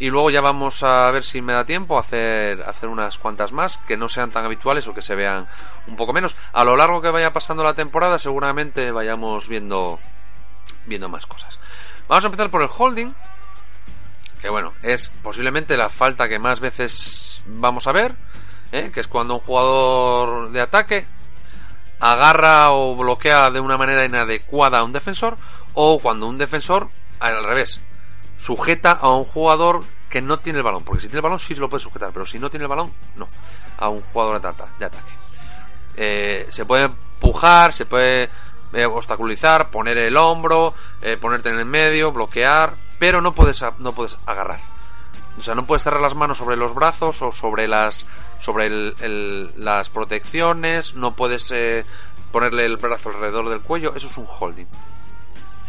y 0.00 0.10
luego 0.10 0.30
ya 0.30 0.40
vamos 0.40 0.82
a 0.82 1.10
ver 1.10 1.24
si 1.24 1.42
me 1.42 1.52
da 1.52 1.64
tiempo 1.64 1.96
a 1.96 2.00
hacer, 2.00 2.62
hacer 2.62 2.88
unas 2.88 3.18
cuantas 3.18 3.52
más 3.52 3.78
que 3.78 3.96
no 3.96 4.08
sean 4.08 4.30
tan 4.30 4.44
habituales 4.44 4.86
o 4.86 4.94
que 4.94 5.02
se 5.02 5.14
vean 5.14 5.46
un 5.86 5.96
poco 5.96 6.12
menos. 6.12 6.36
A 6.52 6.64
lo 6.64 6.76
largo 6.76 7.00
que 7.00 7.10
vaya 7.10 7.32
pasando 7.32 7.64
la 7.64 7.74
temporada 7.74 8.18
seguramente 8.18 8.90
vayamos 8.90 9.48
viendo, 9.48 9.98
viendo 10.86 11.08
más 11.08 11.26
cosas. 11.26 11.58
Vamos 12.06 12.24
a 12.24 12.28
empezar 12.28 12.50
por 12.50 12.62
el 12.62 12.68
holding, 12.76 13.12
que 14.40 14.48
bueno, 14.48 14.72
es 14.82 15.08
posiblemente 15.22 15.76
la 15.76 15.88
falta 15.88 16.28
que 16.28 16.38
más 16.38 16.60
veces 16.60 17.42
vamos 17.46 17.86
a 17.86 17.92
ver, 17.92 18.14
¿eh? 18.72 18.90
que 18.92 19.00
es 19.00 19.08
cuando 19.08 19.34
un 19.34 19.40
jugador 19.40 20.52
de 20.52 20.60
ataque 20.60 21.06
agarra 22.00 22.70
o 22.70 22.94
bloquea 22.94 23.50
de 23.50 23.58
una 23.58 23.76
manera 23.76 24.04
inadecuada 24.04 24.78
a 24.78 24.84
un 24.84 24.92
defensor 24.92 25.36
o 25.74 25.98
cuando 25.98 26.28
un 26.28 26.38
defensor 26.38 26.88
al 27.18 27.42
revés 27.42 27.80
sujeta 28.38 28.92
a 28.92 29.10
un 29.10 29.24
jugador 29.24 29.84
que 30.08 30.22
no 30.22 30.38
tiene 30.38 30.60
el 30.60 30.64
balón. 30.64 30.84
Porque 30.84 31.02
si 31.02 31.08
tiene 31.08 31.18
el 31.18 31.24
balón 31.24 31.38
sí 31.38 31.54
se 31.54 31.60
lo 31.60 31.68
puede 31.68 31.82
sujetar, 31.82 32.10
pero 32.12 32.24
si 32.24 32.38
no 32.38 32.48
tiene 32.48 32.64
el 32.64 32.70
balón, 32.70 32.90
no. 33.16 33.28
A 33.76 33.88
un 33.90 34.00
jugador 34.00 34.40
de 34.40 34.48
ataque. 34.86 35.12
Eh, 35.96 36.46
se 36.50 36.64
puede 36.64 36.84
empujar, 36.84 37.74
se 37.74 37.84
puede 37.84 38.30
eh, 38.72 38.86
obstaculizar, 38.86 39.70
poner 39.70 39.98
el 39.98 40.16
hombro, 40.16 40.74
eh, 41.02 41.16
ponerte 41.16 41.50
en 41.50 41.58
el 41.58 41.64
medio, 41.64 42.12
bloquear, 42.12 42.74
pero 42.98 43.20
no 43.20 43.34
puedes, 43.34 43.62
no 43.78 43.92
puedes 43.92 44.16
agarrar. 44.24 44.60
O 45.38 45.42
sea, 45.42 45.54
no 45.54 45.66
puedes 45.66 45.82
cerrar 45.84 46.00
las 46.00 46.14
manos 46.14 46.38
sobre 46.38 46.56
los 46.56 46.74
brazos 46.74 47.20
o 47.22 47.30
sobre 47.30 47.68
las 47.68 48.06
sobre 48.40 48.70
las 49.56 49.90
protecciones, 49.90 50.94
no 50.94 51.14
puedes 51.14 51.52
ponerle 52.30 52.64
el 52.64 52.76
brazo 52.76 53.10
alrededor 53.10 53.48
del 53.48 53.60
cuello, 53.60 53.94
eso 53.96 54.06
es 54.06 54.16
un 54.16 54.26
holding. 54.28 54.66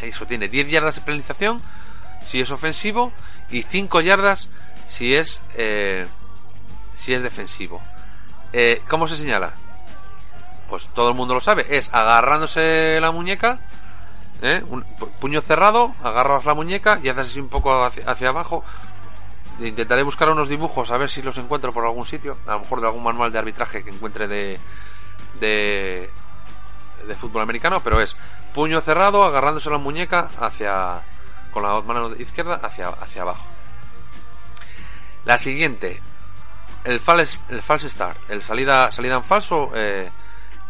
Eso 0.01 0.25
tiene 0.25 0.47
10 0.47 0.69
yardas 0.69 0.95
de 0.95 1.01
penalización 1.01 1.61
si 2.25 2.41
es 2.41 2.51
ofensivo 2.51 3.11
y 3.49 3.63
5 3.63 4.01
yardas 4.01 4.49
si 4.87 5.15
es 5.15 5.41
eh, 5.55 6.07
si 6.93 7.13
es 7.13 7.21
defensivo. 7.21 7.81
Eh, 8.51 8.81
¿Cómo 8.89 9.07
se 9.07 9.15
señala? 9.15 9.53
Pues 10.69 10.87
todo 10.87 11.09
el 11.09 11.15
mundo 11.15 11.33
lo 11.33 11.39
sabe, 11.39 11.65
es 11.69 11.93
agarrándose 11.93 12.99
la 13.01 13.11
muñeca, 13.11 13.59
¿eh? 14.41 14.63
un 14.67 14.83
puño 15.19 15.41
cerrado, 15.41 15.93
agarras 16.03 16.45
la 16.45 16.53
muñeca 16.53 16.99
y 17.01 17.09
haces 17.09 17.29
así 17.29 17.39
un 17.39 17.49
poco 17.49 17.83
hacia, 17.83 18.29
abajo. 18.29 18.63
Intentaré 19.59 20.03
buscar 20.03 20.29
unos 20.29 20.47
dibujos 20.47 20.91
a 20.91 20.97
ver 20.97 21.09
si 21.09 21.21
los 21.21 21.37
encuentro 21.37 21.73
por 21.73 21.85
algún 21.85 22.05
sitio, 22.05 22.37
a 22.45 22.53
lo 22.53 22.59
mejor 22.59 22.81
de 22.81 22.87
algún 22.87 23.03
manual 23.03 23.31
de 23.31 23.39
arbitraje 23.39 23.83
que 23.83 23.89
encuentre 23.89 24.27
de, 24.27 24.59
de, 25.39 26.09
de 27.07 27.15
fútbol 27.15 27.41
americano, 27.41 27.81
pero 27.83 27.99
es 27.99 28.15
puño 28.53 28.79
cerrado, 28.81 29.23
agarrándose 29.23 29.69
la 29.69 29.77
muñeca 29.77 30.27
hacia, 30.39 31.01
con 31.51 31.63
la 31.63 31.81
mano 31.81 32.15
izquierda 32.15 32.55
hacia, 32.55 32.89
hacia 32.89 33.21
abajo. 33.23 33.45
La 35.25 35.37
siguiente, 35.37 36.01
el 36.83 36.99
false, 36.99 37.41
el 37.49 37.61
false 37.61 37.89
start, 37.89 38.29
el 38.29 38.41
salida, 38.41 38.91
salida 38.91 39.15
en 39.15 39.23
falso, 39.23 39.71
eh, 39.75 40.09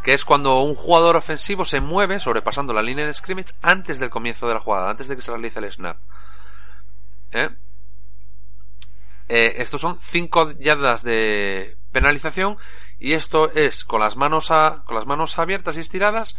que 0.04 0.14
es 0.14 0.26
cuando 0.26 0.62
un 0.62 0.76
jugador 0.76 1.16
ofensivo 1.16 1.66
se 1.66 1.82
mueve 1.82 2.20
sobrepasando 2.20 2.74
la 2.74 2.82
línea 2.82 3.06
de 3.06 3.14
scrimmage 3.14 3.54
antes 3.62 4.00
del 4.00 4.10
comienzo 4.10 4.48
de 4.48 4.56
la 4.56 4.60
jugada, 4.60 4.90
antes 4.90 5.08
de 5.08 5.16
que 5.16 5.22
se 5.22 5.32
realice 5.32 5.60
el 5.60 5.72
snap. 5.72 5.98
¿Eh? 7.32 7.50
Eh, 9.28 9.56
estos 9.58 9.82
son 9.82 10.00
5 10.02 10.54
yardas 10.60 11.04
de 11.04 11.78
penalización 11.92 12.58
y 12.98 13.14
esto 13.14 13.52
es 13.54 13.84
con 13.84 14.00
las 14.00 14.16
manos 14.16 14.50
a, 14.50 14.84
con 14.86 14.96
las 14.96 15.06
manos 15.06 15.38
abiertas 15.38 15.78
y 15.78 15.82
estiradas 15.82 16.36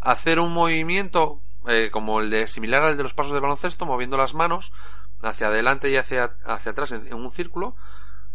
hacer 0.00 0.38
un 0.38 0.52
movimiento 0.52 1.40
eh, 1.66 1.90
como 1.90 2.20
el 2.20 2.30
de 2.30 2.46
similar 2.46 2.82
al 2.82 2.96
de 2.96 3.02
los 3.02 3.14
pasos 3.14 3.32
de 3.32 3.40
baloncesto, 3.40 3.86
moviendo 3.86 4.16
las 4.16 4.34
manos 4.34 4.72
hacia 5.22 5.48
adelante 5.48 5.90
y 5.90 5.96
hacia, 5.96 6.36
hacia 6.44 6.72
atrás 6.72 6.92
en, 6.92 7.12
un 7.14 7.32
círculo. 7.32 7.76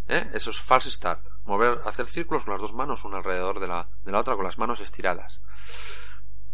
¿eh? 0.08 0.30
Eso 0.34 0.50
es 0.50 0.60
false 0.60 0.90
start. 0.90 1.28
Mover, 1.46 1.82
hacer 1.86 2.08
círculos 2.08 2.44
con 2.44 2.54
las 2.54 2.62
dos 2.62 2.74
manos, 2.74 3.06
una 3.06 3.18
alrededor 3.18 3.60
de 3.60 3.68
la, 3.68 3.88
de 4.04 4.12
la 4.12 4.20
otra, 4.20 4.36
con 4.36 4.46
las 4.46 4.58
manos 4.58 4.82
estiradas. 4.82 5.42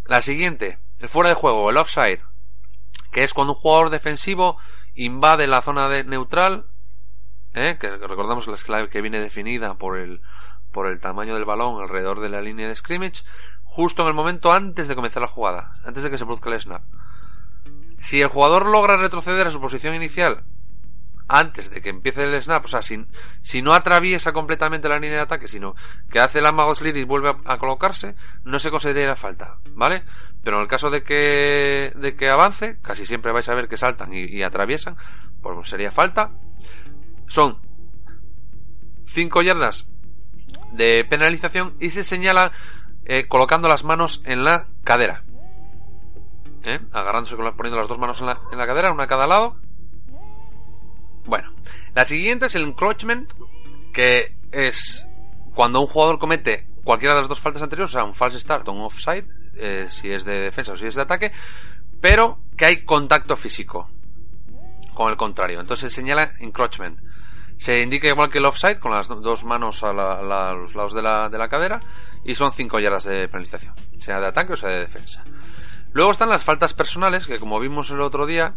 La 0.06 0.22
siguiente, 0.22 0.80
el 1.00 1.10
fuera 1.10 1.30
de 1.30 1.36
juego, 1.36 1.70
el 1.70 1.78
offside, 1.78 2.22
que 3.12 3.24
es 3.24 3.34
cuando 3.34 3.54
un 3.54 3.60
jugador 3.60 3.90
defensivo 3.90 4.58
invade 4.94 5.48
la 5.48 5.62
zona 5.62 5.90
de 5.90 6.04
neutral, 6.04 6.66
¿eh? 7.54 7.78
que 7.80 7.90
recordamos 7.90 8.48
la 8.48 8.58
clave 8.58 8.90
que 8.90 9.02
viene 9.02 9.20
definida 9.20 9.76
por 9.76 9.98
el, 9.98 10.22
por 10.72 10.88
el 10.88 11.00
tamaño 11.00 11.36
del 11.36 11.46
balón 11.46 11.82
alrededor 11.82 12.20
de 12.20 12.30
la 12.30 12.42
línea 12.42 12.68
de 12.68 12.76
scrimmage, 12.76 13.24
justo 13.76 14.04
en 14.04 14.08
el 14.08 14.14
momento 14.14 14.54
antes 14.54 14.88
de 14.88 14.96
comenzar 14.96 15.22
la 15.22 15.28
jugada, 15.28 15.82
antes 15.84 16.02
de 16.02 16.10
que 16.10 16.18
se 16.18 16.24
produzca 16.24 16.50
el 16.50 16.62
snap. 16.62 16.82
Si 17.98 18.22
el 18.22 18.30
jugador 18.30 18.68
logra 18.68 18.96
retroceder 18.96 19.48
a 19.48 19.52
su 19.52 19.60
posición 19.60 19.94
inicial 19.94 20.46
antes 21.28 21.72
de 21.72 21.82
que 21.82 21.90
empiece 21.90 22.24
el 22.24 22.42
snap, 22.42 22.64
o 22.64 22.68
sea, 22.70 22.82
si, 22.82 23.62
no 23.62 23.74
atraviesa 23.74 24.32
completamente 24.32 24.88
la 24.88 24.98
línea 24.98 25.18
de 25.18 25.24
ataque, 25.24 25.50
sino 25.50 25.76
que 26.10 26.20
hace 26.20 26.40
el 26.40 26.46
amago 26.46 26.74
slit 26.74 26.96
y 26.96 27.04
vuelve 27.04 27.36
a, 27.44 27.58
colocarse, 27.58 28.16
no 28.46 28.60
se 28.60 28.72
considera 28.72 29.18
falta, 29.18 29.58
¿vale? 29.72 30.04
Pero 30.42 30.56
en 30.56 30.62
el 30.62 30.70
caso 30.70 30.90
de 30.90 31.04
que, 31.04 31.92
de 31.98 32.16
que 32.16 32.30
avance, 32.30 32.80
casi 32.82 33.06
siempre 33.06 33.34
vais 33.34 33.50
a 33.50 33.56
ver 33.56 33.68
que 33.68 33.76
saltan 33.76 34.14
y, 34.14 34.42
atraviesan, 34.42 34.96
pues 35.42 35.68
sería 35.68 35.92
falta. 35.92 36.32
Son 37.28 37.60
5 39.08 39.42
yardas 39.42 39.90
de 40.72 41.04
penalización 41.04 41.76
y 41.82 41.90
se 41.90 42.06
señala 42.06 42.54
eh, 43.06 43.28
colocando 43.28 43.68
las 43.68 43.84
manos 43.84 44.22
en 44.26 44.44
la 44.44 44.68
cadera. 44.84 45.24
¿Eh? 46.64 46.80
Agarrándose 46.92 47.36
con 47.36 47.56
poniendo 47.56 47.78
las 47.78 47.88
dos 47.88 48.00
manos 48.00 48.20
en 48.22 48.28
la, 48.28 48.40
en 48.52 48.58
la 48.58 48.66
cadera, 48.66 48.92
una 48.92 49.04
a 49.04 49.08
cada 49.08 49.28
lado 49.28 49.58
bueno, 51.26 51.52
la 51.94 52.06
siguiente 52.06 52.46
es 52.46 52.56
el 52.56 52.64
encroachment, 52.64 53.34
que 53.94 54.36
es 54.52 55.08
cuando 55.54 55.82
un 55.82 55.88
jugador 55.88 56.20
comete 56.20 56.68
cualquiera 56.84 57.16
de 57.16 57.22
las 57.22 57.30
dos 57.30 57.40
faltas 57.40 57.64
anteriores, 57.64 57.92
o 57.92 57.98
sea, 57.98 58.04
un 58.04 58.14
false 58.14 58.40
start 58.40 58.68
o 58.68 58.74
un 58.74 58.82
offside, 58.82 59.26
eh, 59.56 59.88
si 59.90 60.12
es 60.12 60.24
de 60.24 60.42
defensa 60.42 60.74
o 60.74 60.78
si 60.78 60.86
es 60.86 60.96
de 60.96 61.02
ataque, 61.02 61.32
pero 62.00 62.40
que 62.56 62.66
hay 62.66 62.86
contacto 62.86 63.36
físico 63.36 63.90
con 64.94 65.10
el 65.10 65.18
contrario. 65.18 65.60
Entonces 65.60 65.92
se 65.92 65.96
señala 65.96 66.34
encroachment. 66.40 67.00
Se 67.58 67.82
indica 67.82 68.08
igual 68.08 68.30
que 68.30 68.40
el 68.40 68.46
offside, 68.46 68.80
con 68.80 68.92
las 68.92 69.08
dos 69.08 69.44
manos 69.46 69.84
a, 69.84 69.94
los 69.94 70.76
lados 70.76 70.94
de 70.94 71.02
la, 71.02 71.30
de 71.30 71.38
la, 71.38 71.48
cadera, 71.48 71.80
y 72.24 72.36
son 72.36 72.52
5 72.52 72.80
yardas 72.80 73.06
de 73.06 73.28
penalización, 73.28 73.74
sea 73.98 74.20
de 74.20 74.28
ataque 74.28 74.54
o 74.54 74.58
sea 74.58 74.70
de 74.70 74.80
defensa. 74.82 75.24
Luego 75.94 76.12
están 76.12 76.30
las 76.30 76.44
faltas 76.44 76.74
personales, 76.74 77.28
que 77.28 77.40
como 77.40 77.60
vimos 77.60 77.90
el 77.92 78.02
otro 78.02 78.26
día, 78.26 78.54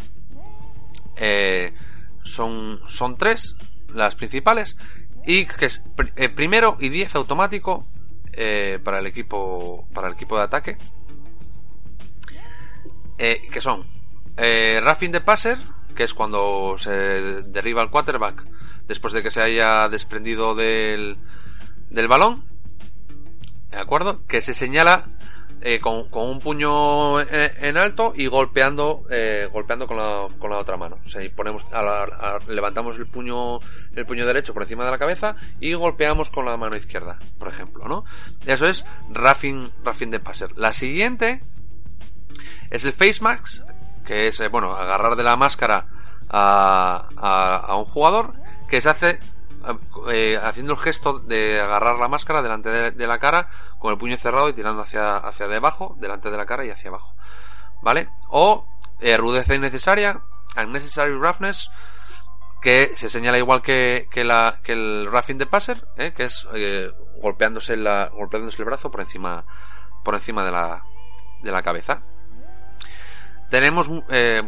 eh, 1.16 1.72
son, 2.24 2.80
son 2.88 3.16
tres 3.16 3.56
las 3.94 4.14
principales 4.14 4.76
y 5.24 5.46
que 5.46 5.66
es 5.66 5.82
eh, 6.16 6.28
primero 6.28 6.76
y 6.78 6.88
10 6.90 7.14
automático 7.16 7.84
eh, 8.32 8.78
para 8.82 8.98
el 8.98 9.06
equipo 9.06 9.86
para 9.92 10.08
el 10.08 10.14
equipo 10.14 10.36
de 10.36 10.44
ataque 10.44 10.76
que 13.16 13.60
son 13.60 13.82
eh, 14.36 14.80
roughing 14.80 15.10
de 15.10 15.20
passer 15.20 15.58
que 15.98 16.04
es 16.04 16.14
cuando 16.14 16.76
se 16.78 16.92
derriba 16.92 17.82
el 17.82 17.90
quarterback 17.90 18.46
después 18.86 19.12
de 19.12 19.20
que 19.20 19.32
se 19.32 19.42
haya 19.42 19.88
desprendido 19.88 20.54
del, 20.54 21.16
del 21.90 22.06
balón 22.06 22.44
de 23.70 23.78
acuerdo 23.78 24.24
que 24.28 24.40
se 24.40 24.54
señala 24.54 25.06
eh, 25.60 25.80
con, 25.80 26.06
un 26.12 26.38
puño 26.38 27.20
en, 27.20 27.76
alto 27.76 28.12
y 28.14 28.28
golpeando 28.28 29.06
eh, 29.10 29.48
golpeando 29.52 29.88
con 29.88 29.96
la, 29.96 30.28
con 30.38 30.50
la 30.50 30.58
otra 30.58 30.76
mano. 30.76 31.00
O 31.04 31.08
sea, 31.08 31.20
ponemos, 31.34 31.64
levantamos 32.46 32.96
el 32.96 33.06
puño 33.06 33.58
el 33.96 34.06
puño 34.06 34.24
derecho 34.24 34.54
por 34.54 34.62
encima 34.62 34.84
de 34.84 34.92
la 34.92 34.98
cabeza 34.98 35.34
y 35.58 35.74
golpeamos 35.74 36.30
con 36.30 36.44
la 36.44 36.56
mano 36.56 36.76
izquierda, 36.76 37.18
por 37.40 37.48
ejemplo, 37.48 37.88
¿no? 37.88 38.04
Eso 38.46 38.68
es 38.68 38.84
roughing, 39.10 39.68
roughing 39.82 40.12
de 40.12 40.20
passer. 40.20 40.56
La 40.56 40.72
siguiente 40.72 41.40
es 42.70 42.84
el 42.84 42.92
face 42.92 43.20
mask, 43.20 43.64
que 44.08 44.28
es, 44.28 44.40
eh, 44.40 44.48
bueno, 44.48 44.72
agarrar 44.72 45.16
de 45.16 45.22
la 45.22 45.36
máscara 45.36 45.86
a, 46.30 47.76
un 47.76 47.84
jugador 47.84 48.32
que 48.66 48.80
se 48.80 48.88
hace 48.88 49.20
eh, 50.10 50.40
haciendo 50.42 50.72
el 50.72 50.78
gesto 50.78 51.18
de 51.18 51.60
agarrar 51.60 51.98
la 51.98 52.08
máscara 52.08 52.40
delante 52.40 52.70
de, 52.70 53.06
la 53.06 53.18
cara 53.18 53.50
con 53.78 53.92
el 53.92 53.98
puño 53.98 54.16
cerrado 54.16 54.48
y 54.48 54.54
tirando 54.54 54.80
hacia, 54.80 55.18
hacia 55.18 55.46
debajo, 55.46 55.94
delante 55.98 56.30
de 56.30 56.38
la 56.38 56.46
cara 56.46 56.64
y 56.64 56.70
hacia 56.70 56.88
abajo. 56.88 57.14
¿Vale? 57.82 58.08
O 58.30 58.64
eh, 58.98 59.18
rudeza 59.18 59.54
innecesaria, 59.54 60.22
unnecessary 60.56 61.12
roughness, 61.12 61.70
que 62.62 62.96
se 62.96 63.10
señala 63.10 63.36
igual 63.36 63.60
que, 63.60 64.08
que, 64.10 64.22
el 64.22 65.06
roughing 65.06 65.36
de 65.36 65.46
passer, 65.46 65.86
¿eh? 65.98 66.14
que 66.16 66.24
es 66.24 66.48
eh, 66.54 66.90
golpeándose, 67.20 67.76
la, 67.76 68.08
golpeándose 68.08 68.62
el 68.62 68.66
brazo 68.66 68.90
por 68.90 69.02
encima, 69.02 69.44
por 70.02 70.14
encima 70.14 70.44
de 70.44 70.50
la, 70.52 70.82
de 71.42 71.52
la 71.52 71.60
cabeza. 71.60 72.02
Tenemos, 73.50 73.88
eh, 74.10 74.42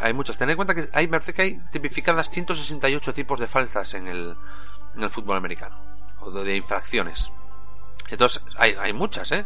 hay 0.00 0.12
muchas. 0.14 0.38
Tened 0.38 0.52
en 0.52 0.56
cuenta 0.56 0.74
que 0.74 0.88
hay, 0.92 1.06
parece 1.06 1.34
que 1.34 1.42
hay 1.42 1.60
tipificadas 1.70 2.30
168 2.30 3.12
tipos 3.12 3.38
de 3.38 3.46
faltas 3.46 3.92
en 3.94 4.06
el, 4.06 4.36
en 4.94 5.02
el 5.02 5.10
fútbol 5.10 5.36
americano. 5.36 5.76
O 6.20 6.30
de, 6.30 6.56
infracciones. 6.56 7.30
Entonces, 8.08 8.42
hay, 8.56 8.74
hay 8.80 8.92
muchas, 8.92 9.30
¿eh? 9.32 9.44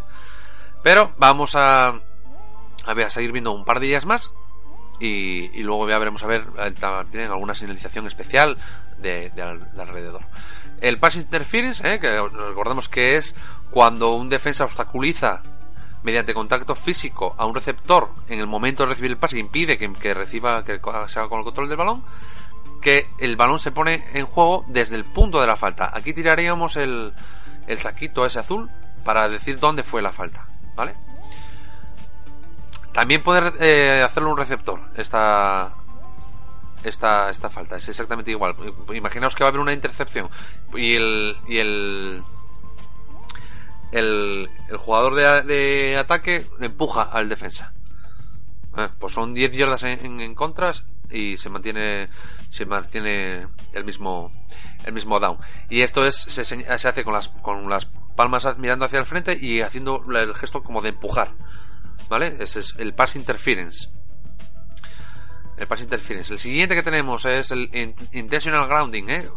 Pero 0.84 1.14
vamos 1.16 1.56
a, 1.56 1.88
a, 1.88 2.94
ver, 2.94 3.06
a 3.06 3.10
seguir 3.10 3.32
viendo 3.32 3.52
un 3.52 3.64
par 3.64 3.80
de 3.80 3.86
días 3.86 4.06
más. 4.06 4.30
Y, 5.00 5.62
luego 5.62 5.88
ya 5.88 5.98
veremos 5.98 6.22
a 6.22 6.28
ver, 6.28 6.44
eh, 6.58 6.72
tienen 7.10 7.32
alguna 7.32 7.56
señalización 7.56 8.06
especial 8.06 8.56
de, 8.98 9.30
de, 9.30 9.42
alrededor. 9.42 10.22
El 10.80 10.98
pass 10.98 11.16
interference, 11.16 11.82
¿eh? 11.92 11.98
que 11.98 12.08
recordemos 12.08 12.88
que 12.88 13.16
es 13.16 13.34
cuando 13.72 14.14
un 14.14 14.28
defensa 14.28 14.64
obstaculiza 14.64 15.42
mediante 16.02 16.34
contacto 16.34 16.74
físico 16.74 17.34
a 17.38 17.46
un 17.46 17.54
receptor 17.54 18.10
en 18.28 18.40
el 18.40 18.46
momento 18.46 18.82
de 18.82 18.90
recibir 18.90 19.10
el 19.12 19.18
pase 19.18 19.38
impide 19.38 19.78
que, 19.78 20.14
reciba 20.14 20.64
que 20.64 20.80
se 21.08 21.18
haga 21.18 21.28
con 21.28 21.38
el 21.38 21.44
control 21.44 21.68
del 21.68 21.76
balón 21.78 22.04
que 22.80 23.06
el 23.18 23.36
balón 23.36 23.58
se 23.58 23.70
pone 23.70 24.04
en 24.12 24.26
juego 24.26 24.64
desde 24.66 24.96
el 24.96 25.04
punto 25.04 25.40
de 25.40 25.46
la 25.46 25.54
falta. 25.54 25.92
Aquí 25.94 26.12
tiraríamos 26.12 26.76
el, 26.76 27.12
el 27.68 27.78
saquito 27.78 28.26
ese 28.26 28.40
azul 28.40 28.68
para 29.04 29.28
decir 29.28 29.58
dónde 29.58 29.82
fue 29.82 30.02
la 30.02 30.12
falta 30.12 30.46
vale 30.74 30.94
también 32.92 33.22
puede 33.22 33.52
eh, 33.60 34.02
hacerlo 34.02 34.30
un 34.30 34.36
receptor 34.36 34.80
esta 34.96 35.72
esta, 36.84 37.30
esta 37.30 37.48
falta. 37.48 37.76
Es 37.76 37.88
exactamente 37.88 38.30
igual. 38.30 38.54
Imaginaos 38.94 39.34
que 39.34 39.44
va 39.44 39.48
a 39.48 39.50
haber 39.50 39.60
una 39.60 39.72
intercepción 39.72 40.28
y 40.74 40.94
el, 40.96 41.36
y 41.46 41.58
el 41.58 42.22
el, 43.92 44.48
jugador 44.78 45.14
de, 45.14 45.42
de, 45.42 45.96
ataque 45.96 46.46
empuja 46.60 47.02
al 47.02 47.28
defensa. 47.28 47.72
Eh, 48.76 48.88
pues 48.98 49.12
son 49.12 49.34
10 49.34 49.52
yardas 49.52 49.82
en, 49.82 50.34
contras 50.34 50.84
y 51.10 51.36
se 51.36 51.50
mantiene 51.50 52.08
se 52.48 52.64
mantiene 52.64 53.46
el 53.74 53.84
mismo 53.84 54.32
el 54.86 54.94
mismo 54.94 55.20
down 55.20 55.36
y 55.68 55.82
esto 55.82 56.06
es 56.06 56.16
se, 56.16 56.42
se 56.42 56.88
hace 56.88 57.04
con 57.04 57.12
las 57.12 57.28
con 57.28 57.68
las 57.68 57.84
palmas 58.16 58.46
mirando 58.56 58.86
hacia 58.86 58.98
el 58.98 59.04
frente 59.04 59.36
y 59.38 59.60
haciendo 59.60 60.02
el 60.10 60.34
gesto 60.34 60.62
como 60.62 60.80
de 60.80 60.88
empujar 60.88 61.34
vale 62.08 62.36
ese 62.40 62.60
es 62.60 62.74
el 62.78 62.94
pass 62.94 63.14
interference 63.14 63.90
el 65.58 65.66
pass 65.66 65.82
interference 65.82 66.32
el 66.32 66.38
siguiente 66.38 66.74
que 66.74 66.82
tenemos 66.82 67.26
es 67.26 67.50
el 67.50 67.68
intentional 68.12 68.68
grounding 68.68 69.10
¿eh? 69.10 69.28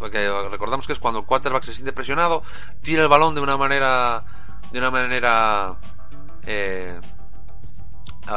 recordamos 0.49 0.87
que 0.87 0.93
es 0.93 0.99
cuando 0.99 1.19
el 1.19 1.25
quarterback 1.25 1.63
se 1.63 1.73
siente 1.73 1.91
presionado 1.91 2.41
tira 2.81 3.01
el 3.01 3.09
balón 3.09 3.35
de 3.35 3.41
una 3.41 3.57
manera 3.57 4.23
de 4.75 4.79
una 4.79 4.91
manera 4.91 5.77
eh, 6.45 6.99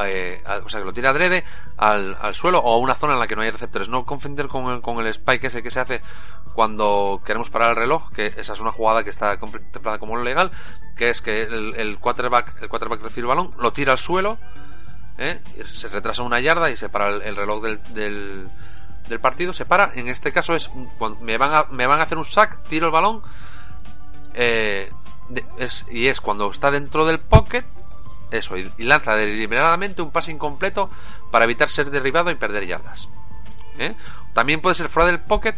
eh, 0.07 0.43
o 0.65 0.69
sea 0.69 0.79
que 0.79 0.87
lo 0.87 0.93
tira 0.93 1.11
adrede 1.11 1.43
al, 1.77 2.17
al, 2.21 2.33
suelo 2.33 2.61
o 2.61 2.77
a 2.77 2.79
una 2.79 2.95
zona 2.95 3.15
en 3.15 3.19
la 3.19 3.27
que 3.27 3.35
no 3.35 3.43
hay 3.43 3.51
receptores 3.51 3.89
no 3.89 4.05
confundir 4.05 4.47
con 4.47 4.67
el, 4.69 4.81
con 4.81 5.01
el 5.01 5.09
spike 5.09 5.49
ese 5.49 5.65
que 5.65 5.73
se 5.73 5.81
hace 5.81 6.01
cuando 6.55 7.21
queremos 7.27 7.51
parar 7.51 7.71
el 7.71 7.77
reloj 7.77 8.13
que 8.13 8.27
esa 8.27 8.53
es 8.53 8.61
una 8.61 8.71
jugada 8.71 9.03
que 9.03 9.11
está 9.11 9.37
contemplada 9.39 9.99
como 9.99 10.17
legal 10.19 10.53
que 10.97 11.11
es 11.11 11.21
que 11.21 11.43
el, 11.43 11.75
el 11.75 11.99
quarterback 11.99 12.63
el 12.63 12.69
quarterback 12.69 13.03
recibe 13.03 13.23
el 13.23 13.29
balón 13.35 13.55
lo 13.59 13.73
tira 13.73 13.91
al 13.91 13.99
suelo 13.99 14.39
¿eh? 15.17 15.41
se 15.65 15.89
retrasa 15.89 16.23
una 16.23 16.39
yarda 16.39 16.71
y 16.71 16.77
se 16.77 16.89
para 16.89 17.09
el, 17.09 17.35
reloj 17.35 17.65
del, 17.65 17.83
del, 17.95 18.45
del, 19.09 19.21
partido 19.21 19.53
se 19.53 19.65
para 19.65 19.91
en 19.95 20.07
este 20.07 20.31
caso 20.31 20.55
es 20.55 20.71
me 21.21 21.37
van 21.37 21.53
a, 21.53 21.65
me 21.65 21.89
van 21.89 21.99
a 21.99 22.05
hacer 22.05 22.17
un 22.17 22.25
sack 22.25 22.63
tiro 22.69 22.87
el 22.87 22.93
balón 22.93 23.23
eh, 24.35 24.89
y 25.91 26.09
es 26.09 26.21
cuando 26.21 26.51
está 26.51 26.71
dentro 26.71 27.05
del 27.07 27.19
pocket, 27.19 27.65
eso, 28.31 28.57
y, 28.57 28.71
lanza 28.79 29.17
deliberadamente 29.17 30.03
un 30.03 30.11
pase 30.11 30.33
incompleto 30.33 30.91
para 31.31 31.45
evitar 31.45 31.69
ser 31.69 31.91
derribado 31.91 32.31
y 32.31 32.35
perder 32.35 32.67
yardas. 32.67 33.09
¿eh? 33.79 33.95
También 34.35 34.61
puede 34.61 34.75
ser 34.75 34.89
fuera 34.89 35.07
del 35.07 35.21
pocket, 35.21 35.55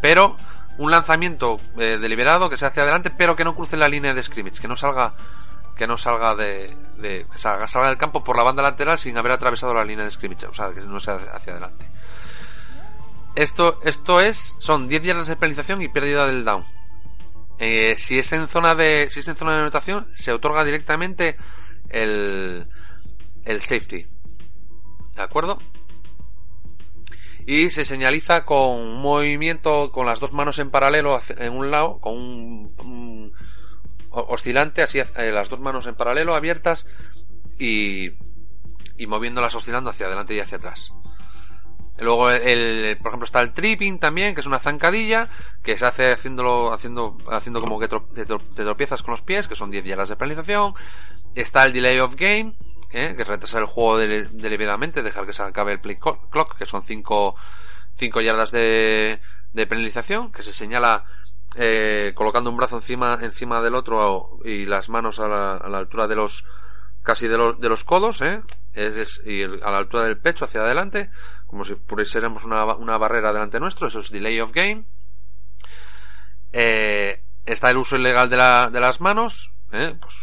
pero 0.00 0.36
un 0.78 0.90
lanzamiento 0.90 1.58
eh, 1.76 1.98
deliberado 1.98 2.48
que 2.48 2.56
se 2.56 2.66
hace 2.66 2.80
adelante, 2.80 3.10
pero 3.10 3.36
que 3.36 3.44
no 3.44 3.54
cruce 3.54 3.76
la 3.76 3.88
línea 3.88 4.14
de 4.14 4.22
scrimmage, 4.22 4.60
que 4.60 4.68
no 4.68 4.76
salga 4.76 5.14
que 5.76 5.86
no 5.86 5.96
salga 5.96 6.34
de, 6.34 6.76
de 6.98 7.26
que 7.32 7.38
salga, 7.38 7.66
salga, 7.66 7.88
del 7.88 7.96
campo 7.96 8.22
por 8.22 8.36
la 8.36 8.42
banda 8.42 8.62
lateral 8.62 8.98
sin 8.98 9.16
haber 9.16 9.32
atravesado 9.32 9.72
la 9.72 9.82
línea 9.82 10.04
de 10.04 10.10
scrimmage, 10.10 10.46
o 10.46 10.52
sea, 10.52 10.74
que 10.74 10.82
no 10.82 11.00
sea 11.00 11.14
hacia 11.14 11.54
adelante. 11.54 11.88
Esto, 13.34 13.78
esto 13.82 14.20
es, 14.20 14.56
son 14.58 14.88
10 14.88 15.02
yardas 15.02 15.28
de 15.28 15.36
penalización 15.36 15.80
y 15.80 15.88
pérdida 15.88 16.26
del 16.26 16.44
down. 16.44 16.66
Eh, 17.62 17.96
si 17.98 18.18
es 18.18 18.32
en 18.32 18.48
zona 18.48 18.74
de 18.74 19.08
si 19.10 19.20
es 19.20 19.28
en 19.28 19.36
zona 19.36 19.52
de 19.52 19.60
anotación 19.60 20.08
se 20.14 20.32
otorga 20.32 20.64
directamente 20.64 21.36
el 21.90 22.66
el 23.44 23.60
safety. 23.60 24.06
De 25.14 25.22
acuerdo 25.22 25.58
y 27.46 27.68
se 27.68 27.84
señaliza 27.84 28.46
con 28.46 28.70
un 28.70 29.02
movimiento 29.02 29.92
con 29.92 30.06
las 30.06 30.20
dos 30.20 30.32
manos 30.32 30.58
en 30.58 30.70
paralelo 30.70 31.20
en 31.36 31.52
un 31.52 31.70
lado 31.70 31.98
con 32.00 32.14
un, 32.14 33.32
oscilante 34.10 34.82
así 34.82 34.98
eh, 34.98 35.32
las 35.32 35.50
dos 35.50 35.60
manos 35.60 35.86
en 35.86 35.94
paralelo 35.94 36.34
abiertas 36.34 36.86
y 37.58 38.12
y 38.96 39.06
moviéndolas 39.06 39.54
oscilando 39.54 39.90
hacia 39.90 40.06
adelante 40.06 40.34
y 40.34 40.40
hacia 40.40 40.56
atrás 40.56 40.92
Luego, 42.00 42.30
el, 42.30 42.96
por 42.98 43.08
ejemplo, 43.08 43.24
está 43.24 43.40
el 43.40 43.52
tripping 43.52 43.98
también, 43.98 44.34
que 44.34 44.40
es 44.40 44.46
una 44.46 44.58
zancadilla, 44.58 45.28
que 45.62 45.76
se 45.76 45.86
hace 45.86 46.12
haciéndolo, 46.12 46.72
haciendo, 46.72 47.18
haciendo 47.30 47.60
como 47.60 47.78
que 47.78 47.88
te, 47.88 48.24
tropiezas 48.24 49.02
con 49.02 49.12
los 49.12 49.22
pies, 49.22 49.48
que 49.48 49.56
son 49.56 49.70
10 49.70 49.84
yardas 49.84 50.08
de 50.08 50.16
penalización. 50.16 50.74
Está 51.34 51.64
el 51.64 51.72
delay 51.72 51.98
of 52.00 52.14
game, 52.16 52.56
¿eh? 52.90 53.14
que 53.14 53.22
es 53.22 53.28
retrasar 53.28 53.60
el 53.60 53.66
juego 53.66 53.98
deliberadamente, 53.98 55.02
dejar 55.02 55.26
que 55.26 55.32
se 55.32 55.42
acabe 55.42 55.72
el 55.72 55.80
play 55.80 55.96
clock, 55.96 56.56
que 56.56 56.66
son 56.66 56.82
5 56.82 57.36
cinco, 57.96 58.20
yardas 58.20 58.50
de, 58.50 59.20
de 59.52 59.66
penalización, 59.66 60.32
que 60.32 60.42
se 60.42 60.52
señala 60.52 61.04
eh, 61.56 62.12
colocando 62.14 62.50
un 62.50 62.56
brazo 62.56 62.76
encima, 62.76 63.18
encima 63.20 63.60
del 63.60 63.74
otro 63.74 64.38
y 64.44 64.64
las 64.64 64.88
manos 64.88 65.20
a 65.20 65.28
la, 65.28 65.56
a 65.56 65.68
la 65.68 65.78
altura 65.78 66.06
de 66.06 66.16
los, 66.16 66.44
casi 67.02 67.28
de, 67.28 67.36
los 67.36 67.60
de 67.60 67.68
los 67.68 67.84
codos, 67.84 68.22
¿eh? 68.22 68.42
Es, 68.72 69.20
y 69.26 69.42
a 69.42 69.70
la 69.70 69.78
altura 69.78 70.04
del 70.04 70.18
pecho 70.18 70.44
hacia 70.44 70.62
adelante, 70.62 71.10
como 71.50 71.64
si 71.64 71.74
pusiéramos 71.74 72.44
una, 72.44 72.64
una 72.76 72.96
barrera 72.96 73.32
delante 73.32 73.58
nuestro, 73.58 73.88
eso 73.88 73.98
es 73.98 74.12
delay 74.12 74.38
of 74.38 74.52
game. 74.52 74.84
Eh, 76.52 77.20
está 77.44 77.70
el 77.70 77.76
uso 77.76 77.96
ilegal 77.96 78.30
de, 78.30 78.36
la, 78.36 78.70
de 78.70 78.80
las 78.80 79.00
manos, 79.00 79.52
¿eh? 79.72 79.96
pues, 80.00 80.16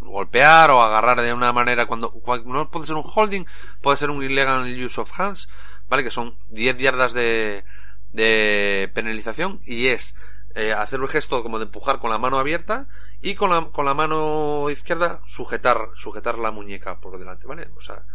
golpear 0.00 0.70
o 0.70 0.82
agarrar 0.82 1.20
de 1.20 1.34
una 1.34 1.52
manera 1.52 1.84
cuando, 1.84 2.14
no 2.46 2.70
puede 2.70 2.86
ser 2.86 2.96
un 2.96 3.04
holding, 3.04 3.44
puede 3.82 3.98
ser 3.98 4.08
un 4.08 4.22
illegal 4.22 4.64
use 4.82 4.98
of 4.98 5.20
hands, 5.20 5.50
¿vale? 5.90 6.02
Que 6.02 6.10
son 6.10 6.38
10 6.48 6.78
yardas 6.78 7.12
de, 7.12 7.64
de 8.12 8.90
penalización 8.94 9.60
y 9.66 9.88
es 9.88 10.16
eh, 10.54 10.72
hacer 10.72 11.02
un 11.02 11.08
gesto 11.08 11.42
como 11.42 11.58
de 11.58 11.66
empujar 11.66 11.98
con 11.98 12.08
la 12.08 12.18
mano 12.18 12.38
abierta 12.38 12.88
y 13.20 13.34
con 13.34 13.50
la, 13.50 13.66
con 13.70 13.84
la 13.84 13.92
mano 13.92 14.70
izquierda 14.70 15.20
sujetar, 15.26 15.90
sujetar 15.94 16.38
la 16.38 16.52
muñeca 16.52 17.00
por 17.00 17.18
delante, 17.18 17.46
¿vale? 17.46 17.68
O 17.76 17.82
sea, 17.82 18.06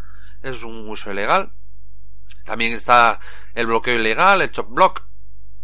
eso 0.41 0.55
es 0.55 0.63
un 0.63 0.89
uso 0.89 1.11
ilegal. 1.11 1.51
También 2.45 2.73
está 2.73 3.19
el 3.53 3.67
bloqueo 3.67 3.99
ilegal, 3.99 4.41
el 4.41 4.51
chop 4.51 4.69
block, 4.69 5.03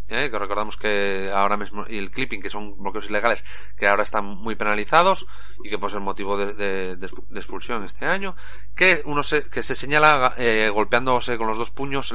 ¿eh? 0.07 0.29
que 0.29 0.39
recordamos 0.39 0.77
que 0.77 1.31
ahora 1.33 1.57
mismo, 1.57 1.85
y 1.87 1.97
el 1.97 2.11
clipping, 2.11 2.41
que 2.41 2.49
son 2.49 2.77
bloqueos 2.77 3.09
ilegales, 3.09 3.43
que 3.75 3.87
ahora 3.87 4.03
están 4.03 4.25
muy 4.25 4.55
penalizados 4.55 5.25
y 5.63 5.69
que 5.69 5.77
puede 5.77 5.93
ser 5.93 6.01
motivo 6.01 6.37
de, 6.37 6.97
expulsión 7.35 7.83
este 7.83 8.05
año, 8.05 8.35
que 8.75 9.01
uno 9.05 9.23
se, 9.23 9.49
que 9.49 9.63
se 9.63 9.75
señala 9.75 10.33
eh, 10.37 10.69
golpeándose 10.73 11.37
con 11.37 11.47
los 11.47 11.57
dos 11.57 11.71
puños 11.71 12.13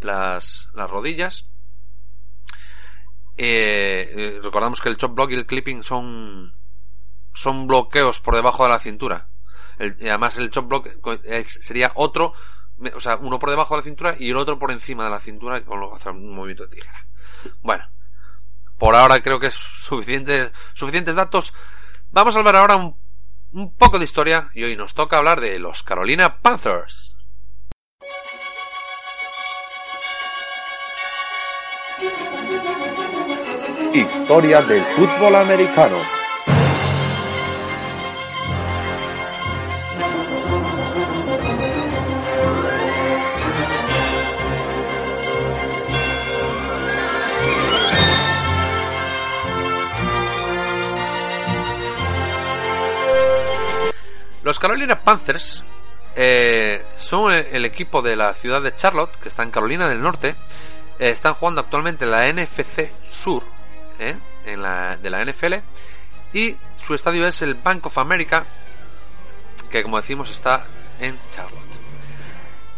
las, 0.00 0.70
las 0.74 0.90
rodillas, 0.90 1.48
eh, 3.36 4.12
eh, 4.14 4.40
recordamos 4.42 4.80
que 4.80 4.90
el 4.90 4.96
chop 4.96 5.14
block 5.14 5.30
y 5.30 5.34
el 5.34 5.46
clipping 5.46 5.82
son, 5.82 6.52
son 7.32 7.66
bloqueos 7.66 8.20
por 8.20 8.34
debajo 8.34 8.64
de 8.64 8.68
la 8.68 8.78
cintura. 8.78 9.28
y 9.78 10.08
además 10.08 10.36
el 10.36 10.50
chop 10.50 10.68
block 10.68 10.88
sería 11.46 11.92
otro, 11.94 12.34
o 12.94 13.00
sea, 13.00 13.16
uno 13.16 13.38
por 13.38 13.50
debajo 13.50 13.74
de 13.74 13.80
la 13.80 13.84
cintura 13.84 14.16
y 14.18 14.30
el 14.30 14.36
otro 14.36 14.58
por 14.58 14.70
encima 14.70 15.04
de 15.04 15.10
la 15.10 15.20
cintura 15.20 15.62
con 15.64 15.80
lo 15.80 15.94
hacer 15.94 16.12
un 16.12 16.34
movimiento 16.34 16.66
de 16.66 16.76
tijera. 16.76 17.06
Bueno, 17.62 17.84
por 18.78 18.94
ahora 18.94 19.20
creo 19.20 19.38
que 19.38 19.48
es 19.48 19.54
suficiente, 19.54 20.52
suficientes 20.72 21.14
datos. 21.14 21.54
Vamos 22.10 22.34
a 22.34 22.38
hablar 22.38 22.56
ahora 22.56 22.76
un, 22.76 22.96
un 23.52 23.74
poco 23.74 23.98
de 23.98 24.04
historia 24.04 24.50
y 24.54 24.64
hoy 24.64 24.76
nos 24.76 24.94
toca 24.94 25.18
hablar 25.18 25.40
de 25.40 25.58
los 25.58 25.82
Carolina 25.82 26.38
Panthers. 26.38 27.16
Historia 33.92 34.62
del 34.62 34.84
fútbol 34.94 35.34
americano. 35.34 36.19
Los 54.50 54.58
Carolina 54.58 54.98
Panthers 54.98 55.62
eh, 56.16 56.84
son 56.96 57.32
el 57.32 57.64
equipo 57.64 58.02
de 58.02 58.16
la 58.16 58.34
ciudad 58.34 58.60
de 58.60 58.74
Charlotte, 58.74 59.14
que 59.14 59.28
está 59.28 59.44
en 59.44 59.52
Carolina 59.52 59.86
del 59.86 60.02
Norte. 60.02 60.34
Eh, 60.98 61.10
están 61.10 61.34
jugando 61.34 61.60
actualmente 61.60 62.04
la 62.04 62.26
NFC 62.32 62.90
Sur, 63.08 63.44
¿eh? 64.00 64.16
en 64.44 64.60
la, 64.60 64.96
de 64.96 65.08
la 65.08 65.24
NFL. 65.24 65.54
Y 66.32 66.56
su 66.78 66.94
estadio 66.94 67.28
es 67.28 67.42
el 67.42 67.54
Bank 67.54 67.86
of 67.86 67.96
America, 67.98 68.44
que 69.70 69.84
como 69.84 69.98
decimos 69.98 70.32
está 70.32 70.66
en 70.98 71.16
Charlotte. 71.30 71.62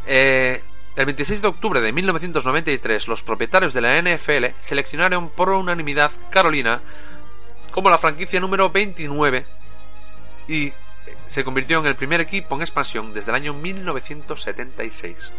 El 0.04 1.06
26 1.06 1.40
de 1.40 1.48
octubre 1.48 1.80
de 1.80 1.90
1993, 1.90 3.08
los 3.08 3.22
propietarios 3.22 3.72
de 3.72 3.80
la 3.80 3.98
NFL 3.98 4.54
seleccionaron 4.60 5.30
por 5.30 5.48
unanimidad 5.48 6.10
Carolina 6.30 6.82
como 7.70 7.88
la 7.88 7.96
franquicia 7.96 8.40
número 8.40 8.68
29 8.68 9.46
y 10.48 10.70
se 11.33 11.45
convirtió 11.45 11.78
en 11.78 11.87
el 11.87 11.97
primer 11.97 12.20
equipo 12.20 12.55
en 12.55 12.61
expansión 12.61 13.14
desde 13.14 13.30
el 13.30 13.37
año 13.37 13.55
1976. 13.55 15.33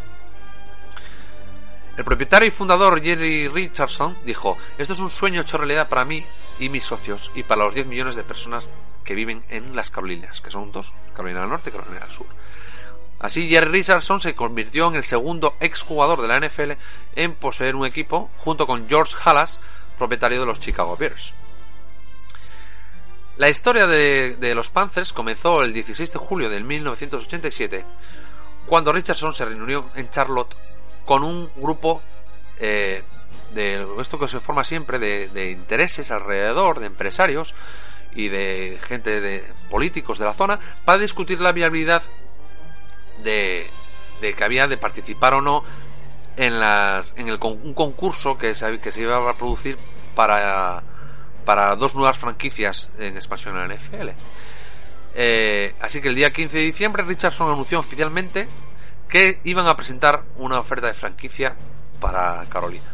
El 1.95 2.03
propietario 2.03 2.47
y 2.47 2.51
fundador 2.51 2.99
Jerry 2.99 3.47
Richardson 3.47 4.17
dijo, 4.25 4.57
esto 4.79 4.93
es 4.93 4.99
un 4.99 5.11
sueño 5.11 5.41
hecho 5.41 5.59
realidad 5.59 5.89
para 5.89 6.03
mí 6.03 6.25
y 6.59 6.69
mis 6.69 6.83
socios 6.83 7.29
y 7.35 7.43
para 7.43 7.65
los 7.65 7.75
10 7.75 7.85
millones 7.85 8.15
de 8.15 8.23
personas 8.23 8.71
que 9.03 9.13
viven 9.13 9.43
en 9.49 9.75
las 9.75 9.91
Carolinas, 9.91 10.41
que 10.41 10.49
son 10.49 10.71
dos, 10.71 10.91
Carolina 11.13 11.41
del 11.41 11.49
Norte 11.49 11.69
y 11.69 11.73
Carolina 11.73 11.99
del 11.99 12.11
Sur. 12.11 12.25
Así 13.19 13.47
Jerry 13.47 13.69
Richardson 13.69 14.19
se 14.19 14.33
convirtió 14.33 14.87
en 14.87 14.95
el 14.95 15.03
segundo 15.03 15.55
exjugador 15.59 16.23
de 16.23 16.27
la 16.27 16.39
NFL 16.39 16.71
en 17.15 17.35
poseer 17.35 17.75
un 17.75 17.85
equipo 17.85 18.31
junto 18.37 18.65
con 18.65 18.89
George 18.89 19.13
Halas, 19.23 19.59
propietario 19.99 20.39
de 20.39 20.47
los 20.47 20.59
Chicago 20.59 20.97
Bears. 20.97 21.35
La 23.37 23.49
historia 23.49 23.87
de, 23.87 24.35
de, 24.35 24.53
los 24.53 24.69
Panthers 24.69 25.11
comenzó 25.11 25.63
el 25.63 25.73
16 25.73 26.13
de 26.13 26.19
julio 26.19 26.49
de 26.49 26.63
1987, 26.63 27.83
cuando 28.67 28.91
Richardson 28.91 29.33
se 29.33 29.45
reunió 29.45 29.89
en 29.95 30.09
Charlotte 30.09 30.55
con 31.05 31.23
un 31.23 31.49
grupo 31.55 32.01
eh, 32.59 33.03
de 33.53 33.85
esto 33.99 34.19
que 34.19 34.27
se 34.27 34.39
forma 34.39 34.63
siempre 34.63 34.99
de, 34.99 35.51
intereses 35.51 36.11
alrededor, 36.11 36.79
de 36.79 36.87
empresarios 36.87 37.53
y 38.15 38.29
de 38.29 38.79
gente 38.83 39.21
de 39.21 39.43
políticos 39.69 40.19
de 40.19 40.25
la 40.25 40.33
zona 40.33 40.59
para 40.85 40.99
discutir 40.99 41.39
la 41.41 41.51
viabilidad 41.51 42.03
de, 43.23 43.67
de 44.21 44.33
que 44.33 44.43
había 44.43 44.67
de 44.67 44.77
participar 44.77 45.33
o 45.33 45.41
no 45.41 45.63
en 46.37 46.59
las 46.59 47.13
en 47.17 47.27
el 47.27 47.39
un 47.41 47.73
concurso 47.73 48.37
que 48.37 48.55
se, 48.55 48.79
que 48.79 48.91
se 48.91 49.01
iba 49.01 49.29
a 49.29 49.33
producir 49.33 49.77
para 50.15 50.83
para 51.45 51.75
dos 51.75 51.95
nuevas 51.95 52.17
franquicias 52.17 52.89
en 52.97 53.15
expansión 53.15 53.57
en 53.57 53.67
la 53.67 53.75
NFL. 53.75 54.09
Eh, 55.15 55.75
así 55.79 56.01
que 56.01 56.07
el 56.07 56.15
día 56.15 56.31
15 56.31 56.57
de 56.57 56.63
diciembre 56.63 57.03
Richardson 57.03 57.51
anunció 57.51 57.79
oficialmente 57.79 58.47
que 59.07 59.39
iban 59.43 59.67
a 59.67 59.75
presentar 59.75 60.23
una 60.37 60.59
oferta 60.59 60.87
de 60.87 60.93
franquicia 60.93 61.55
para 61.99 62.43
Carolina. 62.49 62.93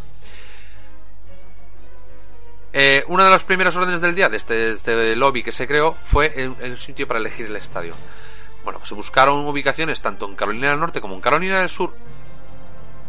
Eh, 2.72 3.04
una 3.08 3.24
de 3.24 3.30
las 3.32 3.44
primeras 3.44 3.76
órdenes 3.76 4.02
del 4.02 4.14
día 4.14 4.30
de 4.30 4.38
este, 4.38 4.72
este 4.72 5.16
lobby 5.16 5.42
que 5.42 5.52
se 5.52 5.68
creó 5.68 5.96
fue 6.04 6.34
el, 6.36 6.78
sitio 6.78 7.08
para 7.08 7.20
elegir 7.20 7.48
el 7.48 7.56
estadio. 7.56 7.96
Bueno, 8.64 8.86
se 8.86 8.94
buscaron 8.94 9.48
ubicaciones 9.48 10.02
tanto 10.02 10.28
en 10.28 10.36
Carolina 10.36 10.70
del 10.70 10.80
Norte 10.80 11.02
como 11.02 11.16
en 11.16 11.22
Carolina 11.22 11.60
del 11.60 11.70
Sur. 11.70 11.96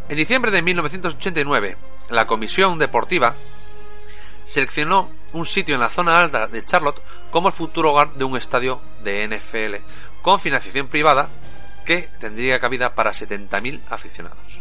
En 0.08 0.16
diciembre 0.16 0.50
de 0.50 0.62
1989, 0.62 1.76
la 2.08 2.26
Comisión 2.26 2.78
Deportiva 2.78 3.34
seleccionó 4.44 5.10
un 5.32 5.44
sitio 5.44 5.74
en 5.74 5.80
la 5.80 5.88
zona 5.88 6.18
alta 6.18 6.46
de 6.46 6.64
Charlotte 6.64 7.02
como 7.30 7.48
el 7.48 7.54
futuro 7.54 7.92
hogar 7.92 8.14
de 8.14 8.24
un 8.24 8.36
estadio 8.36 8.80
de 9.02 9.28
NFL 9.28 9.76
con 10.22 10.38
financiación 10.38 10.88
privada 10.88 11.28
que 11.84 12.08
tendría 12.18 12.60
cabida 12.60 12.94
para 12.94 13.10
70.000 13.12 13.80
aficionados. 13.90 14.60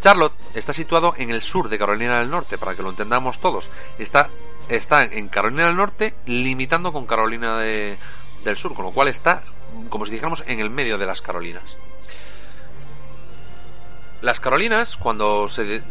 Charlotte 0.00 0.34
está 0.54 0.72
situado 0.72 1.14
en 1.16 1.30
el 1.30 1.40
sur 1.40 1.68
de 1.68 1.78
Carolina 1.78 2.18
del 2.18 2.30
Norte, 2.30 2.58
para 2.58 2.74
que 2.74 2.82
lo 2.82 2.90
entendamos 2.90 3.38
todos. 3.38 3.70
Está, 3.98 4.28
está 4.68 5.04
en 5.04 5.28
Carolina 5.28 5.66
del 5.66 5.76
Norte 5.76 6.14
limitando 6.26 6.92
con 6.92 7.06
Carolina 7.06 7.58
del 7.58 8.56
Sur, 8.56 8.74
con 8.74 8.84
lo 8.84 8.90
cual 8.90 9.08
está, 9.08 9.42
como 9.88 10.04
si 10.04 10.12
dijéramos, 10.12 10.44
en 10.46 10.60
el 10.60 10.68
medio 10.68 10.98
de 10.98 11.06
las 11.06 11.22
Carolinas. 11.22 11.78
Las 14.20 14.40
Carolinas, 14.40 14.96
cuando 14.96 15.48
se, 15.48 15.82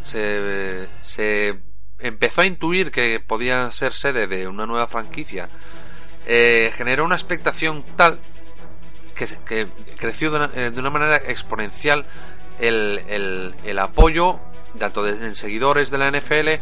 se, 1.02 1.60
empezó 2.04 2.42
a 2.42 2.46
intuir 2.46 2.92
que 2.92 3.20
podía 3.20 3.72
ser 3.72 3.94
sede 3.94 4.28
de 4.28 4.48
una 4.48 4.66
nueva 4.66 4.88
franquicia, 4.88 5.50
eh, 6.26 6.72
generó 6.76 7.06
una 7.06 7.16
expectación 7.16 7.84
tal 7.96 8.20
que, 9.16 9.68
creció 9.98 10.32
de 10.32 10.38
una, 10.38 10.50
eh, 10.54 10.72
de 10.72 10.80
una, 10.80 10.90
manera 10.90 11.18
exponencial 11.18 12.06
el, 12.60 13.80
apoyo 13.80 14.40
tanto 14.78 15.04
de 15.04 15.34
seguidores 15.36 15.92
de 15.92 15.98
la 15.98 16.10
NFL 16.12 16.62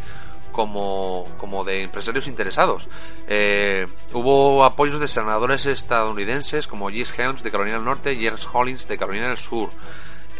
como, 0.52 1.26
como 1.38 1.64
de 1.64 1.82
empresarios 1.82 2.28
interesados. 2.28 2.88
Eh, 3.26 3.86
hubo 4.12 4.64
apoyos 4.64 5.00
de 5.00 5.08
senadores 5.08 5.66
estadounidenses 5.66 6.66
como 6.66 6.90
Jess 6.90 7.18
Helms 7.18 7.42
de 7.42 7.50
Carolina 7.50 7.76
del 7.76 7.86
Norte 7.86 8.12
y 8.12 8.26
Ernst 8.26 8.48
Hollins 8.52 8.86
de 8.86 8.98
Carolina 8.98 9.28
del 9.28 9.38
Sur. 9.38 9.70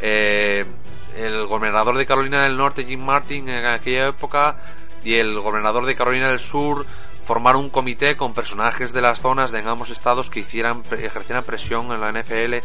el 0.01 1.47
gobernador 1.47 1.97
de 1.97 2.07
Carolina 2.07 2.45
del 2.45 2.57
Norte, 2.57 2.85
Jim 2.85 3.01
Martin, 3.01 3.49
en 3.49 3.65
aquella 3.65 4.09
época, 4.09 4.57
y 5.05 5.15
el 5.15 5.39
gobernador 5.41 5.87
de 5.87 5.95
Carolina 5.95 6.29
del 6.29 6.41
Sur 6.41 6.87
formaron 7.25 7.65
un 7.65 7.71
comité 7.71 8.17
con 8.17 8.35
personajes 8.35 8.93
de 8.93 9.01
las 9.01 9.21
zonas 9.21 9.53
de 9.53 9.61
ambos 9.61 9.91
estados 9.91 10.29
que 10.29 10.41
hicieran 10.41 10.83
ejercieran 10.91 11.45
presión 11.45 11.93
en 11.93 12.01
la 12.01 12.13
NFL 12.13 12.57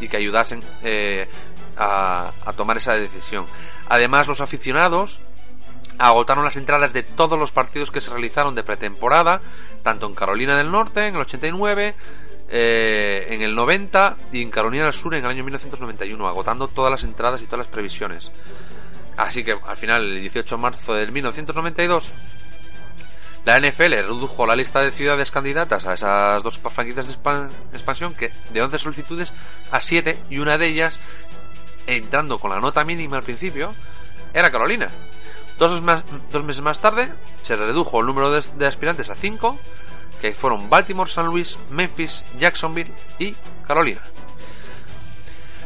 y 0.00 0.08
que 0.08 0.16
ayudasen 0.16 0.62
eh, 0.82 1.28
a, 1.76 2.32
tomar 2.56 2.76
esa 2.76 2.94
decisión. 2.94 3.46
Además, 3.88 4.28
los 4.28 4.40
aficionados 4.40 5.20
agotaron 5.98 6.44
las 6.44 6.56
entradas 6.56 6.92
de 6.92 7.02
todos 7.02 7.38
los 7.38 7.52
partidos 7.52 7.90
que 7.90 8.00
se 8.00 8.10
realizaron 8.10 8.54
de 8.54 8.62
pretemporada, 8.62 9.40
tanto 9.82 10.06
en 10.06 10.14
Carolina 10.14 10.56
del 10.56 10.70
Norte 10.70 11.06
en 11.06 11.16
el 11.16 11.20
89, 11.22 11.94
eh, 12.48 13.26
en 13.30 13.42
el 13.42 13.54
90 13.54 14.16
y 14.32 14.42
en 14.42 14.50
Carolina 14.50 14.84
del 14.84 14.92
Sur 14.92 15.14
en 15.14 15.24
el 15.24 15.30
año 15.30 15.44
1991, 15.44 16.28
agotando 16.28 16.68
todas 16.68 16.90
las 16.90 17.04
entradas 17.04 17.42
y 17.42 17.46
todas 17.46 17.66
las 17.66 17.68
previsiones. 17.68 18.30
Así 19.16 19.44
que 19.44 19.56
al 19.64 19.76
final, 19.76 20.02
el 20.02 20.20
18 20.20 20.56
de 20.56 20.62
marzo 20.62 20.94
del 20.94 21.12
1992, 21.12 22.10
la 23.44 23.60
NFL 23.60 23.92
redujo 23.92 24.46
la 24.46 24.56
lista 24.56 24.80
de 24.80 24.90
ciudades 24.90 25.30
candidatas 25.30 25.86
a 25.86 25.92
esas 25.92 26.42
dos 26.42 26.58
franquicias 26.58 27.06
de 27.06 27.48
expansión 27.72 28.14
que 28.14 28.32
de 28.50 28.62
11 28.62 28.78
solicitudes 28.78 29.34
a 29.70 29.80
7 29.80 30.18
y 30.30 30.38
una 30.38 30.56
de 30.56 30.66
ellas, 30.66 30.98
entrando 31.86 32.38
con 32.38 32.50
la 32.50 32.60
nota 32.60 32.84
mínima 32.84 33.18
al 33.18 33.22
principio, 33.22 33.74
era 34.32 34.50
Carolina. 34.50 34.88
Dos, 35.58 35.82
meses 35.82 36.62
más 36.62 36.80
tarde 36.80 37.12
se 37.42 37.54
redujo 37.54 38.00
el 38.00 38.06
número 38.06 38.32
de, 38.32 38.66
aspirantes 38.66 39.10
a 39.10 39.14
5, 39.14 39.58
que 40.20 40.34
fueron 40.34 40.68
Baltimore, 40.70 41.10
San 41.10 41.26
Luis, 41.26 41.58
Memphis, 41.70 42.24
Jacksonville 42.38 42.90
y 43.18 43.36
Carolina. 43.66 44.02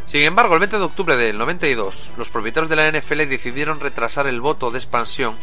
Sin 0.09 0.23
embargo, 0.23 0.55
el 0.55 0.61
20 0.61 0.79
de 0.79 0.85
octubre 0.85 1.17
del 1.19 1.37
92, 1.37 2.13
los 2.17 2.31
propietarios 2.31 2.71
de 2.71 2.77
la 2.77 2.91
NFL 2.91 3.29
decidieron 3.29 3.79
retrasar 3.79 4.27
el 4.27 4.41
voto 4.41 4.71
de 4.71 4.79
expansión 4.79 5.37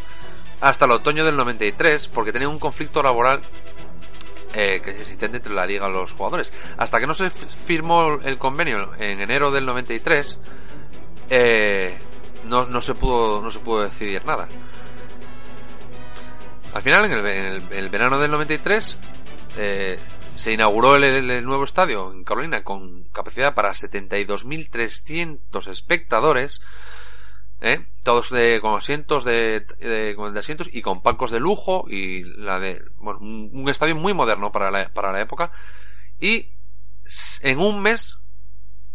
hasta 0.60 0.86
el 0.86 0.92
otoño 0.92 1.24
del 1.24 1.38
93 1.38 2.08
porque 2.08 2.34
tenían 2.34 2.50
un 2.50 2.58
conflicto 2.58 3.04
laboral 3.04 3.42
eh, 4.56 4.82
que 4.84 4.90
existente 4.90 5.38
entre 5.38 5.54
la 5.54 5.68
liga 5.68 5.88
y 5.88 5.94
los 5.94 6.14
jugadores. 6.14 6.52
Hasta 6.78 7.00
que 7.00 7.06
no 7.06 7.14
se 7.14 7.30
firmó 7.30 8.14
el 8.24 8.40
convenio 8.40 8.96
en 8.98 9.22
enero 9.22 9.52
del 9.52 9.68
93, 9.68 10.40
eh, 11.30 12.00
no, 12.46 12.82
se 12.82 12.96
pudo 12.96 13.44
no 13.44 13.52
se 13.52 13.60
pudo 13.60 13.84
decidir 13.84 14.26
nada. 14.26 14.48
Al 16.74 16.82
final, 16.82 17.06
en 17.06 17.70
el, 17.72 17.90
verano 17.90 18.18
del 18.18 18.32
93, 18.32 18.98
eh, 19.60 20.00
se 20.36 20.54
inauguró 20.54 20.96
el, 20.96 21.44
nuevo 21.46 21.64
estadio 21.64 22.12
en 22.12 22.24
Carolina 22.24 22.64
con 22.64 23.06
capacidad 23.06 23.54
para 23.54 23.72
72.300 23.72 25.68
espectadores, 25.68 26.62
¿eh? 27.62 27.86
todos 28.04 28.30
de, 28.30 28.60
con 28.62 28.76
asientos 28.76 29.24
de, 29.24 29.66
de, 29.80 30.16
asientos 30.38 30.70
y 30.72 30.82
con 30.82 31.02
palcos 31.02 31.32
de 31.32 31.40
lujo 31.40 31.86
y 31.88 32.24
la 32.24 32.60
de 32.60 32.84
bueno, 32.98 33.20
un, 33.20 33.50
un 33.54 33.70
estadio 33.70 33.96
muy 33.96 34.14
moderno 34.14 34.52
para 34.52 34.70
la, 34.72 34.90
para 34.90 35.12
la 35.12 35.22
época 35.22 35.52
y 36.20 36.52
en 37.42 37.60
un 37.60 37.82
mes 37.82 38.20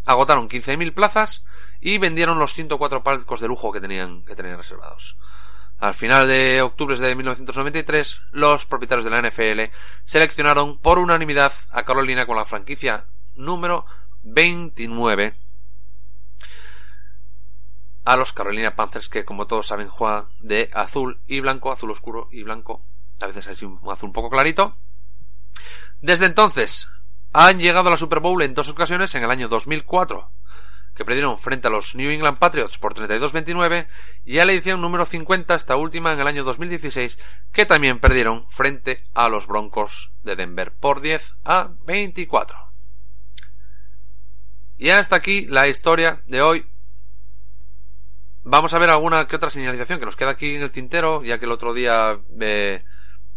agotaron 0.05 0.49
15.000 0.49 0.93
plazas 0.93 1.45
y 1.79 1.97
vendieron 1.97 2.39
los 2.39 2.53
104 2.53 3.03
palcos 3.03 3.39
de 3.39 3.47
lujo 3.47 3.71
que 3.71 3.81
tenían, 3.81 4.23
que 4.23 4.35
tenían 4.35 4.57
reservados. 4.57 5.17
Al 5.81 5.95
final 5.95 6.27
de 6.27 6.61
octubre 6.61 6.95
de 6.95 7.15
1993, 7.15 8.21
los 8.33 8.65
propietarios 8.65 9.03
de 9.03 9.09
la 9.09 9.27
NFL 9.27 9.73
seleccionaron 10.03 10.77
por 10.77 10.99
unanimidad 10.99 11.53
a 11.71 11.83
Carolina 11.83 12.27
con 12.27 12.37
la 12.37 12.45
franquicia 12.45 13.05
número 13.33 13.87
29 14.21 15.33
a 18.05 18.15
los 18.15 18.31
Carolina 18.31 18.75
Panthers 18.75 19.09
que 19.09 19.25
como 19.25 19.47
todos 19.47 19.65
saben 19.65 19.87
juegan 19.87 20.27
de 20.39 20.69
azul 20.71 21.19
y 21.25 21.39
blanco, 21.39 21.71
azul 21.71 21.89
oscuro 21.89 22.27
y 22.31 22.43
blanco, 22.43 22.83
a 23.19 23.25
veces 23.25 23.47
es 23.47 23.63
un 23.63 23.79
azul 23.89 24.09
un 24.09 24.13
poco 24.13 24.29
clarito. 24.29 24.77
Desde 25.99 26.27
entonces 26.27 26.89
han 27.33 27.57
llegado 27.57 27.87
a 27.87 27.91
la 27.91 27.97
Super 27.97 28.19
Bowl 28.19 28.43
en 28.43 28.53
dos 28.53 28.69
ocasiones 28.69 29.15
en 29.15 29.23
el 29.23 29.31
año 29.31 29.47
2004 29.47 30.29
que 30.95 31.05
perdieron 31.05 31.37
frente 31.37 31.67
a 31.67 31.71
los 31.71 31.95
New 31.95 32.11
England 32.11 32.37
Patriots 32.37 32.77
por 32.77 32.93
32-29 32.93 33.87
y 34.25 34.39
a 34.39 34.45
la 34.45 34.51
edición 34.51 34.81
número 34.81 35.05
50, 35.05 35.55
esta 35.55 35.75
última 35.75 36.11
en 36.11 36.19
el 36.19 36.27
año 36.27 36.43
2016, 36.43 37.17
que 37.51 37.65
también 37.65 37.99
perdieron 37.99 38.45
frente 38.49 39.03
a 39.13 39.29
los 39.29 39.47
Broncos 39.47 40.11
de 40.23 40.35
Denver 40.35 40.71
por 40.73 41.01
10 41.01 41.35
a 41.43 41.71
24. 41.85 42.57
Y 44.77 44.89
hasta 44.89 45.15
aquí 45.15 45.45
la 45.45 45.67
historia 45.67 46.23
de 46.25 46.41
hoy. 46.41 46.65
Vamos 48.43 48.73
a 48.73 48.79
ver 48.79 48.89
alguna 48.89 49.27
que 49.27 49.35
otra 49.35 49.51
señalización 49.51 49.99
que 49.99 50.05
nos 50.05 50.15
queda 50.15 50.31
aquí 50.31 50.55
en 50.55 50.63
el 50.63 50.71
tintero, 50.71 51.23
ya 51.23 51.37
que 51.37 51.45
el 51.45 51.51
otro 51.51 51.75
día 51.75 52.19
eh, 52.39 52.83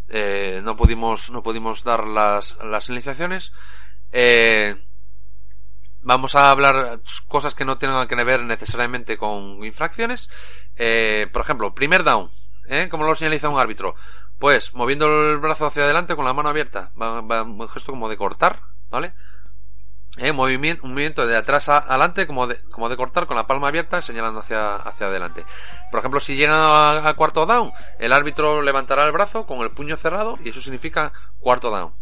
eh, 0.08 0.62
no 0.64 0.76
pudimos 0.76 1.30
no 1.30 1.42
pudimos 1.42 1.84
dar 1.84 2.06
las, 2.06 2.56
las 2.64 2.86
señalizaciones. 2.86 3.52
Eh, 4.12 4.74
vamos 6.04 6.34
a 6.34 6.50
hablar 6.50 7.00
cosas 7.26 7.54
que 7.54 7.64
no 7.64 7.78
tengan 7.78 8.06
que 8.06 8.14
ver 8.14 8.42
necesariamente 8.44 9.16
con 9.16 9.64
infracciones. 9.64 10.30
Eh, 10.76 11.26
por 11.32 11.42
ejemplo, 11.42 11.74
primer 11.74 12.04
down. 12.04 12.30
¿eh? 12.68 12.88
¿Cómo 12.90 13.04
lo 13.04 13.14
señaliza 13.14 13.48
un 13.48 13.58
árbitro? 13.58 13.94
Pues 14.38 14.74
moviendo 14.74 15.06
el 15.30 15.38
brazo 15.38 15.66
hacia 15.66 15.84
adelante 15.84 16.14
con 16.14 16.24
la 16.24 16.34
mano 16.34 16.48
abierta. 16.48 16.92
Va, 17.00 17.42
un 17.42 17.68
gesto 17.68 17.92
como 17.92 18.08
de 18.08 18.16
cortar, 18.16 18.60
¿vale? 18.90 19.14
¿Eh? 20.16 20.32
Movimiento, 20.32 20.84
un 20.84 20.92
movimiento 20.92 21.26
de 21.26 21.36
atrás 21.36 21.68
a 21.68 21.78
adelante 21.78 22.26
como 22.26 22.46
de, 22.46 22.62
como 22.70 22.88
de 22.88 22.96
cortar 22.96 23.26
con 23.26 23.36
la 23.36 23.48
palma 23.48 23.68
abierta 23.68 24.00
señalando 24.00 24.40
hacia, 24.40 24.76
hacia 24.76 25.08
adelante. 25.08 25.44
Por 25.90 25.98
ejemplo, 25.98 26.20
si 26.20 26.36
llega 26.36 27.08
a 27.08 27.14
cuarto 27.14 27.46
down, 27.46 27.72
el 27.98 28.12
árbitro 28.12 28.62
levantará 28.62 29.04
el 29.04 29.12
brazo 29.12 29.46
con 29.46 29.60
el 29.60 29.70
puño 29.70 29.96
cerrado 29.96 30.38
y 30.44 30.50
eso 30.50 30.60
significa 30.60 31.12
cuarto 31.40 31.70
down. 31.70 31.94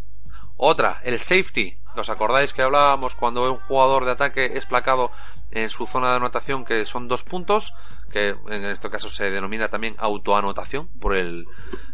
Otra, 0.65 1.01
el 1.03 1.19
safety. 1.19 1.77
¿Os 1.93 2.09
acordáis 2.09 2.53
que 2.53 2.61
hablábamos 2.61 3.15
cuando 3.15 3.51
un 3.51 3.59
jugador 3.59 4.05
de 4.05 4.11
ataque 4.11 4.53
es 4.55 4.65
placado 4.65 5.11
en 5.51 5.69
su 5.69 5.85
zona 5.85 6.11
de 6.11 6.15
anotación 6.15 6.63
que 6.63 6.85
son 6.85 7.09
dos 7.09 7.25
puntos? 7.25 7.73
Que 8.09 8.29
en 8.29 8.65
este 8.67 8.89
caso 8.89 9.09
se 9.09 9.29
denomina 9.29 9.67
también 9.67 9.97
autoanotación 9.97 10.87
por 11.01 11.17
el... 11.17 11.47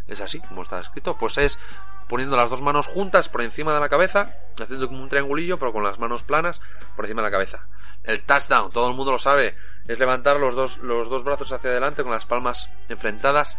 Es 0.05 0.21
así, 0.21 0.39
como 0.39 0.61
está 0.61 0.79
escrito. 0.79 1.17
Pues 1.17 1.39
es 1.39 1.59
poniendo 2.07 2.37
las 2.37 2.51
dos 2.51 2.61
manos 2.61 2.85
juntas 2.85 3.27
por 3.27 3.41
encima 3.41 3.73
de 3.73 3.79
la 3.79 3.89
cabeza, 3.89 4.35
haciendo 4.61 4.87
como 4.87 5.01
un 5.01 5.09
triangulillo, 5.09 5.57
pero 5.57 5.73
con 5.73 5.83
las 5.83 5.97
manos 5.97 6.21
planas 6.21 6.61
por 6.95 7.05
encima 7.05 7.23
de 7.23 7.27
la 7.29 7.31
cabeza. 7.31 7.65
El 8.03 8.21
touchdown, 8.21 8.69
todo 8.69 8.87
el 8.87 8.93
mundo 8.93 9.11
lo 9.11 9.17
sabe, 9.17 9.55
es 9.87 9.97
levantar 9.97 10.39
los 10.39 10.53
dos, 10.53 10.77
los 10.77 11.09
dos 11.09 11.23
brazos 11.23 11.51
hacia 11.51 11.71
adelante 11.71 12.03
con 12.03 12.11
las 12.11 12.27
palmas 12.27 12.69
enfrentadas, 12.87 13.57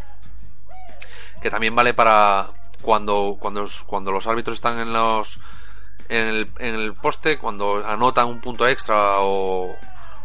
que 1.42 1.50
también 1.50 1.74
vale 1.74 1.94
para, 1.94 2.50
cuando, 2.83 3.37
cuando, 3.39 3.66
cuando 3.87 4.12
los 4.12 4.26
árbitros 4.26 4.57
están 4.57 4.78
en 4.78 4.93
los 4.93 5.41
en 6.09 6.26
el, 6.26 6.53
en 6.59 6.74
el 6.74 6.95
poste, 6.95 7.39
cuando 7.39 7.87
anotan 7.87 8.26
un 8.26 8.41
punto 8.41 8.66
extra 8.66 9.20
o, 9.20 9.76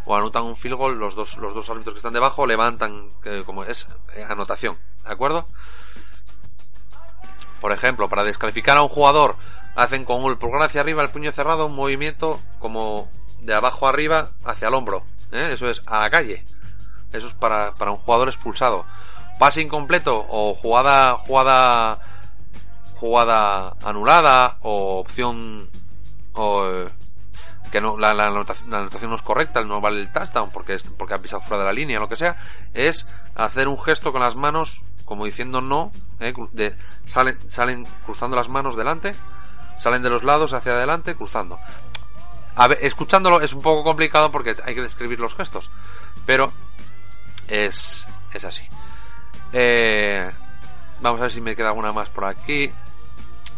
o 0.06 0.16
anotan 0.16 0.43
un 0.43 0.56
field 0.56 0.76
goal, 0.76 0.95
los 0.97 1.16
dos, 1.16 1.38
los 1.38 1.53
dos 1.53 1.70
árbitros 1.70 1.93
que 1.93 1.99
están 1.99 2.14
debajo 2.14 2.47
levantan 2.47 3.12
eh, 3.24 3.43
como 3.45 3.64
es 3.64 3.88
eh, 4.16 4.26
anotación, 4.28 4.78
¿de 5.06 5.14
acuerdo? 5.14 5.47
Por 7.62 7.72
ejemplo, 7.72 8.10
para 8.10 8.24
descalificar 8.24 8.78
a 8.78 8.82
un 8.82 8.89
jugador, 8.89 9.36
hacen 9.76 10.06
con 10.06 10.24
el 10.26 10.38
pulgar 10.38 10.64
hacia 10.64 10.82
arriba, 10.82 11.03
el 11.03 11.10
puño 11.10 11.32
cerrado, 11.32 11.68
un 11.68 11.76
movimiento 11.76 12.39
como 12.60 13.10
de 13.41 13.53
abajo 13.53 13.88
arriba 13.88 14.30
hacia 14.43 14.68
el 14.68 14.74
hombro. 14.74 15.03
¿eh? 15.32 15.49
Eso 15.51 15.70
es 15.70 15.82
a 15.86 15.99
la 15.99 16.10
calle. 16.10 16.43
Eso 17.12 17.28
es 17.28 17.34
para, 17.34 17.72
para 17.74 17.91
un 17.91 17.97
jugador 17.97 18.28
expulsado. 18.28 18.86
Pase 19.39 19.62
incompleto 19.62 20.26
o 20.30 20.53
jugada, 20.53 21.18
jugada 21.18 21.99
jugada 23.06 23.76
anulada 23.84 24.58
o 24.62 24.99
opción 24.99 25.70
o 26.34 26.86
que 27.72 27.82
no 27.82 27.97
la, 27.97 28.12
anotación, 28.12 29.10
no 29.10 29.16
es 29.16 29.22
correcta, 29.22 29.64
no 29.64 29.80
vale 29.80 30.01
el 30.01 30.12
touchdown 30.12 30.49
porque 30.51 30.78
porque 30.97 31.14
ha 31.14 31.18
pisado 31.20 31.41
fuera 31.41 31.60
de 31.60 31.66
la 31.66 31.74
línea, 31.74 31.99
lo 31.99 32.10
que 32.10 32.16
sea, 32.16 32.38
es 32.74 33.08
hacer 33.36 33.68
un 33.68 33.80
gesto 33.80 34.12
con 34.12 34.22
las 34.22 34.36
manos 34.36 34.82
como 35.06 35.26
diciendo 35.26 35.62
no, 35.62 35.91
eh, 36.20 36.34
de, 36.51 36.76
salen 37.06 37.38
salen 37.49 37.86
cruzando 38.06 38.36
las 38.36 38.49
manos 38.49 38.76
delante, 38.76 39.14
salen 39.80 40.01
de 40.01 40.10
los 40.10 40.24
lados 40.24 40.53
hacia 40.53 40.74
adelante 40.74 41.16
cruzando. 41.16 41.60
A 42.56 42.68
ver, 42.68 42.80
escuchándolo 42.82 43.41
es 43.41 43.53
un 43.53 43.62
poco 43.62 43.84
complicado 43.84 44.32
porque 44.32 44.56
hay 44.66 44.74
que 44.74 44.82
describir 44.82 45.20
los 45.20 45.36
gestos, 45.36 45.70
pero 46.26 46.51
es 47.47 48.08
es 48.34 48.45
así. 48.45 48.68
Eh, 49.53 50.32
vamos 51.01 51.20
a 51.20 51.24
ver 51.24 51.32
si 51.32 51.41
me 51.41 51.56
queda 51.56 51.70
alguna 51.70 51.91
más 51.91 52.10
por 52.10 52.26
aquí. 52.26 52.72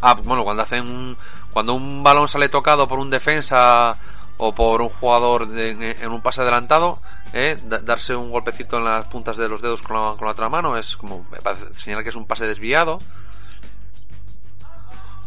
Ah, 0.01 0.15
bueno, 0.23 0.43
cuando 0.43 0.63
hacen 0.63 0.87
un, 0.87 1.17
cuando 1.51 1.73
un 1.73 2.03
balón 2.03 2.27
sale 2.27 2.49
tocado 2.49 2.87
por 2.87 2.99
un 2.99 3.09
defensa 3.09 3.97
o 4.37 4.53
por 4.53 4.81
un 4.81 4.89
jugador 4.89 5.49
en 5.57 6.11
un 6.11 6.21
pase 6.21 6.41
adelantado, 6.41 6.99
eh, 7.33 7.57
darse 7.81 8.15
un 8.15 8.29
golpecito 8.29 8.77
en 8.77 8.85
las 8.85 9.05
puntas 9.07 9.37
de 9.37 9.49
los 9.49 9.61
dedos 9.61 9.81
con 9.81 9.97
la, 9.97 10.15
con 10.15 10.25
la 10.25 10.31
otra 10.31 10.49
mano 10.49 10.77
es 10.77 10.95
como 10.95 11.25
señalar 11.73 12.03
que 12.03 12.09
es 12.09 12.15
un 12.15 12.25
pase 12.25 12.45
desviado. 12.45 12.99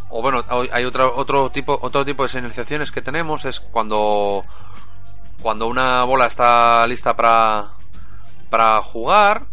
O 0.08 0.22
bueno, 0.22 0.44
hay 0.72 0.84
otro, 0.84 1.14
otro 1.16 1.50
tipo 1.50 1.78
otro 1.82 2.04
tipo 2.04 2.24
de 2.24 2.28
señalizaciones 2.28 2.90
que 2.90 3.00
tenemos 3.00 3.44
es 3.44 3.60
cuando 3.60 4.42
cuando 5.40 5.66
una 5.66 6.04
bola 6.04 6.26
está 6.26 6.86
lista 6.86 7.14
para, 7.16 7.72
para 8.50 8.82
jugar, 8.82 9.46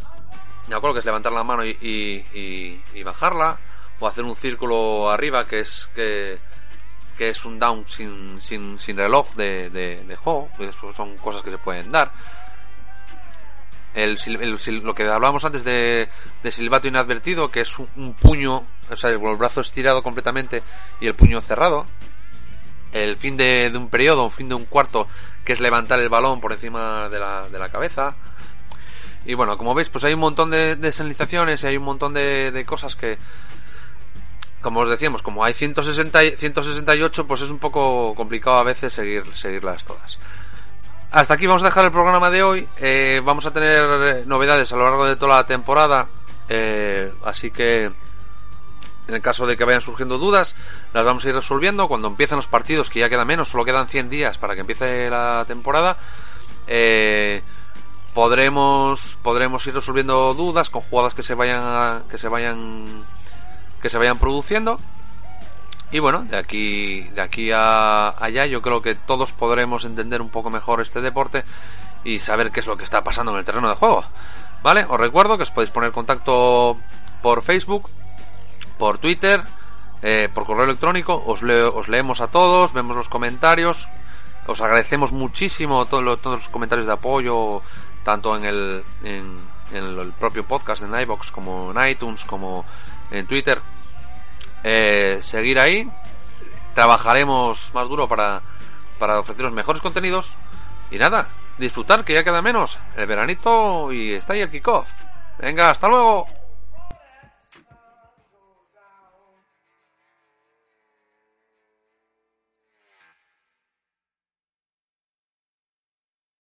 me 0.67 0.75
acuerdo 0.75 0.95
que 0.95 0.99
es 0.99 1.05
levantar 1.05 1.31
la 1.31 1.43
mano 1.43 1.63
y, 1.63 1.77
y, 1.81 2.81
y, 2.93 3.03
bajarla, 3.03 3.57
o 3.99 4.07
hacer 4.07 4.23
un 4.23 4.35
círculo 4.35 5.09
arriba 5.09 5.47
que 5.47 5.61
es 5.61 5.89
que, 5.95 6.37
que 7.17 7.29
es 7.29 7.43
un 7.45 7.59
down 7.59 7.87
sin, 7.87 8.41
sin, 8.41 8.79
sin 8.79 8.97
reloj 8.97 9.33
de, 9.35 9.69
de, 9.69 10.15
juego, 10.15 10.49
pues 10.55 10.75
son 10.95 11.17
cosas 11.17 11.41
que 11.41 11.51
se 11.51 11.57
pueden 11.57 11.91
dar. 11.91 12.11
El, 13.93 14.19
lo 14.83 14.93
que 14.93 15.03
hablábamos 15.03 15.43
antes 15.43 15.63
de, 15.63 16.07
de 16.43 16.51
silbato 16.51 16.87
inadvertido, 16.87 17.49
que 17.49 17.61
es 17.61 17.79
un, 17.79 18.13
puño, 18.13 18.63
o 18.91 18.95
sea, 18.95 19.09
el 19.09 19.17
brazo 19.17 19.61
estirado 19.61 20.03
completamente 20.03 20.61
y 21.01 21.07
el 21.07 21.15
puño 21.15 21.41
cerrado. 21.41 21.85
El 22.91 23.17
fin 23.17 23.35
de, 23.35 23.71
de 23.71 23.77
un 23.77 23.89
periodo, 23.89 24.23
un 24.23 24.31
fin 24.31 24.47
de 24.47 24.55
un 24.55 24.65
cuarto, 24.65 25.07
que 25.43 25.53
es 25.53 25.59
levantar 25.59 25.99
el 25.99 26.09
balón 26.09 26.39
por 26.39 26.53
encima 26.53 27.09
de 27.09 27.19
la, 27.19 27.49
de 27.49 27.57
la 27.57 27.69
cabeza. 27.69 28.15
Y 29.25 29.33
bueno, 29.33 29.57
como 29.57 29.73
veis, 29.73 29.89
pues 29.89 30.03
hay 30.03 30.13
un 30.13 30.19
montón 30.19 30.51
de, 30.51 30.75
de 30.75 31.57
y 31.61 31.65
hay 31.65 31.77
un 31.77 31.83
montón 31.83 32.13
de, 32.13 32.51
de 32.51 32.65
cosas 32.65 32.95
que, 32.95 33.17
como 34.61 34.81
os 34.81 34.89
decíamos, 34.89 35.21
como 35.21 35.43
hay 35.43 35.53
160, 35.53 36.19
168, 36.37 37.27
pues 37.27 37.41
es 37.41 37.51
un 37.51 37.59
poco 37.59 38.13
complicado 38.15 38.57
a 38.57 38.63
veces 38.63 38.93
seguir, 38.93 39.23
seguirlas 39.35 39.85
todas. 39.85 40.19
Hasta 41.11 41.35
aquí 41.35 41.47
vamos 41.47 41.63
a 41.63 41.67
dejar 41.67 41.85
el 41.85 41.91
programa 41.91 42.29
de 42.29 42.43
hoy. 42.43 42.67
Eh, 42.77 43.21
vamos 43.23 43.45
a 43.45 43.51
tener 43.51 44.27
novedades 44.27 44.71
a 44.73 44.75
lo 44.75 44.83
largo 44.83 45.05
de 45.05 45.15
toda 45.15 45.37
la 45.37 45.45
temporada. 45.45 46.07
Eh, 46.49 47.11
así 47.23 47.51
que 47.51 47.91
en 49.07 49.15
el 49.15 49.21
caso 49.21 49.47
de 49.47 49.55
que 49.55 49.63
vayan 49.63 49.81
surgiendo 49.81 50.17
dudas, 50.17 50.55
las 50.93 51.05
vamos 51.05 51.23
a 51.25 51.29
ir 51.29 51.35
resolviendo. 51.35 51.87
Cuando 51.87 52.09
empiecen 52.09 52.35
los 52.35 52.47
partidos, 52.47 52.89
que 52.89 52.99
ya 52.99 53.09
queda 53.09 53.25
menos, 53.25 53.49
solo 53.49 53.63
quedan 53.63 53.87
100 53.87 54.09
días 54.09 54.37
para 54.37 54.53
que 54.53 54.61
empiece 54.61 55.09
la 55.09 55.45
temporada, 55.47 55.97
eh, 56.67 57.41
podremos, 58.13 59.17
podremos 59.21 59.65
ir 59.67 59.75
resolviendo 59.75 60.33
dudas 60.33 60.69
con 60.69 60.81
jugadas 60.81 61.13
que 61.13 61.23
se 61.23 61.35
vayan, 61.35 62.03
que 62.09 62.17
se 62.17 62.27
vayan, 62.27 63.05
que 63.81 63.89
se 63.89 63.97
vayan 63.97 64.17
produciendo. 64.17 64.77
Y 65.91 65.99
bueno, 65.99 66.23
de 66.23 66.37
aquí, 66.37 67.01
de 67.01 67.21
aquí 67.21 67.51
a 67.53 68.09
allá 68.09 68.45
yo 68.45 68.61
creo 68.61 68.81
que 68.81 68.95
todos 68.95 69.31
podremos 69.31 69.85
entender 69.85 70.21
un 70.21 70.29
poco 70.29 70.49
mejor 70.49 70.81
este 70.81 70.99
deporte 70.99 71.45
y 72.03 72.19
saber 72.19 72.51
qué 72.51 72.59
es 72.59 72.67
lo 72.67 72.77
que 72.77 72.83
está 72.83 73.03
pasando 73.03 73.31
en 73.31 73.37
el 73.37 73.45
terreno 73.45 73.69
de 73.69 73.75
juego. 73.75 74.03
¿Vale? 74.63 74.85
Os 74.89 74.99
recuerdo 74.99 75.37
que 75.37 75.43
os 75.43 75.51
podéis 75.51 75.71
poner 75.71 75.91
contacto 75.91 76.77
por 77.21 77.41
Facebook, 77.41 77.89
por 78.77 78.97
Twitter, 78.97 79.43
eh, 80.01 80.29
por 80.33 80.45
correo 80.45 80.65
electrónico, 80.65 81.23
os, 81.25 81.41
os 81.43 81.87
leemos 81.87 82.21
a 82.21 82.27
todos, 82.27 82.73
vemos 82.73 82.95
los 82.95 83.09
comentarios, 83.09 83.87
os 84.45 84.61
agradecemos 84.61 85.11
muchísimo 85.11 85.85
todos 85.85 86.03
los, 86.03 86.21
todos 86.21 86.39
los 86.39 86.49
comentarios 86.49 86.87
de 86.87 86.93
apoyo, 86.93 87.61
tanto 88.03 88.35
en 88.35 88.45
el, 88.45 88.83
en, 89.03 89.35
en 89.71 89.83
el 89.83 90.11
propio 90.13 90.45
podcast 90.45 90.83
en 90.83 90.99
iBox 90.99 91.31
como 91.31 91.71
en 91.71 91.89
iTunes, 91.89 92.23
como 92.25 92.65
en 93.11 93.27
Twitter 93.27 93.61
eh, 94.63 95.19
seguir 95.21 95.59
ahí. 95.59 95.89
Trabajaremos 96.73 97.71
más 97.73 97.87
duro 97.87 98.07
para, 98.07 98.41
para 98.99 99.19
ofreceros 99.19 99.51
mejores 99.51 99.81
contenidos. 99.81 100.35
Y 100.91 100.97
nada, 100.97 101.27
disfrutar 101.57 102.03
que 102.03 102.13
ya 102.13 102.23
queda 102.23 102.41
menos 102.41 102.79
el 102.95 103.07
veranito 103.07 103.91
y 103.91 104.13
está 104.13 104.33
ahí 104.33 104.41
el 104.41 104.51
kickoff. 104.51 104.89
Venga, 105.39 105.69
hasta 105.69 105.87
luego. 105.87 106.36